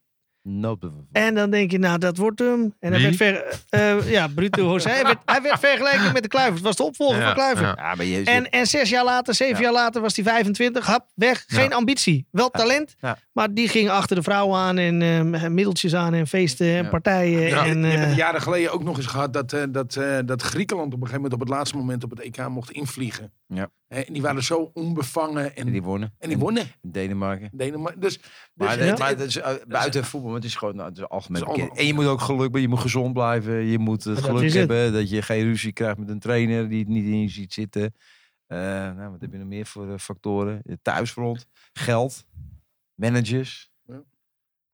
En 1.11 1.35
dan 1.35 1.49
denk 1.49 1.71
je, 1.71 1.77
nou, 1.79 1.97
dat 1.97 2.17
wordt 2.17 2.39
hem. 2.39 2.73
En 2.79 2.91
hij 2.93 3.01
Wie? 3.01 3.17
werd 3.17 3.17
ver, 3.17 3.59
eh, 3.69 4.11
ja, 4.11 4.27
Bruto 4.27 4.61
José. 4.63 4.89
Hij 4.89 5.03
werd, 5.03 5.17
hij 5.25 5.41
werd 5.41 5.59
vergeleken 5.59 6.13
met 6.13 6.21
de 6.23 6.27
Kluivert. 6.29 6.55
Het 6.55 6.63
was 6.65 6.75
de 6.75 6.83
opvolger 6.83 7.19
Ja, 7.19 7.25
van 7.25 7.33
Kluivert. 7.33 7.77
ja. 7.77 7.89
Ja, 7.89 7.95
maar 7.95 8.05
je, 8.05 8.23
En, 8.23 8.49
en 8.49 8.67
zes 8.67 8.89
jaar 8.89 9.03
later, 9.03 9.33
zeven 9.33 9.55
Ja. 9.55 9.61
jaar 9.61 9.71
later 9.73 10.01
was 10.01 10.15
hij 10.15 10.25
25. 10.25 10.85
Hap, 10.85 11.09
weg. 11.15 11.43
Geen 11.47 11.73
ambitie. 11.73 12.27
Wel 12.31 12.49
talent. 12.49 12.95
Ja. 12.99 13.17
Maar 13.31 13.53
die 13.53 13.67
ging 13.67 13.89
achter 13.89 14.15
de 14.15 14.21
vrouwen 14.23 14.59
aan 14.59 14.77
en 14.77 15.01
eh, 15.33 15.47
middeltjes 15.47 15.95
aan 15.95 16.13
en 16.13 16.27
feesten 16.27 16.67
en 16.67 16.83
Ja. 16.83 16.89
partijen. 16.89 17.41
Ja, 17.41 17.65
en, 17.65 17.79
je 17.81 17.85
hebt 17.87 18.05
het 18.05 18.15
jaren 18.15 18.41
geleden 18.41 18.71
ook 18.71 18.83
nog 18.83 18.97
eens 18.97 19.05
gehad 19.05 19.33
dat, 19.33 19.49
dat, 19.69 19.99
dat 20.25 20.41
Griekenland 20.41 20.93
op 20.93 21.01
een 21.01 21.07
gegeven 21.07 21.21
moment 21.21 21.33
op 21.33 21.39
het 21.39 21.49
laatste 21.49 21.77
moment 21.77 22.03
op 22.03 22.09
het 22.09 22.19
EK 22.19 22.47
mocht 22.47 22.71
invliegen. 22.71 23.31
Ja. 23.47 23.69
En 23.87 24.05
die 24.13 24.21
waren 24.21 24.43
zo 24.43 24.71
onbevangen 24.73 25.55
en, 25.55 25.65
en 25.65 25.71
die 25.71 25.83
wonnen. 25.83 26.13
en 26.19 26.29
die 26.29 26.37
wonnen. 26.37 26.67
Denemarken. 26.81 27.49
Denemarken. 27.53 28.01
Dus, 28.01 28.17
dus 28.17 28.27
Maar, 28.53 28.79
uh, 28.79 29.53
buiten 29.67 30.05
voetbal, 30.05 30.34
maar 30.35 30.43
het 30.43 30.51
is 30.53 30.55
gewoon 30.55 30.75
nou, 30.75 30.89
het 30.89 30.97
is 30.97 31.07
algemeen 31.09 31.41
Het 31.41 31.49
is 31.49 31.55
bekend. 31.55 31.69
allemaal- 31.77 31.77
En 31.77 31.85
je 31.87 31.93
moet 31.93 32.05
ook 32.13 32.21
geluk 32.21 32.41
hebben, 32.41 32.61
je 32.61 32.67
moet 32.67 32.79
gezond 32.79 33.13
blijven. 33.13 33.53
Je 33.53 33.79
moet 33.79 34.03
het 34.03 34.15
Dat 34.15 34.23
geluk 34.25 34.43
het. 34.43 34.53
hebben 34.53 34.93
dat 34.93 35.09
je 35.09 35.21
geen 35.21 35.43
ruzie 35.43 35.71
krijgt 35.71 35.97
met 35.97 36.09
een 36.09 36.19
trainer 36.19 36.69
die 36.69 36.79
het 36.79 36.87
niet 36.87 37.05
in 37.05 37.21
je 37.21 37.29
ziet 37.29 37.53
zitten. 37.53 37.93
Eh, 38.47 38.57
nou, 38.59 39.11
wat 39.11 39.21
heb 39.21 39.31
je 39.31 39.37
nog 39.37 39.47
meer 39.47 39.65
voor 39.65 39.91
eh, 39.91 39.97
factoren? 39.97 40.61
Je 40.63 40.79
thuisfront, 40.81 41.45
geld, 41.73 42.25
managers. 42.93 43.69
Ja. 43.87 44.01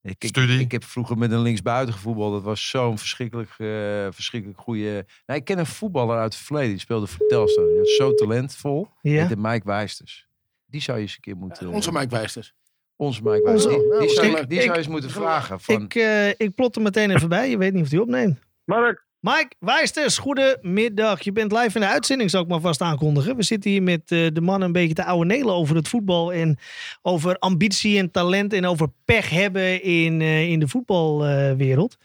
Ik, 0.02 0.24
ik, 0.24 0.28
Studie. 0.30 0.60
ik 0.60 0.72
heb 0.72 0.84
vroeger 0.84 1.18
met 1.18 1.32
een 1.32 1.42
linksbuiten 1.42 1.94
gevoetbald. 1.94 2.34
Dat 2.34 2.44
was 2.44 2.70
zo'n 2.70 2.98
verschrikkelijk, 2.98 3.50
eh, 3.50 3.68
verschrikkelijk 4.12 4.60
goede... 4.60 5.06
Nou, 5.26 5.40
ik 5.40 5.46
ken 5.46 5.60
een 5.60 5.66
voetballer 5.66 6.18
uit 6.18 6.34
het 6.34 6.44
verleden. 6.44 6.70
Die 6.70 6.80
speelde 6.80 7.08
voor 7.08 7.28
Telstar. 7.28 7.66
Die 7.68 7.78
was 7.78 7.96
zo 7.96 8.14
talentvol. 8.14 8.88
ja. 9.02 9.20
Met 9.22 9.30
de 9.30 9.38
Mike 9.38 9.66
Wijsters. 9.66 10.28
Die 10.66 10.82
zou 10.82 10.98
je 10.98 11.04
eens 11.04 11.16
een 11.16 11.22
keer 11.22 11.38
moeten... 11.38 11.68
onze 11.70 11.92
Mike 11.92 12.08
Wijsters. 12.10 12.54
Onze 13.02 13.22
Mike 13.24 13.42
Wijsters. 13.44 13.76
Onze- 13.76 13.88
Die, 13.90 14.00
die, 14.00 14.10
zou, 14.10 14.28
Ik- 14.28 14.38
je- 14.38 14.46
die 14.48 14.56
zou 14.62 14.64
je 14.64 14.70
ik- 14.72 14.76
eens 14.78 14.88
moeten 14.88 15.10
vragen. 15.10 15.60
Van, 15.62 15.82
Ik, 15.82 15.96
eh, 15.96 16.28
ik 16.30 16.56
plot 16.56 16.76
er 16.76 16.82
meteen 16.82 17.12
even 17.12 17.30
bij. 17.30 17.50
Je 17.50 17.58
weet 17.58 17.74
niet 17.74 17.84
of 17.84 17.90
hij 17.90 18.00
opneemt. 18.00 18.40
Mark, 18.64 19.06
Mike 19.20 19.50
Wijsters, 19.60 20.18
goedemiddag. 20.18 21.22
Je 21.22 21.32
bent 21.32 21.52
live 21.52 21.76
in 21.76 21.82
de 21.82 21.88
uitzending, 21.88 22.30
zou 22.30 22.44
ik 22.44 22.50
maar 22.50 22.60
vast 22.60 22.82
aankondigen. 22.82 23.36
We 23.36 23.44
zitten 23.44 23.72
hier 23.72 23.84
met 23.84 24.02
eh, 24.12 24.28
de 24.34 24.42
man 24.42 24.62
een 24.62 24.72
beetje 24.72 24.94
te 24.94 25.06
ouwe 25.06 25.26
nelen 25.26 25.54
over 25.54 25.76
het 25.76 25.88
voetbal. 25.88 26.34
En 26.34 26.58
over 27.02 27.38
ambitie 27.38 27.98
en 27.98 28.12
talent 28.12 28.54
en 28.54 28.66
over 28.66 28.88
pech 29.06 29.30
hebben 29.30 29.84
in, 29.84 30.22
eh, 30.22 30.50
in 30.50 30.60
de 30.60 30.68
voetbalwereld. 30.68 31.98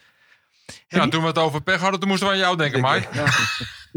Ja, 0.87 1.07
toen 1.07 1.21
we 1.21 1.27
het 1.27 1.37
over 1.37 1.61
pech 1.61 1.79
hadden, 1.81 1.99
toen 1.99 2.09
moesten 2.09 2.27
we 2.27 2.33
aan 2.33 2.39
jou 2.39 2.57
denken, 2.57 2.81
Mike. 2.81 3.07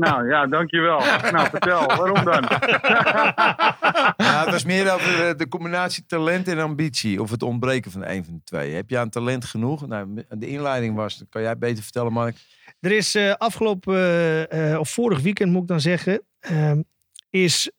Nou 0.00 0.28
ja, 0.28 0.46
dankjewel. 0.46 0.98
nou, 1.30 1.48
vertel, 1.48 1.86
waarom 1.86 2.24
dan? 2.24 2.42
ja, 4.26 4.40
het 4.40 4.50
was 4.50 4.64
meer 4.64 4.92
over 4.94 5.28
eh, 5.28 5.36
de 5.36 5.48
combinatie 5.48 6.06
talent 6.06 6.48
en 6.48 6.58
ambitie. 6.58 7.22
Of 7.22 7.30
het 7.30 7.42
ontbreken 7.42 7.90
van 7.90 8.04
een 8.04 8.24
van 8.24 8.34
de 8.34 8.40
twee. 8.44 8.74
Heb 8.74 8.90
je 8.90 8.98
aan 8.98 9.10
talent 9.10 9.44
genoeg? 9.44 9.86
Nou, 9.86 10.24
de 10.28 10.46
inleiding 10.48 10.94
was, 10.94 11.18
dat 11.18 11.28
kan 11.30 11.42
jij 11.42 11.58
beter 11.58 11.82
vertellen, 11.82 12.12
Mark. 12.12 12.36
Er 12.80 12.92
is 12.92 13.14
eh, 13.14 13.32
afgelopen, 13.32 14.50
eh, 14.50 14.78
of 14.78 14.90
vorig 14.90 15.20
weekend 15.20 15.52
moet 15.52 15.62
ik 15.62 15.68
dan 15.68 15.80
zeggen, 15.80 16.22
ehm, 16.40 16.82
is 17.30 17.70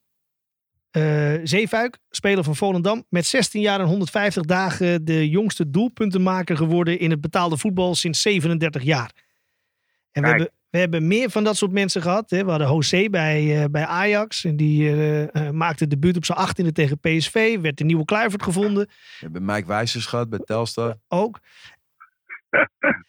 eh 0.91 1.39
Zeefuik, 1.43 1.97
speler 2.09 2.43
van 2.43 2.55
Volendam, 2.55 3.05
met 3.09 3.25
16 3.25 3.61
jaar 3.61 3.79
en 3.79 3.85
150 3.85 4.43
dagen 4.43 5.05
de 5.05 5.29
jongste 5.29 5.69
doelpuntenmaker 5.69 6.57
geworden 6.57 6.99
in 6.99 7.11
het 7.11 7.21
betaalde 7.21 7.57
voetbal 7.57 7.95
sinds 7.95 8.21
37 8.21 8.83
jaar. 8.83 9.11
En 10.11 10.21
we 10.21 10.27
Kijk. 10.27 10.39
hebben, 10.39 10.60
we 10.71 10.77
hebben 10.77 11.07
meer 11.07 11.29
van 11.29 11.43
dat 11.43 11.57
soort 11.57 11.71
mensen 11.71 12.01
gehad. 12.01 12.29
Hè. 12.29 12.43
We 12.43 12.49
hadden 12.49 12.67
José 12.67 13.09
bij, 13.09 13.61
eh, 13.61 13.69
bij 13.69 13.85
Ajax. 13.85 14.45
En 14.45 14.55
die 14.55 14.89
eh, 14.89 15.35
eh, 15.35 15.53
maakte 15.53 15.87
debuut 15.87 16.17
op 16.17 16.25
zijn 16.25 16.37
18e 16.37 16.71
tegen 16.71 16.99
PSV. 16.99 17.59
Werd 17.59 17.77
de 17.77 17.83
nieuwe 17.83 18.05
Kluivert 18.05 18.43
gevonden. 18.43 18.85
We 18.87 18.93
hebben 19.19 19.45
Mike 19.45 19.67
Wijsers 19.67 20.05
gehad 20.05 20.29
bij 20.29 20.39
Telstar. 20.39 20.97
Ook. 21.07 21.39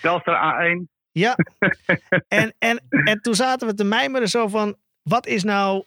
Telstar 0.03 0.55
A1. 0.55 0.90
Ja. 1.12 1.37
en, 2.29 2.55
en, 2.59 2.83
en 2.88 3.20
toen 3.20 3.35
zaten 3.35 3.68
we 3.68 3.75
te 3.75 3.84
mijmeren 3.84 4.28
zo 4.28 4.49
van... 4.49 4.76
Wat 5.03 5.26
is 5.26 5.43
nou 5.43 5.84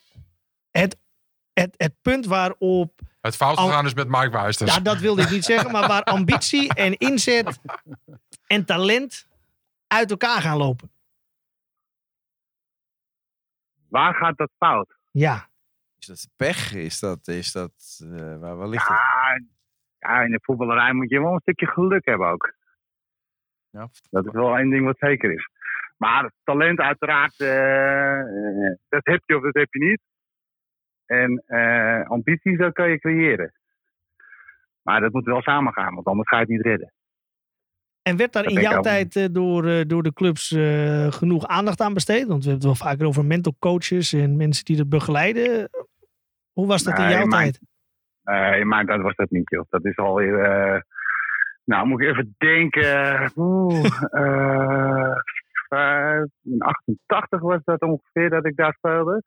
het, 0.71 0.97
het, 1.53 1.73
het 1.77 1.93
punt 2.01 2.25
waarop... 2.25 2.99
Het 3.21 3.35
fout 3.35 3.59
gegaan 3.59 3.85
is 3.85 3.93
met 3.93 4.07
Mike 4.07 4.29
Wijsters. 4.29 4.75
Ja, 4.75 4.79
dat 4.79 4.97
wilde 4.97 5.21
ik 5.21 5.29
niet 5.29 5.45
zeggen. 5.45 5.71
Maar 5.71 5.87
waar 5.87 6.03
ambitie 6.17 6.73
en 6.73 6.97
inzet 6.97 7.59
en 8.47 8.65
talent 8.65 9.27
uit 9.87 10.11
elkaar 10.11 10.41
gaan 10.41 10.57
lopen. 10.57 10.93
Waar 13.95 14.13
gaat 14.13 14.37
dat 14.37 14.51
fout? 14.57 14.95
Ja. 15.11 15.47
Is 15.99 16.05
dat 16.05 16.27
pech? 16.35 16.73
Is 16.73 16.99
dat, 16.99 17.27
is 17.27 17.51
dat 17.51 18.01
eh, 18.03 18.39
waar, 18.39 18.55
waar 18.55 18.67
ligt 18.67 18.87
het? 18.87 18.97
Ja, 19.99 20.21
in 20.21 20.31
de 20.31 20.39
voetballerij 20.41 20.93
moet 20.93 21.09
je 21.09 21.19
wel 21.19 21.33
een 21.33 21.39
stukje 21.39 21.67
geluk 21.67 22.05
hebben 22.05 22.27
ook. 22.27 22.53
Ja, 23.69 23.87
Dat 24.09 24.25
is 24.25 24.31
wel 24.31 24.57
één 24.57 24.69
ding 24.69 24.85
wat 24.85 24.97
zeker 24.97 25.31
is. 25.31 25.49
Maar 25.97 26.31
talent 26.43 26.79
uiteraard, 26.79 27.39
eh, 27.39 28.19
eh, 28.19 28.75
dat 28.89 29.05
heb 29.05 29.21
je 29.25 29.35
of 29.35 29.43
dat 29.43 29.53
heb 29.53 29.73
je 29.73 29.79
niet. 29.79 30.01
en 31.05 31.43
eh, 31.45 32.09
ambities, 32.09 32.57
dat 32.57 32.73
kan 32.73 32.89
je 32.89 32.99
creëren. 32.99 33.53
Maar 34.81 35.01
dat 35.01 35.13
moet 35.13 35.25
wel 35.25 35.41
samengaan, 35.41 35.93
want 35.93 36.07
anders 36.07 36.27
ga 36.27 36.35
je 36.35 36.41
het 36.41 36.51
niet 36.51 36.61
redden. 36.65 36.93
En 38.07 38.17
werd 38.17 38.33
daar 38.33 38.43
Dat 38.43 38.51
in 38.51 38.61
jouw 38.61 38.81
tijd 38.81 39.15
eh, 39.15 39.25
door, 39.31 39.65
eh, 39.65 39.81
door 39.87 40.03
de 40.03 40.13
clubs 40.13 40.51
eh, 40.51 41.11
genoeg 41.11 41.47
aandacht 41.47 41.81
aan 41.81 41.93
besteed? 41.93 42.27
Want 42.27 42.43
we 42.43 42.49
hebben 42.49 42.69
het 42.69 42.79
wel 42.79 42.89
vaker 42.89 43.05
over 43.05 43.25
mental 43.25 43.55
coaches 43.59 44.13
en 44.13 44.37
mensen 44.37 44.65
die 44.65 44.77
dat 44.77 44.89
begeleiden. 44.89 45.69
Hoe 46.53 46.67
was 46.67 46.83
dat 46.83 46.99
in 46.99 47.09
jouw 47.09 47.27
tijd? 47.27 47.59
Eh 48.23 48.63
maar 48.63 48.85
dat 48.85 49.01
was 49.01 49.15
dat 49.15 49.29
niet, 49.29 49.49
joh. 49.49 49.65
Dat 49.69 49.85
is 49.85 49.97
alweer. 49.97 50.85
nou, 51.63 51.87
moet 51.87 52.01
ik 52.01 52.09
even 52.09 52.35
denken. 52.37 53.31
Oeh, 53.35 53.85
eh, 54.21 55.15
eh, 55.67 56.23
in 56.43 56.61
88 56.61 57.41
was 57.41 57.61
dat 57.63 57.81
ongeveer 57.81 58.29
dat 58.29 58.45
ik 58.45 58.55
daar 58.55 58.73
speelde. 58.73 59.23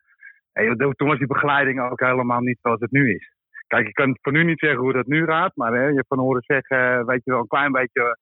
En 0.52 0.76
toen 0.76 1.08
was 1.08 1.18
die 1.18 1.26
begeleiding 1.26 1.80
ook 1.80 2.00
helemaal 2.00 2.40
niet 2.40 2.58
zoals 2.62 2.80
het 2.80 2.90
nu 2.90 3.14
is. 3.14 3.32
Kijk, 3.66 3.88
ik 3.88 3.94
kan 3.94 4.18
voor 4.20 4.32
nu 4.32 4.44
niet 4.44 4.58
zeggen 4.58 4.80
hoe 4.80 4.92
dat 4.92 5.06
nu 5.06 5.24
gaat, 5.24 5.56
maar 5.56 5.72
hè, 5.72 5.86
je 5.86 5.94
hebt 5.94 6.08
van 6.08 6.18
horen 6.18 6.42
zeggen, 6.42 7.06
weet 7.06 7.24
je 7.24 7.30
wel 7.30 7.40
een 7.40 7.46
klein 7.46 7.72
beetje 7.72 8.18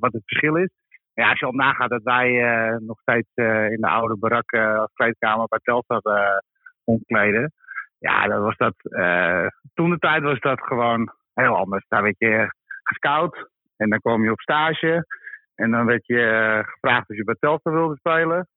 wat 0.00 0.12
het 0.12 0.22
verschil 0.26 0.56
is. 0.56 0.70
Ja, 1.14 1.28
als 1.30 1.38
je 1.38 1.46
op 1.46 1.54
nagaat 1.54 1.90
dat 1.90 2.02
wij 2.02 2.42
eh, 2.42 2.76
nog 2.78 3.00
steeds 3.00 3.28
eh, 3.34 3.70
in 3.70 3.80
de 3.80 3.88
oude 3.88 4.16
barak 4.16 4.52
eh, 4.52 4.78
als 4.78 4.92
kleedkamer 4.94 5.46
bij 5.48 5.58
Telstar 5.62 6.00
eh 6.02 6.38
omkleden. 6.84 7.52
Ja, 7.98 8.26
dat 8.26 8.40
was 8.42 8.56
dat. 8.56 8.74
eh, 8.92 9.46
toen 9.74 9.90
de 9.90 9.98
tijd 9.98 10.22
was 10.22 10.40
dat 10.40 10.60
gewoon 10.60 11.12
heel 11.34 11.56
anders. 11.56 11.84
Daar 11.88 12.02
werd 12.02 12.14
je 12.18 12.48
gescout 12.82 13.48
en 13.76 13.88
dan 13.90 14.00
kwam 14.00 14.24
je 14.24 14.30
op 14.30 14.40
stage. 14.40 15.06
En 15.54 15.70
dan 15.70 15.86
werd 15.86 16.06
je 16.06 16.20
eh, 16.22 16.66
gevraagd 16.72 17.10
of 17.10 17.16
je 17.16 17.24
bij 17.24 17.36
Telstar 17.38 17.72
wilde 17.72 17.96
spelen. 17.96 18.48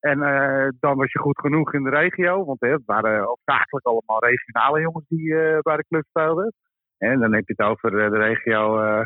En 0.00 0.22
eh, 0.22 0.68
dan 0.80 0.96
was 0.96 1.12
je 1.12 1.18
goed 1.18 1.40
genoeg 1.40 1.74
in 1.74 1.82
de 1.84 1.90
regio. 1.90 2.44
Want 2.44 2.60
hè, 2.60 2.68
het 2.72 2.82
waren 2.86 3.24
hoofdzakelijk 3.24 3.86
allemaal 3.86 4.18
regionale 4.24 4.80
jongens 4.80 5.06
die 5.08 5.34
eh, 5.40 5.58
bij 5.60 5.76
de 5.76 5.84
club 5.88 6.04
speelden. 6.08 6.52
En 6.98 7.20
dan 7.20 7.32
heb 7.34 7.46
je 7.46 7.54
het 7.56 7.66
over 7.66 8.04
eh, 8.04 8.10
de 8.10 8.18
regio 8.18 8.80
eh 8.82 9.04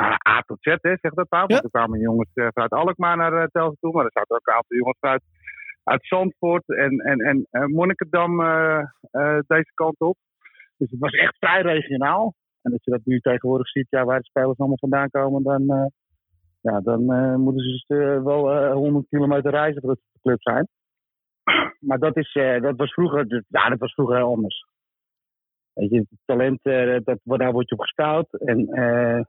nou, 0.00 0.12
A 0.28 0.40
tot 0.40 0.58
Z, 0.60 0.66
hè, 0.66 0.96
zeg 1.00 1.12
dat 1.12 1.30
maar. 1.30 1.40
Ja. 1.40 1.46
Want 1.46 1.64
er 1.64 1.70
kwamen 1.70 2.00
jongens 2.00 2.30
eh, 2.34 2.48
vanuit 2.52 2.72
Alkmaar 2.72 3.16
naar 3.16 3.32
uh, 3.32 3.38
Telstar 3.38 3.76
toe. 3.80 3.92
Maar 3.92 4.04
er 4.04 4.10
zaten 4.12 4.36
ook 4.36 4.46
een 4.46 4.54
aantal 4.54 4.76
jongens 4.76 5.00
uit, 5.00 5.22
uit 5.84 6.06
Zandvoort 6.06 6.68
en, 6.68 6.98
en, 6.98 7.18
en 7.18 7.46
eh, 7.50 7.64
Monnikendam 7.64 8.40
eh, 8.40 8.78
eh, 9.10 9.38
deze 9.46 9.72
kant 9.74 9.98
op. 9.98 10.16
Dus 10.76 10.90
het 10.90 11.00
was 11.00 11.12
echt 11.12 11.36
vrij 11.38 11.62
regionaal. 11.62 12.34
En 12.62 12.72
als 12.72 12.84
je 12.84 12.90
dat 12.90 13.04
nu 13.04 13.20
tegenwoordig 13.20 13.68
ziet, 13.68 13.86
ja, 13.90 14.04
waar 14.04 14.18
de 14.18 14.24
spelers 14.24 14.58
allemaal 14.58 14.78
vandaan 14.78 15.10
komen, 15.10 15.42
dan, 15.42 15.68
eh, 15.68 15.86
ja, 16.60 16.80
dan 16.80 17.12
eh, 17.12 17.34
moeten 17.34 17.62
ze 17.62 17.70
dus, 17.70 17.98
eh, 17.98 18.22
wel 18.22 18.52
eh 18.52 18.72
100 18.72 19.08
kilometer 19.08 19.50
reizen 19.50 19.82
op 19.82 19.94
de 19.94 20.20
club 20.22 20.42
zijn. 20.42 20.66
Maar 21.80 21.98
dat, 21.98 22.16
is, 22.16 22.34
eh, 22.34 22.60
dat, 22.60 22.76
was 22.76 22.92
vroeger, 22.92 23.44
ja, 23.48 23.68
dat 23.68 23.78
was 23.78 23.92
vroeger 23.92 24.16
heel 24.16 24.34
anders. 24.34 24.64
Weet 25.72 25.90
je, 25.90 25.98
het 25.98 26.08
talent, 26.24 26.58
eh, 26.62 26.98
dat, 27.04 27.18
daar 27.22 27.52
word 27.52 27.68
je 27.68 27.74
op 27.74 27.80
gescout. 27.80 28.32
En 28.32 28.68
eh, 28.68 29.20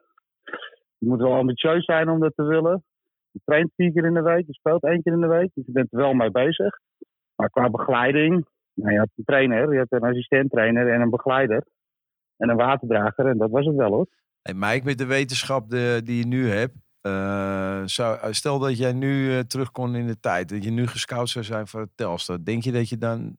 je 0.98 1.08
moet 1.08 1.22
wel 1.22 1.34
ambitieus 1.34 1.86
zijn 1.86 2.10
om 2.10 2.20
dat 2.20 2.34
te 2.36 2.44
willen. 2.44 2.84
Je 3.32 3.40
traint 3.46 3.72
vier 3.76 3.92
keer 3.92 4.06
in 4.06 4.14
de 4.14 4.22
week, 4.22 4.46
je 4.48 4.54
speelt 4.54 4.84
één 4.84 5.02
keer 5.02 5.14
in 5.14 5.22
de 5.22 5.28
week. 5.28 5.50
Dus 5.54 5.66
je 5.66 5.72
bent 5.72 5.92
er 5.94 5.98
wel 6.00 6.14
mee 6.14 6.32
bezig. 6.32 6.80
Maar 7.36 7.50
qua 7.50 7.70
begeleiding, 7.70 8.46
nou, 8.74 8.92
je 8.92 8.98
had 9.00 9.10
een 9.16 9.24
trainer, 9.24 9.74
je 9.74 9.78
had 9.80 9.92
een 10.02 10.10
assistent-trainer 10.10 10.94
en 10.94 11.02
een 11.02 11.10
begeleider. 11.10 11.64
En 12.38 12.50
een 12.50 12.56
waterdrager, 12.56 13.26
en 13.28 13.38
dat 13.38 13.50
was 13.50 13.66
het 13.66 13.76
wel 13.76 13.92
hoor. 13.92 14.08
Hey 14.42 14.54
Mike, 14.54 14.86
met 14.86 14.98
de 14.98 15.06
wetenschap 15.06 15.70
die 15.70 16.18
je 16.18 16.26
nu 16.28 16.50
hebt. 16.50 16.74
eh, 17.02 17.82
zou, 17.86 18.34
stel 18.34 18.60
dat 18.60 18.78
jij 18.78 18.94
nu 18.94 19.32
eh, 19.34 19.40
terug 19.40 19.72
kon 19.72 19.96
in 19.96 20.08
de 20.08 20.20
tijd. 20.20 20.50
Dat 20.50 20.64
je 20.64 20.70
nu 20.72 20.88
gescout 20.88 21.30
zou 21.30 21.46
zijn 21.46 21.68
voor 21.68 21.80
het 21.80 21.90
Telstar. 21.96 22.44
Denk 22.44 22.64
je 22.64 22.72
dat 22.72 22.90
je 22.90 22.98
dan, 22.98 23.38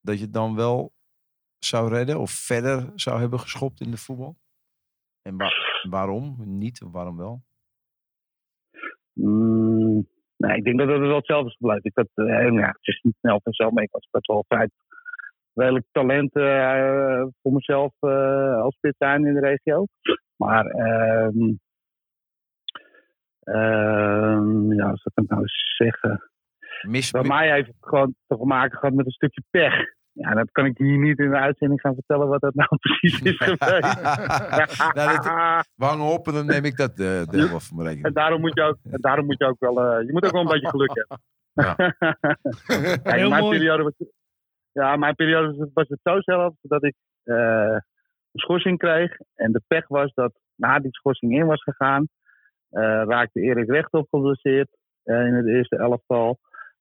dat 0.00 0.20
je 0.20 0.30
dan 0.30 0.56
wel 0.56 0.92
zou 1.58 1.88
redden? 1.88 2.20
Of 2.20 2.30
verder 2.30 2.92
zou 2.94 3.20
hebben 3.20 3.40
geschopt 3.40 3.80
in 3.80 3.90
de 3.90 3.96
voetbal? 3.96 4.36
En 5.22 5.36
wa- 5.36 5.52
waarom 5.82 6.36
niet? 6.44 6.82
Waarom 6.92 7.16
wel? 7.16 7.42
Mm, 9.12 10.08
nee, 10.36 10.56
ik 10.56 10.64
denk 10.64 10.78
dat 10.78 10.88
het 10.88 10.98
wel 10.98 11.16
hetzelfde 11.16 11.48
is 11.48 11.56
gebleven. 11.56 11.84
Ik 11.84 11.96
had, 11.96 12.08
eh, 12.14 12.52
ja, 12.52 12.66
het 12.66 12.76
is 12.80 13.00
niet 13.02 13.16
snel 13.18 13.40
vanzelf, 13.42 13.72
maar 13.72 13.82
ik 13.82 13.92
was 13.92 14.08
best 14.10 14.26
wel 14.26 14.44
vrij 14.48 14.68
redelijk 15.54 15.86
talent 15.92 16.34
eh, 16.34 17.22
voor 17.42 17.52
mezelf 17.52 17.92
eh, 18.00 18.60
als 18.60 18.74
spittuin 18.74 19.26
in 19.26 19.34
de 19.34 19.40
regio. 19.40 19.86
Maar 20.36 20.66
ehm 20.66 21.54
ehm, 23.40 24.72
ja, 24.72 24.90
wat 24.90 25.00
zou 25.00 25.14
ik 25.14 25.28
nou 25.28 25.42
zeggen? 25.76 26.30
Mis, 26.82 27.10
Bij 27.10 27.22
mij 27.22 27.52
heeft 27.52 27.66
het 27.66 27.76
gewoon 27.80 28.14
te 28.26 28.36
maken 28.36 28.78
gehad 28.78 28.94
met 28.94 29.06
een 29.06 29.12
stukje 29.12 29.42
pech. 29.50 29.96
Ja, 30.20 30.34
dat 30.34 30.50
kan 30.52 30.64
ik 30.64 30.78
hier 30.78 30.98
niet 30.98 31.18
in 31.18 31.30
de 31.30 31.36
uitzending 31.36 31.80
gaan 31.80 31.94
vertellen 31.94 32.28
wat 32.28 32.40
dat 32.40 32.54
nou 32.54 32.68
precies 32.80 33.20
is 33.22 33.36
geweest. 33.44 34.02
Nou, 34.94 35.16
dat- 35.16 35.66
hangen 35.76 36.04
op 36.06 36.26
en 36.26 36.32
dan 36.32 36.46
neem 36.46 36.64
ik 36.64 36.76
dat 36.76 36.90
eh 37.00 37.22
deel 37.22 37.48
wel 37.48 37.60
voor 37.60 37.76
mijn 37.76 37.88
En 37.88 37.94
rekening. 37.94 38.14
daarom 38.14 38.40
moet 38.40 38.54
je 38.54 38.62
ook, 38.62 38.76
en 38.90 39.00
daarom 39.00 39.26
moet 39.26 39.38
je 39.38 39.44
ook 39.46 39.58
wel, 39.60 39.80
eh, 39.82 40.06
je 40.06 40.12
moet 40.12 40.24
ook 40.24 40.32
wel 40.32 40.40
een 40.40 40.46
beetje 40.60 40.68
geluk 40.68 40.90
hebben. 40.94 41.20
Kijk, 43.02 43.16
Heel 43.16 43.28
mijn 43.28 43.42
mooi. 43.42 43.56
periode 43.58 43.82
was, 43.82 43.92
ja, 44.72 44.96
mijn 44.96 45.14
periode 45.14 45.56
was, 45.56 45.68
was 45.74 45.88
het 45.88 46.00
zo 46.02 46.20
zelf 46.20 46.54
dat 46.62 46.84
ik 46.84 46.94
eh, 47.24 47.34
een 48.32 48.40
schorsing 48.40 48.78
kreeg. 48.78 49.16
En 49.34 49.52
de 49.52 49.62
pech 49.66 49.88
was 49.88 50.12
dat 50.14 50.32
na 50.54 50.78
die 50.78 50.92
schorsing 50.94 51.32
in 51.36 51.46
was 51.46 51.62
gegaan, 51.62 52.08
eh, 52.70 53.02
raakte 53.06 53.40
Erik 53.40 53.70
Rechtop 53.70 54.06
geblesseerd 54.10 54.68
eh, 55.02 55.26
in 55.26 55.34
het 55.34 55.46
eerste 55.46 55.76
elftal. 55.76 56.38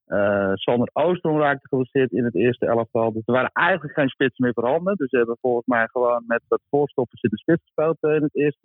Eh 0.07 0.51
Sander 0.53 0.89
Oostrom 0.93 1.39
raakte 1.39 1.67
geblesseerd 1.67 2.11
in 2.11 2.23
het 2.23 2.35
eerste 2.35 2.65
elftal. 2.65 3.13
Dus 3.13 3.21
er 3.25 3.33
waren 3.33 3.49
eigenlijk 3.53 3.93
geen 3.93 4.07
spitsen 4.09 4.43
meer 4.43 4.53
voorhanden. 4.53 4.95
Dus 4.95 5.09
ze 5.09 5.17
hebben 5.17 5.37
volgens 5.41 5.65
mij 5.65 5.87
gewoon 5.91 6.23
met 6.27 6.41
wat 6.47 6.61
voorstoppers 6.69 7.21
in 7.21 7.29
de 7.29 7.37
spits 7.37 7.61
gespeeld 7.63 7.97
in 8.01 8.23
het 8.23 8.35
eerste 8.35 8.57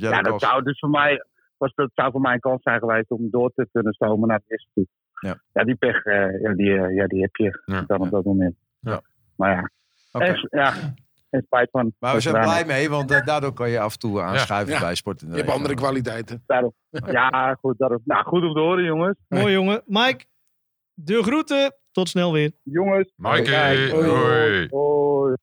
jij 0.00 0.10
Ja, 0.10 0.16
de 0.16 0.22
dat 0.22 0.30
kans. 0.40 0.42
zou 0.52 0.62
dus 0.62 0.78
voor 0.78 0.90
mij, 0.90 1.24
was, 1.56 1.74
dat 1.74 1.90
zou 1.94 2.10
voor 2.10 2.20
mij 2.20 2.32
een 2.32 2.40
kans 2.40 2.62
zijn 2.62 2.78
geweest 2.78 3.10
om 3.10 3.30
door 3.30 3.52
te 3.54 3.68
kunnen 3.72 3.92
stomen 3.92 4.28
naar 4.28 4.38
de 4.38 4.44
eerste 4.48 4.68
toe. 4.74 4.86
Ja. 5.20 5.36
die 5.64 5.74
pech, 5.74 6.04
eh, 6.04 6.40
ja, 6.42 6.52
die, 6.54 6.78
eh, 6.78 6.94
ja, 6.94 7.06
die 7.06 7.20
heb 7.20 7.36
je 7.36 7.62
Ja, 7.64 7.82
dan 7.86 8.00
op 8.00 8.10
dat 8.10 8.24
moment. 8.24 8.54
Ja. 8.80 9.00
Maar 9.36 9.50
ja, 9.50 9.70
Oké. 10.12 10.24
en, 10.24 10.48
ja, 10.50 10.72
en 11.30 11.42
spijt 11.42 11.70
van. 11.70 11.82
Maar 11.98 12.08
we 12.10 12.14
dat 12.14 12.22
zijn 12.22 12.42
blij 12.42 12.64
mee, 12.64 12.88
want 12.90 13.08
daardoor 13.24 13.52
kan 13.52 13.70
je 13.70 13.80
af 13.80 13.92
en 13.92 13.98
toe 13.98 14.20
aanschuiven 14.20 14.74
Ja. 14.74 14.80
bij 14.80 14.94
Sport 14.94 15.22
in 15.22 15.28
de 15.28 15.34
Je 15.36 15.40
hebt 15.40 15.52
andere 15.54 15.74
kwaliteiten. 15.74 16.42
Daarom. 16.46 16.72
Ja, 16.90 17.54
goed, 17.60 17.78
daarom. 17.78 18.00
Nou, 18.04 18.24
goed 18.24 18.42
om 18.42 18.52
te 18.54 18.60
horen, 18.60 18.84
jongens. 18.84 19.16
Mooi 19.28 19.52
jongen. 19.52 19.82
Mike, 19.86 20.24
de 20.94 21.22
groeten. 21.22 21.76
Tot 21.90 22.08
snel 22.08 22.32
weer. 22.32 22.52
Jongens. 22.62 23.12
Maaike, 23.16 23.56
hoi. 23.56 23.90
hoi. 23.90 24.66
Hoi. 24.70 25.34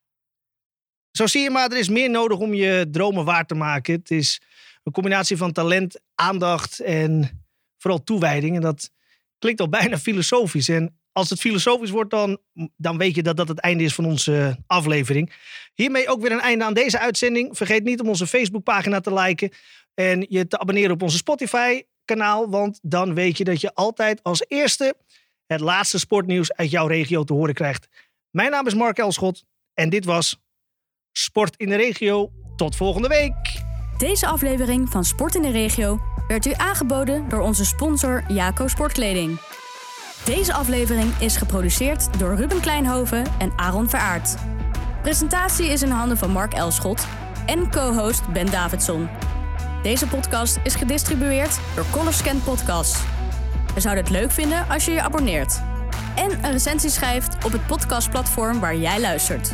Zo 1.10 1.26
zie 1.26 1.42
je 1.42 1.50
maar, 1.50 1.70
er 1.70 1.78
is 1.78 1.88
meer 1.88 2.10
nodig 2.10 2.38
om 2.38 2.54
je 2.54 2.88
dromen 2.90 3.24
waar 3.24 3.46
te 3.46 3.54
maken. 3.54 3.94
Het 3.94 4.10
is 4.10 4.42
een 4.82 4.92
combinatie 4.92 5.36
van 5.36 5.52
talent, 5.52 6.00
aandacht 6.14 6.80
en 6.80 7.44
vooral 7.78 8.02
toewijding. 8.02 8.56
En 8.56 8.60
dat 8.60 8.90
klinkt 9.38 9.60
al 9.60 9.68
bijna 9.68 9.98
filosofisch. 9.98 10.68
En 10.68 10.98
als 11.12 11.30
het 11.30 11.40
filosofisch 11.40 11.90
wordt, 11.90 12.10
dan, 12.10 12.38
dan 12.76 12.98
weet 12.98 13.14
je 13.14 13.22
dat 13.22 13.36
dat 13.36 13.48
het 13.48 13.58
einde 13.58 13.84
is 13.84 13.94
van 13.94 14.04
onze 14.04 14.56
aflevering. 14.66 15.32
Hiermee 15.74 16.08
ook 16.08 16.20
weer 16.20 16.32
een 16.32 16.40
einde 16.40 16.64
aan 16.64 16.74
deze 16.74 16.98
uitzending. 16.98 17.56
Vergeet 17.56 17.84
niet 17.84 18.00
om 18.00 18.08
onze 18.08 18.26
Facebookpagina 18.26 19.00
te 19.00 19.14
liken 19.14 19.50
en 19.94 20.26
je 20.28 20.46
te 20.46 20.58
abonneren 20.58 20.90
op 20.90 21.02
onze 21.02 21.16
Spotify-kanaal. 21.16 22.50
Want 22.50 22.78
dan 22.82 23.14
weet 23.14 23.38
je 23.38 23.44
dat 23.44 23.60
je 23.60 23.74
altijd 23.74 24.22
als 24.22 24.44
eerste 24.48 24.94
het 25.50 25.60
laatste 25.60 25.98
sportnieuws 25.98 26.52
uit 26.52 26.70
jouw 26.70 26.86
regio 26.86 27.24
te 27.24 27.32
horen 27.32 27.54
krijgt. 27.54 27.88
Mijn 28.30 28.50
naam 28.50 28.66
is 28.66 28.74
Mark 28.74 28.98
Elschot 28.98 29.44
en 29.74 29.90
dit 29.90 30.04
was 30.04 30.38
Sport 31.12 31.56
in 31.56 31.68
de 31.68 31.76
regio. 31.76 32.30
Tot 32.56 32.76
volgende 32.76 33.08
week. 33.08 33.62
Deze 33.98 34.26
aflevering 34.26 34.88
van 34.88 35.04
Sport 35.04 35.34
in 35.34 35.42
de 35.42 35.50
Regio 35.50 36.00
werd 36.28 36.46
u 36.46 36.52
aangeboden 36.56 37.28
door 37.28 37.40
onze 37.40 37.64
sponsor 37.64 38.24
Jaco 38.28 38.68
Sportkleding. 38.68 39.40
Deze 40.24 40.52
aflevering 40.52 41.16
is 41.18 41.36
geproduceerd 41.36 42.18
door 42.18 42.34
Ruben 42.34 42.60
Kleinhoven 42.60 43.24
en 43.38 43.52
Aaron 43.56 43.88
Veraard. 43.88 44.34
Presentatie 45.02 45.66
is 45.66 45.82
in 45.82 45.90
handen 45.90 46.16
van 46.16 46.30
Mark 46.30 46.52
Elschot 46.52 47.06
en 47.46 47.70
co-host 47.70 48.32
Ben 48.32 48.50
Davidson. 48.50 49.08
Deze 49.82 50.06
podcast 50.06 50.58
is 50.64 50.74
gedistribueerd 50.74 51.60
door 51.74 51.86
Colorscan 51.90 52.42
Podcast. 52.42 53.19
We 53.80 53.86
zouden 53.86 54.04
het 54.04 54.22
leuk 54.22 54.30
vinden 54.30 54.68
als 54.68 54.84
je 54.84 54.90
je 54.90 55.02
abonneert. 55.02 55.60
En 56.14 56.44
een 56.44 56.52
recensie 56.52 56.90
schrijft 56.90 57.44
op 57.44 57.52
het 57.52 57.66
podcastplatform 57.66 58.60
waar 58.60 58.76
jij 58.76 59.00
luistert. 59.00 59.52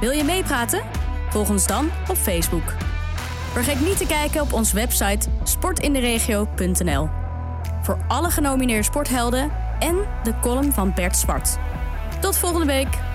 Wil 0.00 0.10
je 0.10 0.24
meepraten? 0.24 0.82
Volg 1.30 1.50
ons 1.50 1.66
dan 1.66 1.90
op 2.08 2.16
Facebook. 2.16 2.74
Vergeet 3.52 3.80
niet 3.80 3.96
te 3.96 4.06
kijken 4.06 4.40
op 4.40 4.52
onze 4.52 4.74
website 4.74 5.28
sportinderegio.nl. 5.42 7.08
Voor 7.82 7.98
alle 8.08 8.30
genomineerde 8.30 8.84
sporthelden 8.84 9.50
en 9.78 9.96
de 10.22 10.38
column 10.40 10.72
van 10.72 10.92
Bert 10.94 11.16
Zwart. 11.16 11.58
Tot 12.20 12.38
volgende 12.38 12.66
week! 12.66 13.09